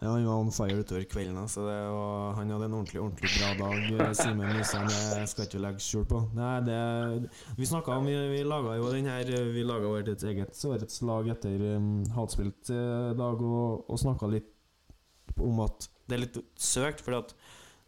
Ja, 0.00 0.14
han 0.14 0.24
var 0.24 0.38
on 0.40 0.52
fire 0.54 0.78
utover 0.80 1.04
kvelden. 1.10 1.42
Så 1.50 1.66
det 1.66 1.76
var, 1.92 2.30
han 2.38 2.52
hadde 2.54 2.70
en 2.70 2.76
ordentlig 2.78 3.02
ordentlig 3.02 3.32
bra 3.34 3.50
dag. 3.58 3.90
eh, 4.06 4.14
Simen 4.16 4.54
Lysheim, 4.56 4.88
det 4.88 5.26
skal 5.32 5.48
ikke 5.48 5.62
legge 5.66 5.84
skjul 5.84 6.06
på. 6.08 6.22
Nei, 6.38 6.54
det, 6.68 6.80
vi 7.58 7.68
snakka 7.68 7.98
om 7.98 8.08
Vi, 8.08 8.16
vi 8.32 8.40
laga 8.46 8.78
jo 8.78 8.88
den 8.94 9.10
her 9.10 9.34
Vi 9.52 9.66
laga 9.66 9.90
vårt 9.92 10.08
et 10.14 10.24
eget 10.30 10.64
årets 10.70 11.02
lag 11.04 11.28
etter 11.34 11.66
um, 11.76 11.92
hatspilt 12.16 12.70
dag, 12.70 13.42
og, 13.44 13.90
og 13.90 14.00
snakka 14.00 14.30
litt 14.30 14.54
om 15.40 15.60
at 15.64 15.90
det 16.08 16.16
er 16.16 16.22
litt 16.24 16.38
søkt, 16.58 17.04
fordi 17.04 17.20
at 17.20 17.34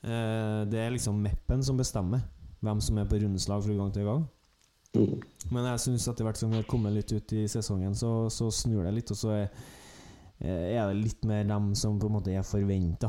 det 0.03 0.79
er 0.83 0.91
liksom 0.91 1.21
Meppen 1.23 1.61
som 1.63 1.79
bestemmer 1.79 2.25
hvem 2.63 2.81
som 2.83 2.99
er 2.99 3.07
på 3.11 3.21
rundeslag 3.23 3.63
fra 3.65 3.77
gang 3.77 3.93
til 3.95 4.09
gang. 4.09 4.25
Men 5.53 5.67
jeg 5.71 5.85
syns 5.87 6.09
etter 6.11 6.27
hvert 6.27 6.39
som 6.39 6.53
vi 6.53 6.61
har 6.61 6.69
kommet 6.69 6.93
litt 6.95 7.13
ut 7.15 7.33
i 7.35 7.47
sesongen, 7.51 7.95
så, 7.97 8.29
så 8.33 8.51
snur 8.53 8.85
det 8.85 8.93
litt, 8.99 9.13
og 9.15 9.19
så 9.19 9.33
er 9.35 9.47
eh, 10.43 10.75
er 10.77 10.91
det 10.91 10.99
litt 10.99 11.25
mer 11.29 11.47
dem 11.49 11.71
som 11.79 11.97
på 12.01 12.11
en 12.11 12.17
måte 12.19 12.35
er 12.35 12.45
forventa. 12.47 13.09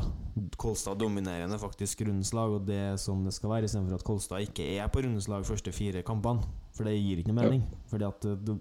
Kolstad 0.60 1.02
dominerende 1.02 1.60
faktisk 1.60 2.06
rundeslag, 2.08 2.56
og 2.58 2.70
det 2.70 2.80
er 2.86 3.02
sånn 3.02 3.26
det 3.28 3.36
skal 3.36 3.52
være, 3.52 3.68
istedenfor 3.68 4.00
at 4.00 4.08
Kolstad 4.08 4.48
ikke 4.48 4.70
er 4.78 4.90
på 4.94 5.04
rundeslag 5.06 5.46
første 5.48 5.76
fire 5.76 6.06
kampene. 6.08 6.46
For 6.74 6.88
det 6.88 6.96
gir 6.96 7.20
ikke 7.22 7.36
noe 7.36 7.44
mening. 7.44 7.68
Fordi 7.92 8.08
at 8.08 8.30
eh, 8.32 8.40
du, 8.48 8.56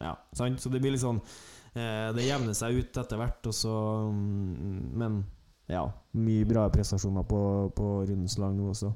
ja, 0.00 0.14
sant? 0.38 0.62
Så 0.62 0.72
det 0.72 0.80
blir 0.80 0.94
litt 0.94 1.02
sånn 1.02 1.18
eh, 1.74 2.08
Det 2.14 2.24
jevner 2.24 2.56
seg 2.56 2.78
ut 2.78 3.02
etter 3.02 3.20
hvert, 3.20 3.50
og 3.50 3.58
så 3.58 3.74
mm, 4.08 4.92
Men 5.02 5.24
ja, 5.72 5.86
mye 6.18 6.44
bra 6.48 6.66
prestasjoner 6.72 7.24
på, 7.28 7.40
på 7.76 7.94
rundeslag 8.04 8.54
nå 8.56 8.70
også. 8.74 8.92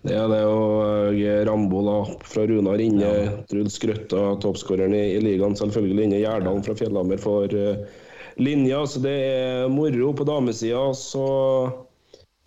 Det 0.00 0.14
er 0.16 0.28
det, 0.32 0.40
og 0.48 1.16
eh, 1.16 1.42
Rambo 1.48 1.82
da, 1.84 1.96
fra 2.28 2.46
Runar 2.48 2.80
inne. 2.80 3.10
Truls 3.50 3.76
Skrøtta, 3.76 4.22
toppskåreren 4.40 4.96
i, 4.96 5.02
i 5.16 5.20
ligaen. 5.24 5.56
Selvfølgelig 5.58 6.06
inne. 6.06 6.22
Gjerdalen 6.22 6.64
fra 6.64 6.76
Fjellhammer 6.78 7.20
for 7.20 7.52
uh, 7.52 8.00
linja. 8.40 8.80
Så 8.88 9.02
det 9.04 9.14
er 9.28 9.72
moro 9.72 10.12
på 10.16 10.26
damesida. 10.28 10.86
Så 10.96 11.24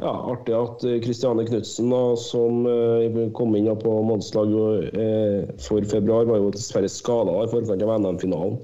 ja, 0.03 0.13
artig 0.33 0.55
at 0.57 0.83
eh, 0.87 0.99
Kristiane 1.03 1.45
Knutsen, 1.47 1.89
da, 1.93 2.01
som 2.19 2.65
eh, 2.69 3.17
kom 3.37 3.55
inn 3.57 3.69
på 3.79 3.93
mannslaget 4.07 4.97
eh, 4.99 5.51
for 5.63 5.85
februar, 5.89 6.27
var 6.29 6.41
jo 6.41 6.51
dessverre 6.53 6.91
skada 6.91 7.37
i 7.43 7.51
forkant 7.51 7.85
av 7.85 7.93
NM-finalen 8.03 8.57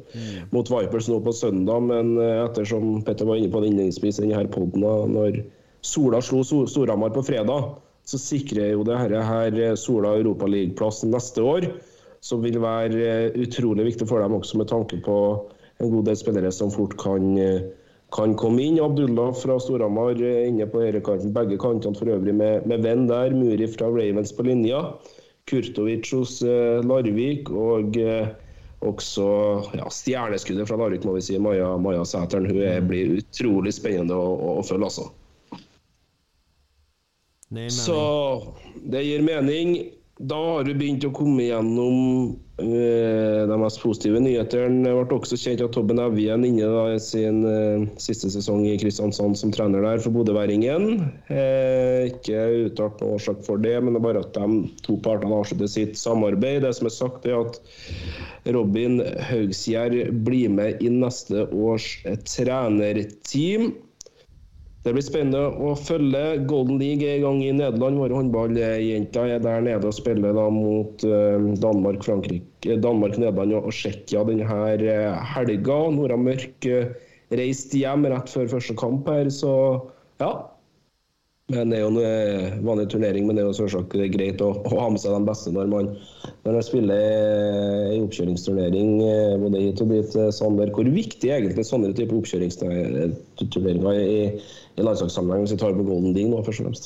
mot 0.55 0.71
Vipers 0.71 1.07
nå 1.11 1.21
på 1.25 1.35
søndag. 1.35 1.85
Men 1.87 2.17
eh, 2.19 2.43
ettersom 2.45 2.99
Petter 3.07 3.29
var 3.29 3.39
inne 3.39 3.53
på 3.53 3.63
det 3.63 3.71
innledningsvis 3.71 4.19
i 4.19 4.27
denne 4.27 4.49
poden, 4.51 4.83
når 5.15 5.43
Sola 5.85 6.19
slo 6.21 6.43
Stor- 6.43 6.67
Storhamar 6.67 7.13
på 7.15 7.23
fredag, 7.23 7.71
så 8.09 8.17
sikrer 8.19 8.73
jo 8.73 8.83
det 8.87 8.97
her, 8.99 9.13
eh, 9.15 9.75
Sola 9.79 10.15
Europaligaplass 10.19 11.03
neste 11.07 11.45
år. 11.45 11.71
Som 12.25 12.41
vil 12.43 12.59
være 12.59 12.99
eh, 13.07 13.37
utrolig 13.39 13.85
viktig 13.93 14.09
for 14.09 14.19
dem 14.19 14.35
også 14.35 14.59
med 14.59 14.67
tanke 14.67 14.99
på 15.05 15.15
en 15.79 15.91
god 15.93 16.09
del 16.09 16.17
spillere 16.19 16.51
som 16.51 16.71
fort 16.73 16.97
kan, 16.99 17.37
eh, 17.39 17.61
kan 18.15 18.35
komme 18.35 18.63
inn. 18.63 18.79
Abdullah 18.81 19.33
fra 19.33 19.59
Storhamar 19.61 20.21
eh, 20.21 20.47
inne 20.49 20.67
på 20.69 20.81
høyrekanten, 20.83 21.33
begge 21.35 21.59
kantene 21.61 21.97
for 21.97 22.09
øvrig 22.11 22.35
med, 22.35 22.67
med 22.69 22.85
venn 22.85 23.07
der. 23.09 23.35
Muri 23.35 23.67
fra 23.69 23.89
Ravens 23.93 24.33
på 24.35 24.45
linja. 24.47 24.83
Kurtovic 25.49 26.11
hos 26.13 26.39
eh, 26.45 26.79
Larvik. 26.85 27.51
Og 27.53 27.97
eh, 28.01 28.31
også 28.85 29.27
ja, 29.75 29.89
stjerneskuddet 29.91 30.69
fra 30.69 30.79
Larvik, 30.79 31.05
må 31.07 31.17
vi 31.17 31.25
si, 31.27 31.39
Maja, 31.41 31.73
Maja 31.81 32.05
Sæteren. 32.07 32.49
Hun 32.49 32.61
er, 32.63 32.81
blir 32.85 33.19
utrolig 33.19 33.75
spennende 33.77 34.17
å, 34.17 34.33
å, 34.35 34.57
å 34.61 34.65
følge, 34.65 34.91
altså. 34.91 35.09
Det 37.49 37.71
Så 37.73 37.97
det 38.85 39.01
gir 39.07 39.23
mening. 39.25 39.77
Da 40.19 40.35
har 40.35 40.65
vi 40.67 40.73
begynt 40.75 41.05
å 41.07 41.13
komme 41.15 41.45
gjennom 41.45 41.99
eh, 42.59 43.45
de 43.47 43.57
mest 43.61 43.79
positive 43.79 44.19
nyhetene. 44.19 44.81
Det 44.83 44.91
ble 44.91 45.15
også 45.15 45.37
kjent 45.39 45.63
at 45.63 45.71
Tobben 45.71 46.01
Evjen 46.03 46.43
inne 46.43 46.67
da, 46.67 46.81
i 46.91 46.97
sin 46.99 47.39
eh, 47.47 47.85
siste 48.03 48.27
sesong 48.33 48.65
i 48.67 48.75
Kristiansand 48.81 49.39
som 49.39 49.53
trener 49.55 49.87
der 49.87 50.03
for 50.03 50.11
bodøværingen. 50.17 51.05
Eh, 51.31 52.09
ikke 52.09 52.43
uttalt 52.65 52.99
noen 52.99 53.15
årsak 53.15 53.45
for 53.47 53.63
det, 53.63 53.77
men 53.79 53.95
det 53.95 54.01
er 54.01 54.07
bare 54.09 54.25
at 54.25 54.35
de 54.35 54.59
to 54.83 54.99
partene 55.07 55.39
avslutter 55.39 55.71
sitt 55.71 55.95
samarbeid. 56.01 56.65
Det 56.67 56.75
som 56.75 56.91
er 56.91 56.97
sagt, 56.97 57.23
er 57.23 57.39
at 57.39 58.51
Robin 58.51 58.99
Haugsgjerd 59.29 60.01
blir 60.27 60.51
med 60.51 60.83
i 60.83 60.91
neste 60.99 61.47
års 61.55 61.93
trenerteam. 62.27 63.71
Det 64.85 64.93
blir 64.95 65.03
spennende 65.03 65.41
å 65.59 65.73
følge. 65.75 66.21
Golden 66.47 66.77
League 66.79 67.03
er 67.03 67.17
i 67.17 67.23
gang 67.23 67.41
i 67.43 67.51
Nederland. 67.51 67.99
Våre 67.99 68.15
håndballjenter 68.15 69.33
er 69.35 69.41
der 69.43 69.65
nede 69.65 69.89
og 69.89 69.97
spiller 69.97 70.37
da 70.37 70.45
mot 70.53 71.03
eh, 71.03 71.49
Danmark, 71.59 72.05
Danmark, 72.07 73.17
Nederland 73.19 73.57
og 73.59 73.73
Tsjekkia 73.75 74.23
denne 74.29 74.47
eh, 74.79 75.33
helga. 75.33 75.81
Nora 75.97 76.15
Mørk 76.19 76.69
eh, 76.69 76.93
reiste 77.35 77.81
hjem 77.81 78.07
rett 78.07 78.31
før 78.31 78.47
første 78.55 78.77
kamp 78.79 79.11
her, 79.11 79.27
så 79.33 79.51
ja. 80.23 80.31
Men 81.49 81.71
det 81.71 81.79
er 81.79 81.81
jo 81.81 81.89
en 81.89 81.97
eh, 82.05 82.57
vanlig 82.61 82.83
turnering, 82.93 83.25
men 83.25 83.33
det 83.35 83.41
er 83.41 83.47
jo 83.49 83.55
selvsagt 83.57 83.95
greit 84.13 84.41
å, 84.45 84.51
å 84.53 84.69
ha 84.83 84.85
med 84.93 85.01
seg 85.01 85.15
de 85.15 85.25
beste 85.25 85.49
når 85.55 85.71
man, 85.71 85.87
når 86.45 86.53
man 86.59 86.65
spiller 86.67 86.99
eh, 87.01 87.95
en 87.95 88.05
oppkjøringsturnering 88.05 88.91
eh, 89.01 89.33
både 89.41 89.63
hit 89.63 89.81
og 89.81 89.89
dit. 89.95 90.13
Sander. 90.37 90.69
Hvor 90.75 90.85
viktig 90.93 91.27
er 91.31 91.39
egentlig 91.41 91.65
sånne 91.65 91.89
type 91.97 92.13
oppkjøringsturneringer 92.19 93.97
i, 93.97 94.21
i 94.77 94.85
landslagssammenheng, 94.85 95.41
hvis 95.47 95.55
vi 95.57 95.61
tar 95.63 95.73
på 95.73 95.87
Golden 95.89 96.13
Ding 96.13 96.29
nå, 96.29 96.37
først 96.45 96.61
og 96.61 96.69
fremst? 96.69 96.85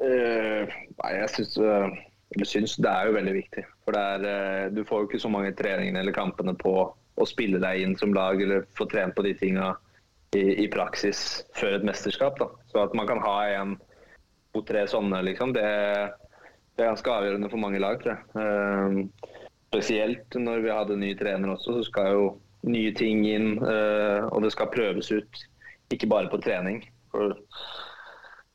Uh, 0.00 0.64
nei, 1.02 1.12
jeg 1.20 1.28
syns, 1.36 1.54
uh, 1.60 1.88
syns 2.48 2.80
det 2.80 2.90
er 2.90 3.02
jo 3.08 3.16
veldig 3.18 3.34
viktig. 3.42 3.62
For 3.84 3.92
er, 4.00 4.24
uh, 4.24 4.72
du 4.72 4.80
får 4.88 5.04
jo 5.04 5.06
ikke 5.10 5.24
så 5.26 5.30
mange 5.32 5.52
treningene 5.60 6.00
eller 6.00 6.16
kampene 6.16 6.56
på 6.64 6.74
å 6.88 7.24
spille 7.28 7.60
deg 7.62 7.84
inn 7.84 7.94
som 8.00 8.16
lag 8.16 8.40
eller 8.40 8.64
få 8.78 8.88
trent 8.90 9.14
på 9.16 9.24
de 9.26 9.36
tinga 9.38 9.74
i, 10.38 10.64
i 10.64 10.68
praksis 10.72 11.44
før 11.58 11.78
et 11.78 11.86
mesterskap. 11.86 12.38
Da. 12.40 12.50
Så 12.72 12.84
at 12.84 12.94
man 12.96 13.08
kan 13.10 13.22
ha 13.24 13.36
en, 13.54 13.76
to, 14.54 14.62
tre 14.66 14.84
sånne, 14.90 15.22
liksom, 15.30 15.54
det, 15.56 15.66
det 16.74 16.84
er 16.84 16.92
ganske 16.92 17.16
avgjørende 17.16 17.50
for 17.52 17.62
mange 17.62 17.82
lag, 17.82 18.00
tror 18.02 18.14
jeg. 18.14 18.24
Eh, 18.40 19.44
spesielt 19.74 20.38
når 20.38 20.62
vi 20.62 20.74
hadde 20.74 21.00
ny 21.00 21.12
trener 21.18 21.54
også, 21.54 21.78
så 21.78 21.88
skal 21.88 22.10
jo 22.14 22.26
nye 22.64 22.94
ting 22.96 23.24
inn, 23.28 23.58
Uh, 23.60 24.26
og 24.32 24.44
det 24.44 24.52
skal 24.54 24.72
prøves 24.72 25.10
ut. 25.12 25.44
Ikke 25.92 26.08
bare 26.08 26.30
på 26.32 26.40
trening. 26.42 26.82
For 27.12 27.34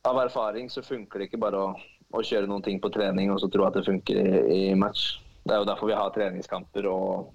av 0.10 0.20
erfaring 0.24 0.70
så 0.72 0.84
funker 0.86 1.20
det 1.20 1.30
ikke 1.30 1.42
bare 1.42 1.60
å, 1.62 1.74
å 2.16 2.24
kjøre 2.26 2.50
noen 2.50 2.66
ting 2.66 2.80
på 2.82 2.92
trening 2.94 3.32
og 3.34 3.42
så 3.44 3.50
tro 3.52 3.68
at 3.68 3.78
det 3.78 3.86
funker 3.88 4.20
i, 4.20 4.40
i 4.72 4.78
match. 4.80 5.20
Det 5.46 5.56
er 5.56 5.62
jo 5.62 5.68
derfor 5.70 5.90
vi 5.90 5.98
har 5.98 6.12
treningskamper 6.14 6.88
og, 6.90 7.30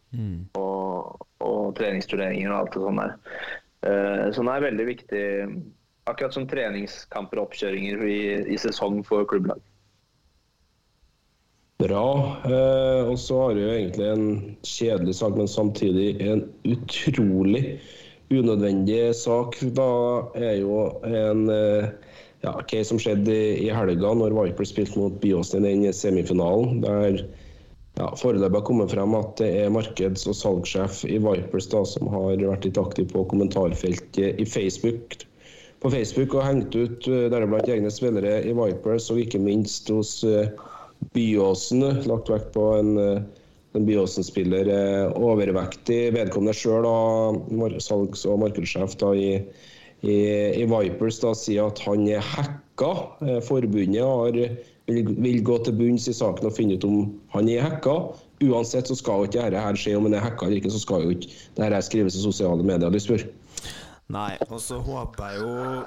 og, 0.61 1.27
og 1.45 1.61
treningsturneringer 1.79 2.53
og 2.53 2.59
alt 2.59 2.75
det 2.75 2.83
sånne. 2.85 3.07
Så 3.85 4.45
det 4.45 4.53
er 4.55 4.65
veldig 4.65 4.85
viktig, 4.89 5.25
akkurat 6.09 6.37
som 6.37 6.47
treningskamper 6.49 7.41
og 7.41 7.51
oppkjøringer 7.51 8.05
i, 8.09 8.21
i 8.55 8.59
sesong 8.61 9.03
for 9.07 9.29
klubblag. 9.29 9.61
Bra. 11.83 12.39
Eh, 12.47 13.09
og 13.11 13.19
så 13.19 13.41
har 13.41 13.57
vi 13.57 13.65
jo 13.65 13.73
egentlig 13.75 14.09
en 14.09 14.27
kjedelig 14.63 15.17
sak, 15.19 15.35
men 15.37 15.51
samtidig 15.51 16.15
en 16.23 16.45
utrolig 16.71 17.81
unødvendig 18.31 19.11
sak. 19.19 19.59
Da 19.77 19.89
er 20.39 20.61
jo 20.63 20.85
en 21.05 21.49
eh, 21.51 21.89
ja, 22.45 22.55
case 22.71 22.93
som 22.93 23.01
skjedde 23.03 23.35
i 23.35 23.73
helga, 23.75 24.15
når 24.15 24.37
Viper 24.39 24.69
spilte 24.71 25.01
mot 25.01 25.19
Biosen 25.23 25.67
i 25.67 25.75
den 25.75 25.93
semifinalen. 25.93 26.81
der 26.85 27.25
ja, 27.95 28.09
Foreløpig 28.19 28.59
har 28.59 28.67
kommet 28.67 28.91
frem 28.91 29.15
at 29.15 29.37
det 29.39 29.51
er 29.63 29.73
markeds- 29.73 30.27
og 30.31 30.35
salgssjef 30.39 31.05
i 31.07 31.21
Vipers 31.23 31.69
da, 31.71 31.85
som 31.87 32.11
har 32.11 32.41
vært 32.41 32.67
litt 32.67 32.81
aktiv 32.81 33.07
på 33.13 33.23
kommentarfeltet 33.31 34.41
i 34.43 34.47
Facebook, 34.49 35.21
på 35.85 35.93
Facebook 35.93 36.35
og 36.35 36.47
hengt 36.47 36.75
ut 36.75 37.07
eh, 37.11 37.29
deriblant 37.31 37.71
egne 37.71 37.93
spillere 37.95 38.41
i 38.43 38.55
Vipers, 38.57 39.11
og 39.13 39.23
ikke 39.23 39.43
minst 39.43 39.93
hos 39.95 40.17
eh, 40.27 40.51
Byåsen. 41.15 41.85
Lagt 42.09 42.33
vekt 42.33 42.51
på 42.57 42.67
en, 42.81 42.93
eh, 42.99 43.23
en 43.79 43.87
Byåsen-spiller 43.87 44.73
overvektig. 45.15 46.01
Vedkommende 46.17 46.57
sjøl, 46.57 46.89
salgs- 47.85 48.27
og 48.27 48.41
markedssjef 48.43 48.99
i, 49.15 49.31
i, 50.03 50.19
i 50.65 50.67
Vipers, 50.71 51.23
da, 51.23 51.35
sier 51.39 51.71
at 51.71 51.85
han 51.87 52.09
er 52.09 52.27
hacka. 52.75 53.27
Eh, 53.27 53.41
Forbundet 53.43 54.03
har 54.03 54.33
vil, 54.87 55.15
vil 55.23 55.43
gå 55.45 55.59
til 55.65 55.77
bunns 55.79 56.09
i 56.09 56.13
saken 56.13 56.47
og 56.47 56.57
finne 56.57 56.77
ut 56.77 56.85
om 56.85 57.21
han 57.33 57.49
er 57.49 57.63
hacka. 57.63 58.15
Uansett 58.45 58.89
så 58.89 58.97
skal 58.99 59.25
ikke 59.25 59.41
dette 59.41 59.61
her 59.61 59.75
skje, 59.79 59.97
om 59.97 60.05
han 60.05 60.15
er 60.15 60.25
hacka 60.25 60.47
eller 60.47 60.61
ikke, 60.61 60.73
så 60.75 60.83
skal 60.83 61.05
jo 61.07 61.15
ikke 61.15 61.31
dette 61.57 61.83
skrives 61.87 62.19
i 62.19 62.25
sosiale 62.25 62.63
medier. 62.63 62.91
Du 62.91 63.01
spør. 63.01 63.25
Nei, 64.13 64.37
og 64.51 64.61
så 64.61 64.79
håper 64.85 65.31
jeg 65.31 65.41
jo 65.41 65.85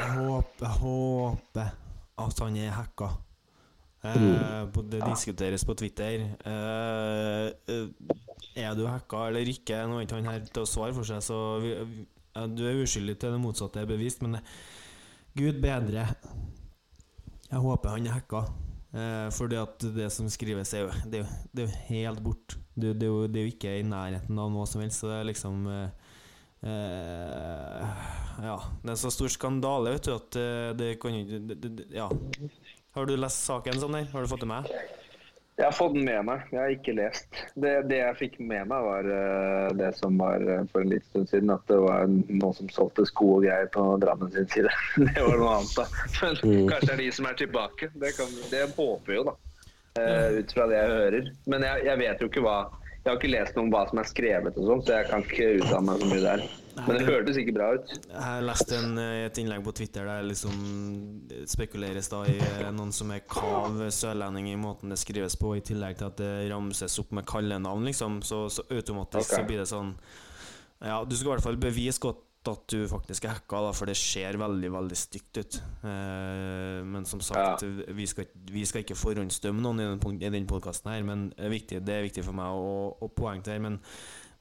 håper, 0.00 0.78
håper 0.82 1.70
at 2.20 2.42
han 2.44 2.56
er 2.60 2.74
hacka. 2.76 3.10
Eh, 4.04 4.80
det 4.90 5.00
diskuteres 5.04 5.64
på 5.64 5.74
Twitter. 5.74 6.26
Eh, 6.44 7.46
eh, 7.68 7.86
er 8.56 8.74
du 8.76 8.86
hacka 8.88 9.28
eller 9.28 9.48
ikke? 9.48 9.86
Nå 9.86 9.98
er 9.98 10.08
ikke 10.08 10.20
han 10.20 10.28
her 10.28 10.44
til 10.44 10.64
å 10.64 10.68
svare 10.68 10.96
for 10.96 11.08
seg, 11.08 11.24
så 11.24 11.40
vi, 11.64 11.74
du 12.56 12.62
er 12.68 12.80
uskyldig 12.82 13.16
til 13.20 13.34
det 13.34 13.40
motsatte 13.40 13.80
er 13.80 13.88
bevist, 13.88 14.20
men 14.24 14.38
eh, 14.40 14.54
Gud 15.38 15.60
bedre. 15.62 16.08
Jeg 17.50 17.62
håper 17.62 17.94
han 17.94 18.06
er 18.06 18.16
hacka. 18.18 18.44
Eh, 18.90 19.28
fordi 19.34 19.58
at 19.60 19.84
det 19.94 20.08
som 20.10 20.26
skrives, 20.30 20.72
er 20.74 20.86
jo, 20.86 20.90
det 21.06 21.20
er 21.20 21.22
jo, 21.22 21.34
det 21.54 21.62
er 21.62 21.68
jo 21.68 21.82
helt 21.90 22.22
bort. 22.24 22.56
Det, 22.74 22.94
det, 22.98 23.06
er 23.06 23.12
jo, 23.12 23.26
det 23.30 23.40
er 23.40 23.46
jo 23.46 23.52
ikke 23.54 23.74
i 23.78 23.86
nærheten 23.86 24.40
av 24.42 24.50
noe 24.50 24.66
som 24.66 24.82
helst. 24.82 25.02
Så 25.02 25.10
det 25.10 25.18
er 25.20 25.28
liksom 25.30 25.66
eh, 25.70 26.08
eh, 26.66 28.08
Ja. 28.46 28.56
Det 28.82 28.94
er 28.94 28.98
så 28.98 29.12
stor 29.14 29.30
skandale, 29.30 29.94
vet 29.94 30.08
du, 30.08 30.14
at 30.16 30.40
eh, 30.40 30.70
det 30.78 30.94
kan 31.02 31.14
jo 31.14 31.42
Ja. 31.94 32.08
Har 32.96 33.06
du 33.06 33.14
lest 33.14 33.46
saken 33.46 33.78
sånn 33.78 33.94
der? 33.94 34.10
Har 34.10 34.26
du 34.26 34.30
fått 34.30 34.42
det 34.42 34.50
med? 34.50 34.66
Jeg 35.60 35.66
har 35.66 35.74
fått 35.76 35.92
den 35.92 36.06
med 36.06 36.24
meg, 36.24 36.44
jeg 36.54 36.56
har 36.56 36.70
ikke 36.72 36.92
lest. 36.96 37.26
Det, 37.60 37.72
det 37.90 37.98
jeg 37.98 38.16
fikk 38.16 38.38
med 38.40 38.70
meg, 38.70 38.84
var 38.86 39.08
uh, 39.12 39.66
det 39.76 39.90
som 39.98 40.16
var 40.16 40.40
uh, 40.48 40.62
for 40.72 40.80
en 40.80 40.94
liten 40.94 41.10
stund 41.10 41.28
siden. 41.28 41.52
At 41.52 41.66
det 41.68 41.76
var 41.82 42.06
noen 42.08 42.56
som 42.56 42.70
solgte 42.72 43.04
sko 43.10 43.34
og 43.34 43.44
greier 43.44 43.68
på 43.74 43.84
Drammen 44.00 44.32
sin 44.32 44.48
side. 44.48 44.72
Det 45.10 45.20
var 45.20 45.36
noe 45.36 45.58
annet, 45.58 45.74
da. 45.76 45.84
Men 46.22 46.70
kanskje 46.70 46.88
det 46.88 46.94
er 46.94 47.02
de 47.02 47.10
som 47.12 47.28
er 47.28 47.36
tilbake. 47.42 47.90
Det, 47.92 48.14
kan, 48.16 48.32
det 48.48 48.64
håper 48.78 49.18
jo, 49.18 49.26
da. 49.28 49.36
Uh, 50.00 50.40
ut 50.40 50.56
fra 50.56 50.70
det 50.70 50.80
jeg 50.80 50.96
hører. 50.96 51.30
Men 51.52 51.68
jeg, 51.68 51.84
jeg 51.90 52.02
vet 52.06 52.24
jo 52.24 52.30
ikke 52.30 52.46
hva 52.46 52.58
Jeg 53.02 53.08
har 53.10 53.20
ikke 53.20 53.34
lest 53.34 53.56
noe 53.56 53.66
om 53.66 53.74
hva 53.74 53.84
som 53.90 54.00
er 54.00 54.08
skrevet 54.08 54.56
og 54.56 54.72
sånn, 54.72 54.82
så 54.86 54.96
jeg 54.96 55.10
kan 55.12 55.28
ikke 55.28 55.52
uttale 55.60 55.84
meg 55.90 56.00
så 56.00 56.08
mye 56.14 56.24
der. 56.24 56.50
Men 56.76 56.96
det 56.96 57.06
hørtes 57.08 57.38
ikke 57.40 57.54
bra 57.56 57.68
ut. 57.76 57.92
Jeg 58.10 58.46
leste 58.46 58.78
en, 58.78 58.96
eh, 59.00 59.26
et 59.26 59.40
innlegg 59.42 59.64
på 59.66 59.74
Twitter 59.80 60.06
der 60.08 60.24
liksom 60.26 60.54
spekuleres 61.50 62.10
da 62.12 62.22
i 62.30 62.38
eh, 62.38 62.70
noen 62.74 62.94
som 62.94 63.10
er 63.14 63.24
kav 63.30 63.80
sørlending 63.94 64.50
i 64.52 64.58
måten 64.60 64.92
det 64.92 65.00
skrives 65.00 65.36
på, 65.40 65.56
i 65.58 65.64
tillegg 65.66 66.00
til 66.00 66.10
at 66.10 66.18
det 66.20 66.32
ramses 66.52 66.98
opp 67.02 67.14
med 67.16 67.28
kallenavn, 67.28 67.86
liksom. 67.90 68.20
Så, 68.26 68.44
så 68.52 68.66
automatisk 68.70 69.26
okay. 69.26 69.42
så 69.42 69.46
blir 69.48 69.62
det 69.62 69.70
sånn 69.70 69.94
Ja, 70.80 71.02
du 71.04 71.16
skal 71.16 71.26
i 71.26 71.32
hvert 71.34 71.48
fall 71.48 71.60
bevise 71.60 72.00
godt 72.02 72.26
at 72.48 72.62
du 72.72 72.86
faktisk 72.88 73.26
er 73.26 73.34
hacka, 73.34 73.58
da, 73.66 73.72
for 73.76 73.90
det 73.90 73.98
ser 74.00 74.38
veldig, 74.40 74.70
veldig 74.72 74.96
stygt 74.96 75.40
ut. 75.42 75.58
Eh, 75.84 76.78
men 76.88 77.04
som 77.08 77.20
sagt, 77.20 77.66
vi, 77.92 78.06
skal, 78.08 78.30
vi 78.48 78.64
skal 78.68 78.84
ikke 78.84 78.96
forhåndsdømme 78.96 79.60
noen 79.60 79.82
i 79.82 79.88
den, 79.90 80.22
i 80.24 80.32
den 80.38 80.48
podkasten 80.48 80.88
her, 80.94 81.04
men 81.04 81.28
det 81.34 81.50
er 81.50 81.52
viktig, 81.52 81.82
det 81.84 81.98
er 81.98 82.06
viktig 82.06 82.24
for 82.24 82.36
meg 82.38 82.56
å, 82.56 82.72
å 82.96 83.10
poengtere. 83.12 83.60
Men 83.60 83.76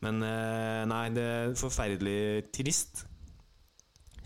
Men 0.06 0.24
eh, 0.24 0.82
nei, 0.88 1.06
det 1.16 1.24
er 1.28 1.56
forferdelig 1.60 2.50
trist. 2.56 3.06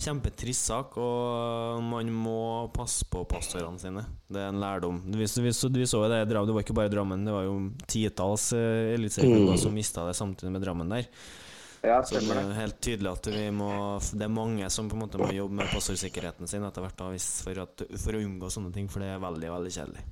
Kjempetrist 0.04 0.68
sak, 0.68 0.98
og 1.00 1.80
man 1.86 2.10
må 2.12 2.68
passe 2.76 3.06
på 3.10 3.24
pastorene 3.30 3.80
sine. 3.80 4.04
Det 4.28 4.42
er 4.42 4.52
en 4.52 4.60
lærdom. 4.62 5.00
Vi, 5.14 5.24
vi, 5.24 5.54
vi 5.54 5.54
så 5.88 6.02
jo 6.02 6.10
det, 6.12 6.26
det 6.28 6.42
var 6.44 6.66
ikke 6.66 6.76
bare 6.76 6.92
Drammen, 6.92 7.24
det 7.26 7.34
var 7.34 7.46
jo 7.48 7.56
titalls 7.88 8.50
uh, 8.58 8.92
eliteserieklubber 8.98 9.62
som 9.62 9.74
mista 9.76 10.04
det 10.10 10.18
samtidig 10.18 10.52
med 10.54 10.66
Drammen 10.66 10.92
der. 10.92 11.08
Ja, 11.84 11.98
Så 12.04 12.20
det 12.20 12.32
er 12.32 12.52
helt 12.56 12.78
tydelig 12.80 13.10
at 13.12 13.26
vi 13.28 13.50
må 13.52 14.00
Det 14.00 14.24
er 14.24 14.30
mange 14.32 14.70
som 14.72 14.88
på 14.88 14.96
en 14.96 15.02
måte 15.02 15.20
må 15.20 15.28
jobbe 15.36 15.58
med 15.60 15.68
pastorsikkerheten 15.68 16.48
sin 16.48 16.64
etter 16.64 16.86
hvert 16.86 16.96
da, 16.96 17.10
for, 17.44 17.60
at, 17.66 17.84
for 18.06 18.16
å 18.16 18.22
unngå 18.24 18.52
sånne 18.56 18.72
ting, 18.76 18.88
for 18.92 19.04
det 19.04 19.10
er 19.12 19.20
veldig, 19.24 19.50
veldig 19.52 19.74
kjedelig. 19.76 20.06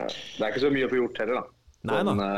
Det 0.00 0.40
er 0.40 0.48
ikke 0.48 0.64
så 0.64 0.72
mye 0.72 0.88
å 0.88 0.92
få 0.92 1.02
gjort 1.02 1.20
heller, 1.20 1.42
da. 1.42 1.58
Nei 1.90 2.00
da. 2.06 2.30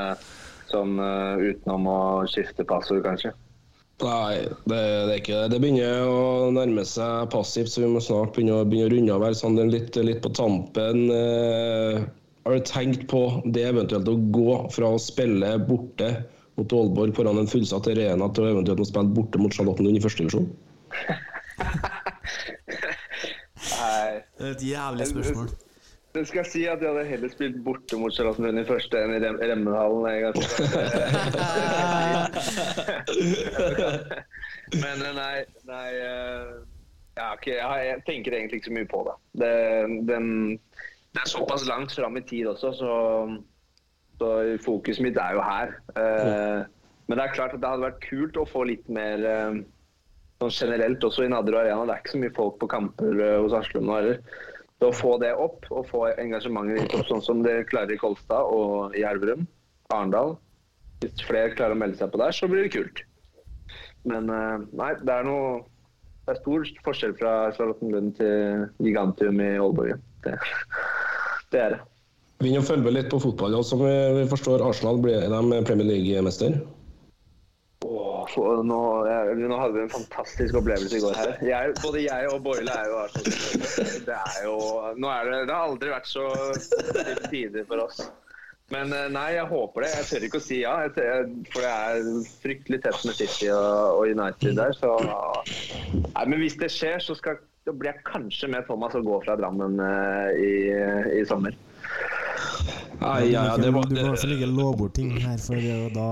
Sånn, 0.75 0.99
eh, 0.99 1.49
utenom 1.53 1.89
å 1.91 1.99
skifte 2.31 2.67
passord, 2.67 3.05
kanskje. 3.07 3.35
Nei, 4.03 4.43
det, 4.67 4.79
det 5.07 5.13
er 5.13 5.21
ikke 5.21 5.37
det. 5.39 5.51
Det 5.53 5.61
begynner 5.63 6.09
å 6.11 6.51
nærme 6.55 6.83
seg 6.89 7.29
passivt, 7.31 7.71
så 7.71 7.85
vi 7.85 7.93
må 7.93 8.03
snart 8.03 8.35
begynne 8.35 8.59
å, 8.59 8.67
begynne 8.67 8.91
å 8.91 8.95
runde 8.97 9.15
av 9.15 9.27
her. 9.29 9.37
Sånn, 9.39 9.61
litt, 9.71 9.95
litt 10.03 10.23
på 10.25 10.33
tampen. 10.35 11.05
Eh, 11.15 12.03
har 12.45 12.59
du 12.59 12.65
tenkt 12.69 13.07
på 13.09 13.23
det 13.55 13.69
eventuelt 13.71 14.11
å 14.11 14.17
gå 14.35 14.57
fra 14.75 14.91
å 14.93 15.01
spille 15.01 15.55
borte 15.69 16.11
mot 16.59 16.75
Aalborg 16.75 17.15
foran 17.17 17.41
en 17.41 17.51
fullsatt 17.51 17.89
arena 17.91 18.29
til 18.35 18.45
å 18.45 18.51
eventuelt 18.53 18.83
å 18.83 18.89
spille 18.89 19.15
borte 19.15 19.41
mot 19.43 19.55
Charlottenlund 19.55 19.99
i 19.99 20.03
første 20.03 20.27
divisjon? 20.27 20.51
Nei, 23.79 24.11
Det 24.39 24.51
er 24.51 24.53
et 24.53 24.67
jævlig 24.67 25.09
spørsmål. 25.15 25.55
Det 26.15 26.23
skal 26.29 26.41
jeg 26.45 26.51
si 26.51 26.63
at 26.71 26.83
jeg 26.83 26.93
hadde 26.93 27.09
heller 27.09 27.31
spilt 27.33 27.57
borte 27.67 27.99
mot 27.99 28.15
Charlottenlund 28.15 28.61
i 28.63 28.69
første 28.69 29.01
enn 29.03 29.17
i 29.17 29.23
Rem 29.25 29.39
Remmenhallen. 29.43 30.05
Altså. 30.31 30.47
Men 34.83 34.97
eh, 35.03 35.17
nei, 35.17 35.37
nei 35.67 35.89
ja, 37.15 37.27
jeg, 37.47 37.57
jeg, 37.59 37.87
jeg 37.89 38.03
tenker 38.07 38.37
egentlig 38.37 38.61
ikke 38.61 38.71
så 38.71 38.77
mye 38.79 38.91
på 38.91 39.03
det. 39.09 39.17
Det, 39.43 39.53
den, 40.11 40.31
det 41.15 41.23
er 41.23 41.31
såpass 41.31 41.67
langt 41.69 41.95
fram 41.95 42.17
i 42.19 42.25
tid 42.27 42.49
også, 42.51 42.73
så, 42.79 42.95
så 44.19 44.31
fokuset 44.65 45.05
mitt 45.05 45.19
er 45.21 45.37
jo 45.37 45.45
her. 45.45 45.77
Eh, 45.99 46.65
men 47.07 47.19
det 47.19 47.25
er 47.25 47.37
klart 47.37 47.55
at 47.55 47.63
det 47.63 47.71
hadde 47.71 47.87
vært 47.87 48.03
kult 48.07 48.41
å 48.41 48.49
få 48.49 48.65
litt 48.71 48.87
mer 48.93 49.27
eh, 49.29 49.61
sånn 50.43 50.55
generelt 50.57 51.05
også 51.07 51.27
i 51.27 51.31
Nadderud 51.31 51.61
Arena. 51.61 51.87
Det 51.87 51.95
er 51.95 52.03
ikke 52.03 52.15
så 52.17 52.23
mye 52.25 52.37
folk 52.39 52.59
på 52.63 52.71
kamper 52.75 53.23
eh, 53.29 53.39
hos 53.45 53.57
Aslum 53.59 53.87
nå 53.89 53.99
heller. 54.01 54.19
Så 54.85 54.91
å 54.93 54.97
få 54.99 55.13
det 55.17 55.31
opp, 55.41 55.65
og 55.73 55.87
få 55.89 56.01
engasjementet 56.21 56.83
ditt 56.83 56.95
opp, 56.99 57.07
sånn 57.09 57.23
som 57.25 57.39
det 57.41 57.63
klarer 57.71 57.95
i 57.95 57.97
Kolstad 57.97 58.51
og 58.53 58.93
i 58.93 59.05
Elverum, 59.09 59.47
Arendal 59.95 60.35
Hvis 61.01 61.25
flere 61.25 61.55
klarer 61.55 61.73
å 61.73 61.79
melde 61.81 61.97
seg 61.97 62.11
på 62.13 62.21
der, 62.21 62.35
så 62.37 62.49
blir 62.51 62.67
det 62.67 62.75
kult. 62.75 63.01
Men 64.05 64.29
eh, 64.29 64.67
nei, 64.77 64.91
det 65.01 65.15
er 65.15 65.25
noe 65.25 65.63
Det 66.27 66.35
er 66.35 66.41
stor 66.43 66.69
forskjell 66.85 67.17
fra 67.17 67.33
Charlottenlund 67.57 68.13
til 68.19 68.67
Gigantium 68.85 69.41
i 69.41 69.51
Aalborg. 69.57 70.05
Det, 70.27 70.37
det 71.53 71.63
er 71.63 71.75
det. 71.79 71.81
Begynner 72.45 72.61
å 72.61 72.69
følge 72.69 72.85
med 72.85 72.97
litt 72.99 73.11
på 73.13 73.23
fotball. 73.25 73.57
Som 73.65 73.87
vi 73.89 74.29
forstår, 74.29 74.65
Arsenal 74.69 75.01
blir 75.01 75.25
de 75.33 75.65
Premier 75.65 75.89
League-mester. 75.95 76.61
For, 78.33 78.65
nå, 78.67 78.81
nå 79.39 79.61
hadde 79.61 79.77
vi 79.77 79.85
en 79.85 79.93
fantastisk 79.93 80.59
opplevelse 80.61 80.99
i 80.99 81.05
går 81.05 81.17
her. 81.19 81.33
Jeg, 81.45 81.77
både 81.83 82.05
jeg 82.07 82.33
og 82.33 82.43
Boile 82.47 82.75
er 82.75 82.91
jo 82.91 82.99
Arsenal. 83.03 83.63
Det 84.09 84.19
er 84.19 84.43
jo 84.47 84.59
nå 85.01 85.11
er 85.13 85.31
det, 85.31 85.41
det 85.49 85.57
har 85.57 85.71
aldri 85.71 85.93
vært 85.93 86.11
så 86.11 86.29
tider 87.31 87.67
for 87.69 87.85
oss. 87.85 88.05
Men 88.73 88.93
eh, 88.97 89.09
nei, 89.13 89.27
jeg 89.37 89.49
håper 89.51 89.85
det. 89.85 89.91
Jeg 89.93 90.07
tør 90.09 90.27
ikke 90.29 90.41
å 90.41 90.45
si 90.45 90.61
ja. 90.63 90.75
Tør, 90.95 91.27
for 91.53 91.67
det 91.67 91.73
er 91.73 92.31
fryktelig 92.45 92.81
tett 92.85 93.03
med 93.05 93.19
City 93.19 93.51
og, 93.53 94.01
og 94.01 94.15
United 94.15 94.57
der. 94.61 94.77
Så 94.79 94.95
nei, 95.05 96.25
Men 96.25 96.39
hvis 96.41 96.57
det 96.61 96.71
skjer, 96.73 96.97
så 97.05 97.17
skal, 97.19 97.43
blir 97.69 97.93
jeg 97.93 98.07
kanskje 98.09 98.51
med 98.55 98.67
Thomas 98.69 98.97
og 98.99 99.07
gå 99.09 99.21
fra 99.27 99.37
Drammen 99.41 99.77
uh, 99.83 100.33
i, 100.33 100.55
i 101.21 101.25
sommer. 101.29 101.57
Nei, 103.05 103.31
ja, 103.31 103.47
ja, 103.51 103.57
det 103.61 103.71
var, 103.75 103.87
du 103.89 103.95
kan 103.97 104.11
også 104.11 104.29
ikke 104.33 104.51
love 104.51 104.77
bort 104.81 104.95
ting 104.97 105.13
her, 105.21 105.39
for 105.41 105.59
eh, 105.61 105.87
da 105.95 106.11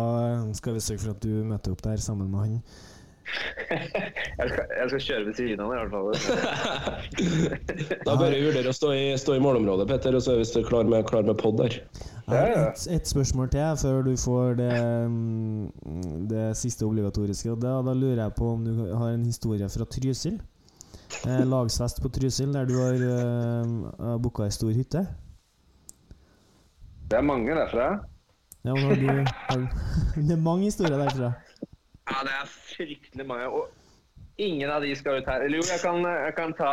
skal 0.56 0.76
vi 0.76 0.80
sørge 0.84 1.04
for 1.04 1.14
at 1.14 1.22
du 1.24 1.42
møter 1.48 1.74
opp 1.74 1.84
der 1.84 2.02
sammen 2.02 2.30
med 2.32 2.46
han. 2.46 2.58
Jeg 3.72 4.48
skal, 4.50 4.64
jeg 4.76 4.88
skal 4.90 5.00
kjøre 5.06 5.26
ved 5.28 5.36
siden 5.38 5.60
av 5.62 5.70
ham 5.70 5.74
i 5.74 5.78
hvert 5.80 5.92
fall. 5.94 6.08
Da 8.08 8.16
bør 8.18 8.34
vi 8.34 8.40
vurdere 8.42 8.72
å 8.72 8.76
stå 8.76 8.90
i, 8.96 9.04
stå 9.20 9.36
i 9.38 9.42
målområdet, 9.44 9.86
Petter, 9.88 10.16
og 10.18 10.24
så 10.24 10.34
er 10.34 10.42
vi 10.42 10.64
klar 10.66 10.88
med, 10.88 11.04
klar 11.08 11.24
med 11.24 11.38
pod 11.40 11.60
der. 11.60 11.78
Jeg 12.26 12.32
har 12.32 12.72
et, 12.72 12.84
et 12.96 13.08
spørsmål 13.08 13.50
til 13.52 13.78
før 13.82 14.02
du 14.08 14.12
får 14.18 14.58
det, 14.58 14.72
mm, 15.12 16.26
det 16.32 16.46
siste 16.58 16.86
obligatoriske. 16.88 17.52
Og 17.54 17.62
da, 17.62 17.78
da 17.86 17.94
lurer 17.96 18.24
jeg 18.24 18.36
på 18.38 18.52
om 18.56 18.66
du 18.66 18.72
har 18.90 19.14
en 19.14 19.26
historie 19.26 19.68
fra 19.70 19.86
Trysil? 19.96 20.40
Eh, 21.22 21.44
lagsfest 21.46 22.02
på 22.02 22.10
Trysil, 22.12 22.52
der 22.54 22.66
du 22.66 22.78
har 22.80 23.06
eh, 23.06 24.16
booka 24.22 24.48
ei 24.48 24.54
stor 24.54 24.72
hytte? 24.74 25.06
Det 27.12 27.18
er 27.18 27.24
mange 27.28 27.52
derfra. 27.52 27.86
Ja, 28.64 28.72
har 28.82 28.96
du, 28.96 29.08
har, 29.28 29.62
det 30.16 30.32
er 30.32 30.40
mange 30.40 30.70
historier 30.70 30.96
derfra. 30.96 31.32
Ja, 32.08 32.22
det 32.24 32.32
er 32.38 32.46
fryktelig 32.48 33.26
mange. 33.28 33.48
Og 33.52 34.40
ingen 34.40 34.70
av 34.72 34.80
de 34.80 34.94
skal 34.96 35.20
ut 35.20 35.28
her. 35.28 35.44
Eller 35.44 35.60
jo, 35.60 35.66
jeg 35.68 35.82
kan, 35.84 36.00
jeg 36.08 36.32
kan 36.38 36.54
ta 36.56 36.70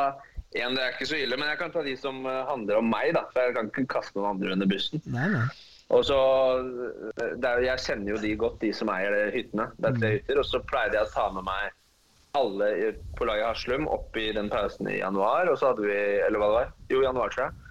en, 0.56 0.78
det 0.78 0.86
er 0.86 0.96
ikke 0.96 1.10
så 1.12 1.20
ille, 1.20 1.36
men 1.36 1.52
jeg 1.52 1.60
kan 1.60 1.74
ta 1.74 1.84
de 1.86 1.98
som 2.00 2.24
eh, 2.24 2.40
handler 2.48 2.80
om 2.80 2.88
meg, 2.88 3.12
da. 3.18 3.26
For 3.34 3.50
jeg 3.50 3.58
kan 3.58 3.68
ikke 3.74 3.86
kaste 3.92 4.16
noen 4.16 4.32
andre 4.32 4.56
under 4.56 4.70
bussen. 4.72 5.04
Nei, 5.12 5.28
nei. 5.36 5.44
Og 5.90 6.06
så, 6.08 6.18
det 7.20 7.50
er, 7.50 7.66
Jeg 7.66 7.84
kjenner 7.84 8.14
jo 8.14 8.24
de 8.24 8.32
godt, 8.40 8.60
de 8.64 8.72
som 8.80 8.92
eier 8.94 9.12
de 9.12 9.28
hyttene. 9.36 9.68
Det 9.76 9.92
er 9.92 10.00
tre 10.00 10.16
hytter. 10.16 10.40
Og 10.40 10.48
så 10.48 10.64
pleide 10.72 10.96
jeg 10.96 11.10
å 11.10 11.14
ta 11.18 11.28
med 11.36 11.50
meg 11.50 11.76
alle 12.38 12.94
på 13.18 13.26
laget 13.28 13.50
Haslum 13.50 13.90
opp 13.92 14.16
i 14.22 14.30
den 14.38 14.48
pausen 14.54 14.88
i 14.88 15.02
januar. 15.02 15.52
Og 15.52 15.60
så 15.60 15.74
hadde 15.74 15.84
vi 15.90 16.00
Eller 16.24 16.40
hva 16.40 16.48
det 16.48 16.60
var? 16.62 16.72
Jo, 16.94 17.04
januar, 17.04 17.34
tror 17.36 17.50
jeg. 17.50 17.66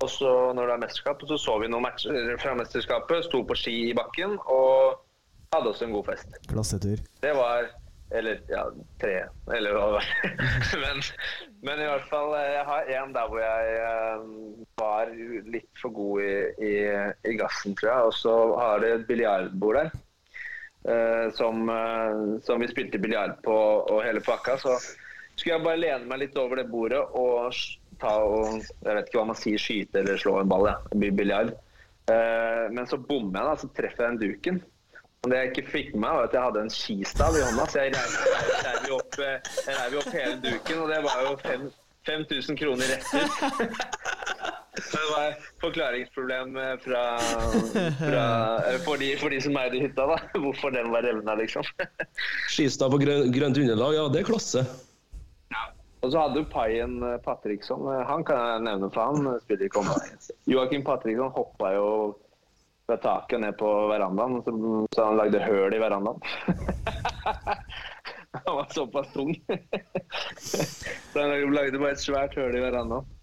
Og 0.00 0.08
så 0.10 0.30
når 0.56 0.66
det 0.70 0.74
er 0.74 0.82
mesterskap, 0.86 1.22
så 1.28 1.36
så 1.38 1.58
vi 1.60 1.68
noen 1.68 1.84
matcher 1.84 2.30
fra 2.40 2.54
mesterskapet. 2.56 3.26
Sto 3.26 3.42
på 3.44 3.56
ski 3.58 3.74
i 3.90 3.94
bakken 3.96 4.38
og 4.48 4.96
hadde 5.52 5.72
også 5.74 5.84
en 5.88 5.92
god 5.98 6.06
fest. 6.12 6.40
Klassetur. 6.48 7.02
Det 7.22 7.34
var 7.36 7.68
Eller 8.10 8.40
ja, 8.50 8.64
tre, 8.98 9.20
eller 9.54 9.70
hva 9.76 9.82
det 9.86 9.92
var. 9.94 10.06
men, 10.82 11.02
men 11.62 11.78
i 11.78 11.84
hvert 11.86 12.08
fall, 12.10 12.32
eh, 12.34 12.48
jeg 12.56 12.64
har 12.66 12.88
en 12.96 13.12
der 13.14 13.28
hvor 13.30 13.38
jeg 13.38 13.76
eh, 13.84 14.24
var 14.80 15.12
litt 15.54 15.68
for 15.78 15.94
god 15.94 16.24
i, 16.24 16.32
i, 16.58 16.72
i 17.30 17.36
gassen, 17.38 17.76
tror 17.78 17.92
jeg. 17.92 18.08
Og 18.08 18.16
så 18.18 18.32
har 18.58 18.82
det 18.82 18.90
et 18.96 19.06
biljardbord 19.12 19.78
der. 19.78 19.92
eh, 20.90 21.28
som, 21.38 21.70
som 22.42 22.60
vi 22.64 22.70
spilte 22.72 22.98
biljard 22.98 23.38
på 23.46 23.54
og 23.54 24.02
hele 24.02 24.24
pakka. 24.26 24.58
Så 24.58 24.74
skulle 25.36 25.54
jeg 25.60 25.66
bare 25.68 25.78
lene 25.84 26.10
meg 26.10 26.24
litt 26.24 26.42
over 26.42 26.58
det 26.58 26.66
bordet 26.72 27.04
og 27.14 27.54
ta 28.02 28.12
og 28.24 28.58
Jeg 28.60 28.96
vet 28.96 29.08
ikke 29.10 29.20
hva 29.20 29.26
man 29.30 29.38
sier, 29.38 29.60
skyte 29.60 30.00
eller 30.02 30.18
slå 30.20 30.38
en 30.40 30.50
ball, 30.50 30.66
ja. 30.70 30.76
Biljard. 31.10 31.54
Eh, 32.10 32.66
men 32.74 32.86
så 32.90 32.98
bommer 32.98 33.40
jeg, 33.40 33.48
da, 33.50 33.56
så 33.62 33.70
treffer 33.76 34.06
jeg 34.06 34.16
den 34.16 34.22
duken. 34.24 34.62
Men 35.20 35.32
det 35.34 35.38
jeg 35.42 35.50
ikke 35.52 35.66
fikk 35.74 35.88
med 35.94 36.00
meg, 36.06 36.16
var 36.16 36.28
at 36.30 36.34
jeg 36.38 36.46
hadde 36.48 36.60
en 36.64 36.72
skistav 36.72 37.36
i 37.36 37.42
hånda, 37.44 37.66
så 37.68 37.82
jeg 37.84 37.92
reiv- 37.92 38.88
jo 38.88 38.96
opp, 38.96 39.18
eh, 39.20 39.98
opp 40.00 40.12
hele 40.16 40.36
duken, 40.46 40.78
og 40.80 40.88
det 40.94 41.00
var 41.04 41.24
jo 41.26 41.34
fem- 41.44 41.70
5000 42.08 42.56
kroner 42.56 42.88
rett 42.88 43.10
ut. 43.12 43.80
Det 44.80 45.00
var 45.10 45.24
et 45.32 45.40
forklaringsproblem 45.60 46.54
eh, 46.56 46.76
fra, 46.80 47.00
fra, 47.98 48.22
eh, 48.70 48.78
for, 48.86 48.96
de, 49.02 49.10
for 49.20 49.28
de 49.34 49.40
som 49.44 49.56
eide 49.60 49.80
hytta, 49.82 50.06
da. 50.08 50.16
Hvorfor 50.40 50.72
den 50.72 50.88
var 50.94 51.04
revna, 51.04 51.34
liksom. 51.36 51.66
Skistav 52.48 52.94
på 52.94 53.00
grønt 53.02 53.58
underlag, 53.60 53.96
ja, 53.98 54.06
det 54.14 54.22
er 54.22 54.28
klasse. 54.30 54.62
Og 56.00 56.12
så 56.12 56.22
hadde 56.22 56.40
jo 56.40 56.48
Paien 56.48 56.96
eh, 57.04 57.18
Patriksson, 57.24 57.84
eh, 57.92 58.02
han 58.08 58.24
kan 58.24 58.40
jeg 58.40 58.64
nevne, 58.64 58.88
for 58.94 59.10
han 59.10 59.30
eh, 59.34 59.38
spiller 59.44 59.68
ikke 59.68 59.82
håndball. 59.82 60.34
Joakim 60.48 60.84
Patriksson 60.86 61.32
hoppa 61.36 61.74
jo 61.76 61.88
fra 62.88 62.96
taket 63.04 63.42
ned 63.44 63.58
på 63.60 63.68
verandaen, 63.90 64.40
så, 64.46 64.54
så 64.94 65.10
han 65.10 65.20
lagde 65.20 65.42
høl 65.44 65.76
i 65.76 65.82
verandaen. 65.82 66.20
han 68.46 68.56
var 68.56 68.72
såpass 68.74 69.12
tung. 69.12 69.34
så 71.12 71.20
han 71.20 71.54
lagde 71.54 71.78
bare 71.78 71.94
et 71.94 72.02
svært 72.02 72.36
høl 72.40 72.56
i 72.56 72.64
verandaen. 72.64 73.16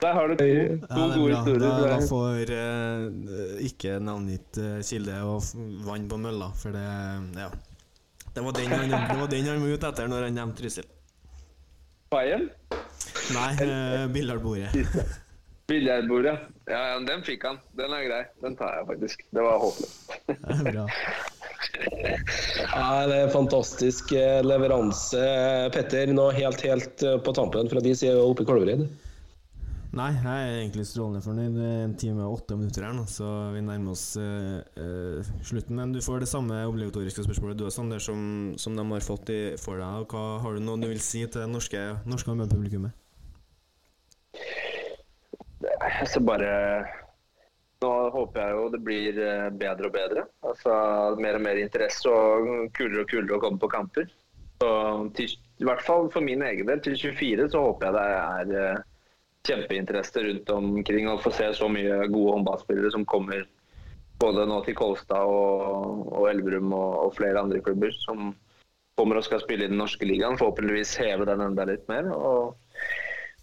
Der 0.00 0.12
har 0.12 0.28
du 0.28 0.34
to, 0.36 0.44
to 0.44 1.00
er 1.00 1.14
gode 1.16 1.36
historier. 1.36 1.62
Da, 1.62 1.86
da 1.88 2.00
får 2.04 2.50
eh, 2.52 3.62
ikke 3.64 3.96
navngitt 4.04 4.60
eh, 4.60 4.74
kilde 4.84 5.16
og 5.24 5.48
vann 5.86 6.04
på 6.10 6.20
mølla, 6.20 6.50
for 6.60 6.76
det 6.76 6.84
Ja. 7.40 7.48
Det 8.36 8.42
var 8.44 8.52
den 8.52 8.68
han, 8.68 8.90
var 9.20 9.30
den 9.32 9.46
han 9.48 9.62
var 9.62 9.70
ute 9.72 9.88
etter 9.88 10.08
når 10.12 10.26
han 10.26 10.34
nevnte 10.36 10.60
Trysil. 10.60 10.84
Paien? 12.12 12.48
Nei, 13.34 13.52
uh, 13.66 14.06
billardbordet. 14.14 14.74
billardbordet. 15.70 16.36
Ja, 16.70 16.82
ja, 16.92 16.98
den 17.06 17.24
fikk 17.26 17.46
han. 17.48 17.58
Den 17.78 17.94
er 17.96 18.04
grei. 18.06 18.20
Den 18.44 18.54
tar 18.58 18.78
jeg 18.78 18.90
faktisk. 18.92 19.24
Det 19.34 19.46
var 19.46 19.58
håpløst. 19.62 20.14
Bra. 20.68 20.86
Ja, 21.76 23.06
det 23.08 23.16
er 23.16 23.32
fantastisk 23.32 24.12
eh, 24.16 24.38
leveranse. 24.44 25.24
Petter, 25.74 26.12
nå 26.14 26.28
helt, 26.36 26.62
helt 26.64 27.02
eh, 27.04 27.18
på 27.20 27.34
tampen 27.36 27.68
fra 27.72 27.82
de 27.84 27.94
sider 27.98 28.22
oppe 28.22 28.46
i 28.46 28.48
Kolvereid. 28.48 28.86
Nei, 29.94 30.08
jeg 30.12 30.26
er 30.26 30.56
egentlig 30.58 30.84
strålende 30.88 31.22
fornøyd. 31.22 31.56
En 31.86 31.94
time 31.98 32.24
og 32.26 32.40
åtte 32.40 32.56
minutter 32.58 32.84
her 32.84 32.94
nå, 32.96 33.04
så 33.08 33.28
vi 33.54 33.62
nærmer 33.64 33.94
oss 33.94 34.16
uh, 34.18 34.58
uh, 34.80 35.30
slutten. 35.46 35.78
Men 35.78 35.94
du 35.94 36.00
får 36.04 36.24
det 36.24 36.30
samme 36.30 36.58
obligatoriske 36.66 37.24
spørsmålet 37.24 37.60
du 37.60 37.64
har, 37.68 37.74
Sander, 37.74 38.02
som, 38.02 38.18
som 38.58 38.76
de 38.76 38.84
har 38.90 39.06
fått 39.06 39.30
i, 39.32 39.40
for 39.62 39.78
deg. 39.80 40.02
Og 40.02 40.12
hva 40.12 40.24
Har 40.42 40.56
du 40.56 40.64
noe 40.64 40.80
du 40.82 40.88
vil 40.90 41.02
si 41.04 41.22
til 41.24 41.44
det 41.44 41.50
norske, 41.52 41.82
norske 42.08 42.32
håndballpublikummet? 42.32 43.02
Altså 45.86 46.20
bare 46.24 46.50
Nå 47.84 47.90
håper 48.12 48.40
jeg 48.40 48.56
jo 48.56 48.68
det 48.72 48.78
blir 48.84 49.18
eh, 49.20 49.48
bedre 49.52 49.88
og 49.88 49.94
bedre. 49.94 50.22
Altså 50.48 50.72
Mer 51.20 51.36
og 51.36 51.42
mer 51.44 51.60
interesse 51.60 52.08
og 52.10 52.70
kulere 52.76 53.04
og 53.04 53.10
kulere 53.10 53.36
å 53.36 53.42
komme 53.42 53.60
på 53.60 53.70
kamper. 53.72 54.08
Så 54.62 54.70
til, 55.16 55.34
I 55.60 55.68
hvert 55.68 55.84
fall 55.84 56.08
for 56.12 56.24
min 56.24 56.44
egen 56.44 56.68
del, 56.68 56.80
til 56.84 56.96
24 56.96 57.50
så 57.52 57.64
håper 57.66 57.90
jeg 57.90 57.96
det 57.96 58.54
er 58.56 58.84
kjempeinteresse 59.46 60.24
rundt 60.26 60.50
omkring 60.54 61.08
å 61.10 61.18
få 61.22 61.32
se 61.34 61.52
så 61.56 61.68
mye 61.72 62.04
gode 62.12 62.34
håndballspillere 62.36 62.92
som 62.94 63.06
kommer 63.08 63.46
både 64.20 64.46
nå 64.48 64.60
til 64.64 64.76
Kolstad 64.78 65.28
og, 65.28 66.06
og 66.10 66.28
Elverum 66.30 66.72
og, 66.72 66.92
og 67.06 67.16
flere 67.18 67.42
andre 67.42 67.62
klubber 67.64 67.92
som 68.00 68.32
kommer 68.96 69.20
og 69.20 69.26
skal 69.26 69.42
spille 69.42 69.66
i 69.66 69.72
den 69.72 69.80
norske 69.80 70.08
ligaen. 70.08 70.38
Forhåpentligvis 70.40 70.96
heve 71.02 71.26
den 71.28 71.44
enda 71.44 71.66
litt 71.68 71.84
mer. 71.92 72.08
og 72.12 72.56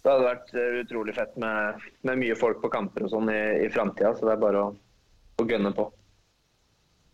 det 0.04 0.12
hadde 0.12 0.26
vært 0.26 0.50
eh, 0.52 0.80
utrolig 0.82 1.14
fett 1.16 1.36
med, 1.40 1.84
med 2.04 2.20
mye 2.20 2.34
folk 2.36 2.58
på 2.60 2.68
kamper 2.72 3.06
og 3.06 3.12
sånn 3.14 3.30
i, 3.32 3.42
i 3.64 3.70
framtida, 3.72 4.10
så 4.12 4.26
det 4.28 4.34
er 4.34 4.42
bare 4.42 4.64
å, 4.66 4.72
å 5.40 5.46
gønne 5.48 5.72
på. 5.72 5.86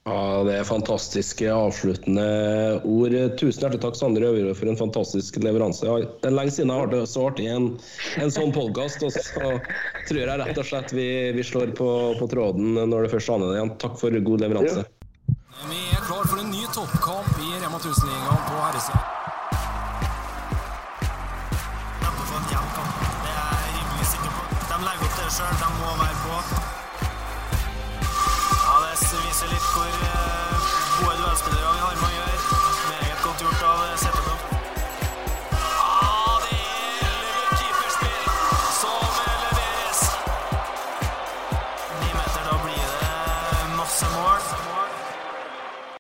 Ja, 0.09 0.43
Det 0.45 0.55
er 0.57 0.65
fantastiske 0.65 1.45
avsluttende 1.53 2.23
ord. 2.89 3.13
Tusen 3.37 3.61
hjertelig 3.61 3.83
takk, 3.83 3.99
Sander 3.99 4.25
Øverud, 4.31 4.55
for 4.57 4.71
en 4.73 4.79
fantastisk 4.81 5.37
leveranse. 5.45 5.85
Ja, 5.85 5.99
Det 6.01 6.31
er 6.31 6.33
lenge 6.33 6.55
siden 6.57 6.73
jeg 6.73 6.81
har 6.81 6.89
det 6.89 7.03
så 7.11 7.27
artig 7.29 7.45
i 7.45 7.53
en, 7.53 7.67
en 8.17 8.33
sånn 8.33 8.55
podkast. 8.57 9.05
Og 9.05 9.13
så 9.13 9.53
tror 10.09 10.21
jeg 10.23 10.41
rett 10.41 10.57
og 10.59 10.67
slett 10.71 10.95
vi, 10.97 11.07
vi 11.37 11.45
slår 11.45 11.75
på, 11.77 11.91
på 12.17 12.31
tråden 12.33 12.81
når 12.81 13.07
det 13.07 13.13
først 13.13 13.35
aner 13.37 13.53
det 13.53 13.61
igjen. 13.61 13.75
Takk 13.85 14.01
for 14.01 14.25
god 14.31 14.47
leveranse. 14.47 14.87
Vi 15.69 15.83
er 15.93 16.05
klar 16.09 16.25
for 16.25 16.41
en 16.41 16.49
ny 16.49 16.65
toppkamp 16.73 17.37
i 17.37 17.51
Rema 17.61 17.77
1000-ligaen 17.77 18.45
på 18.49 18.63
herresida. 18.65 19.05
De 22.41 23.35
er 23.37 23.61
rimelig 23.77 24.09
sikker 24.15 24.33
på. 24.33 24.49
De 24.65 24.81
legger 24.89 25.05
opp 25.11 25.21
det 25.21 25.29
sjøl. 25.37 25.70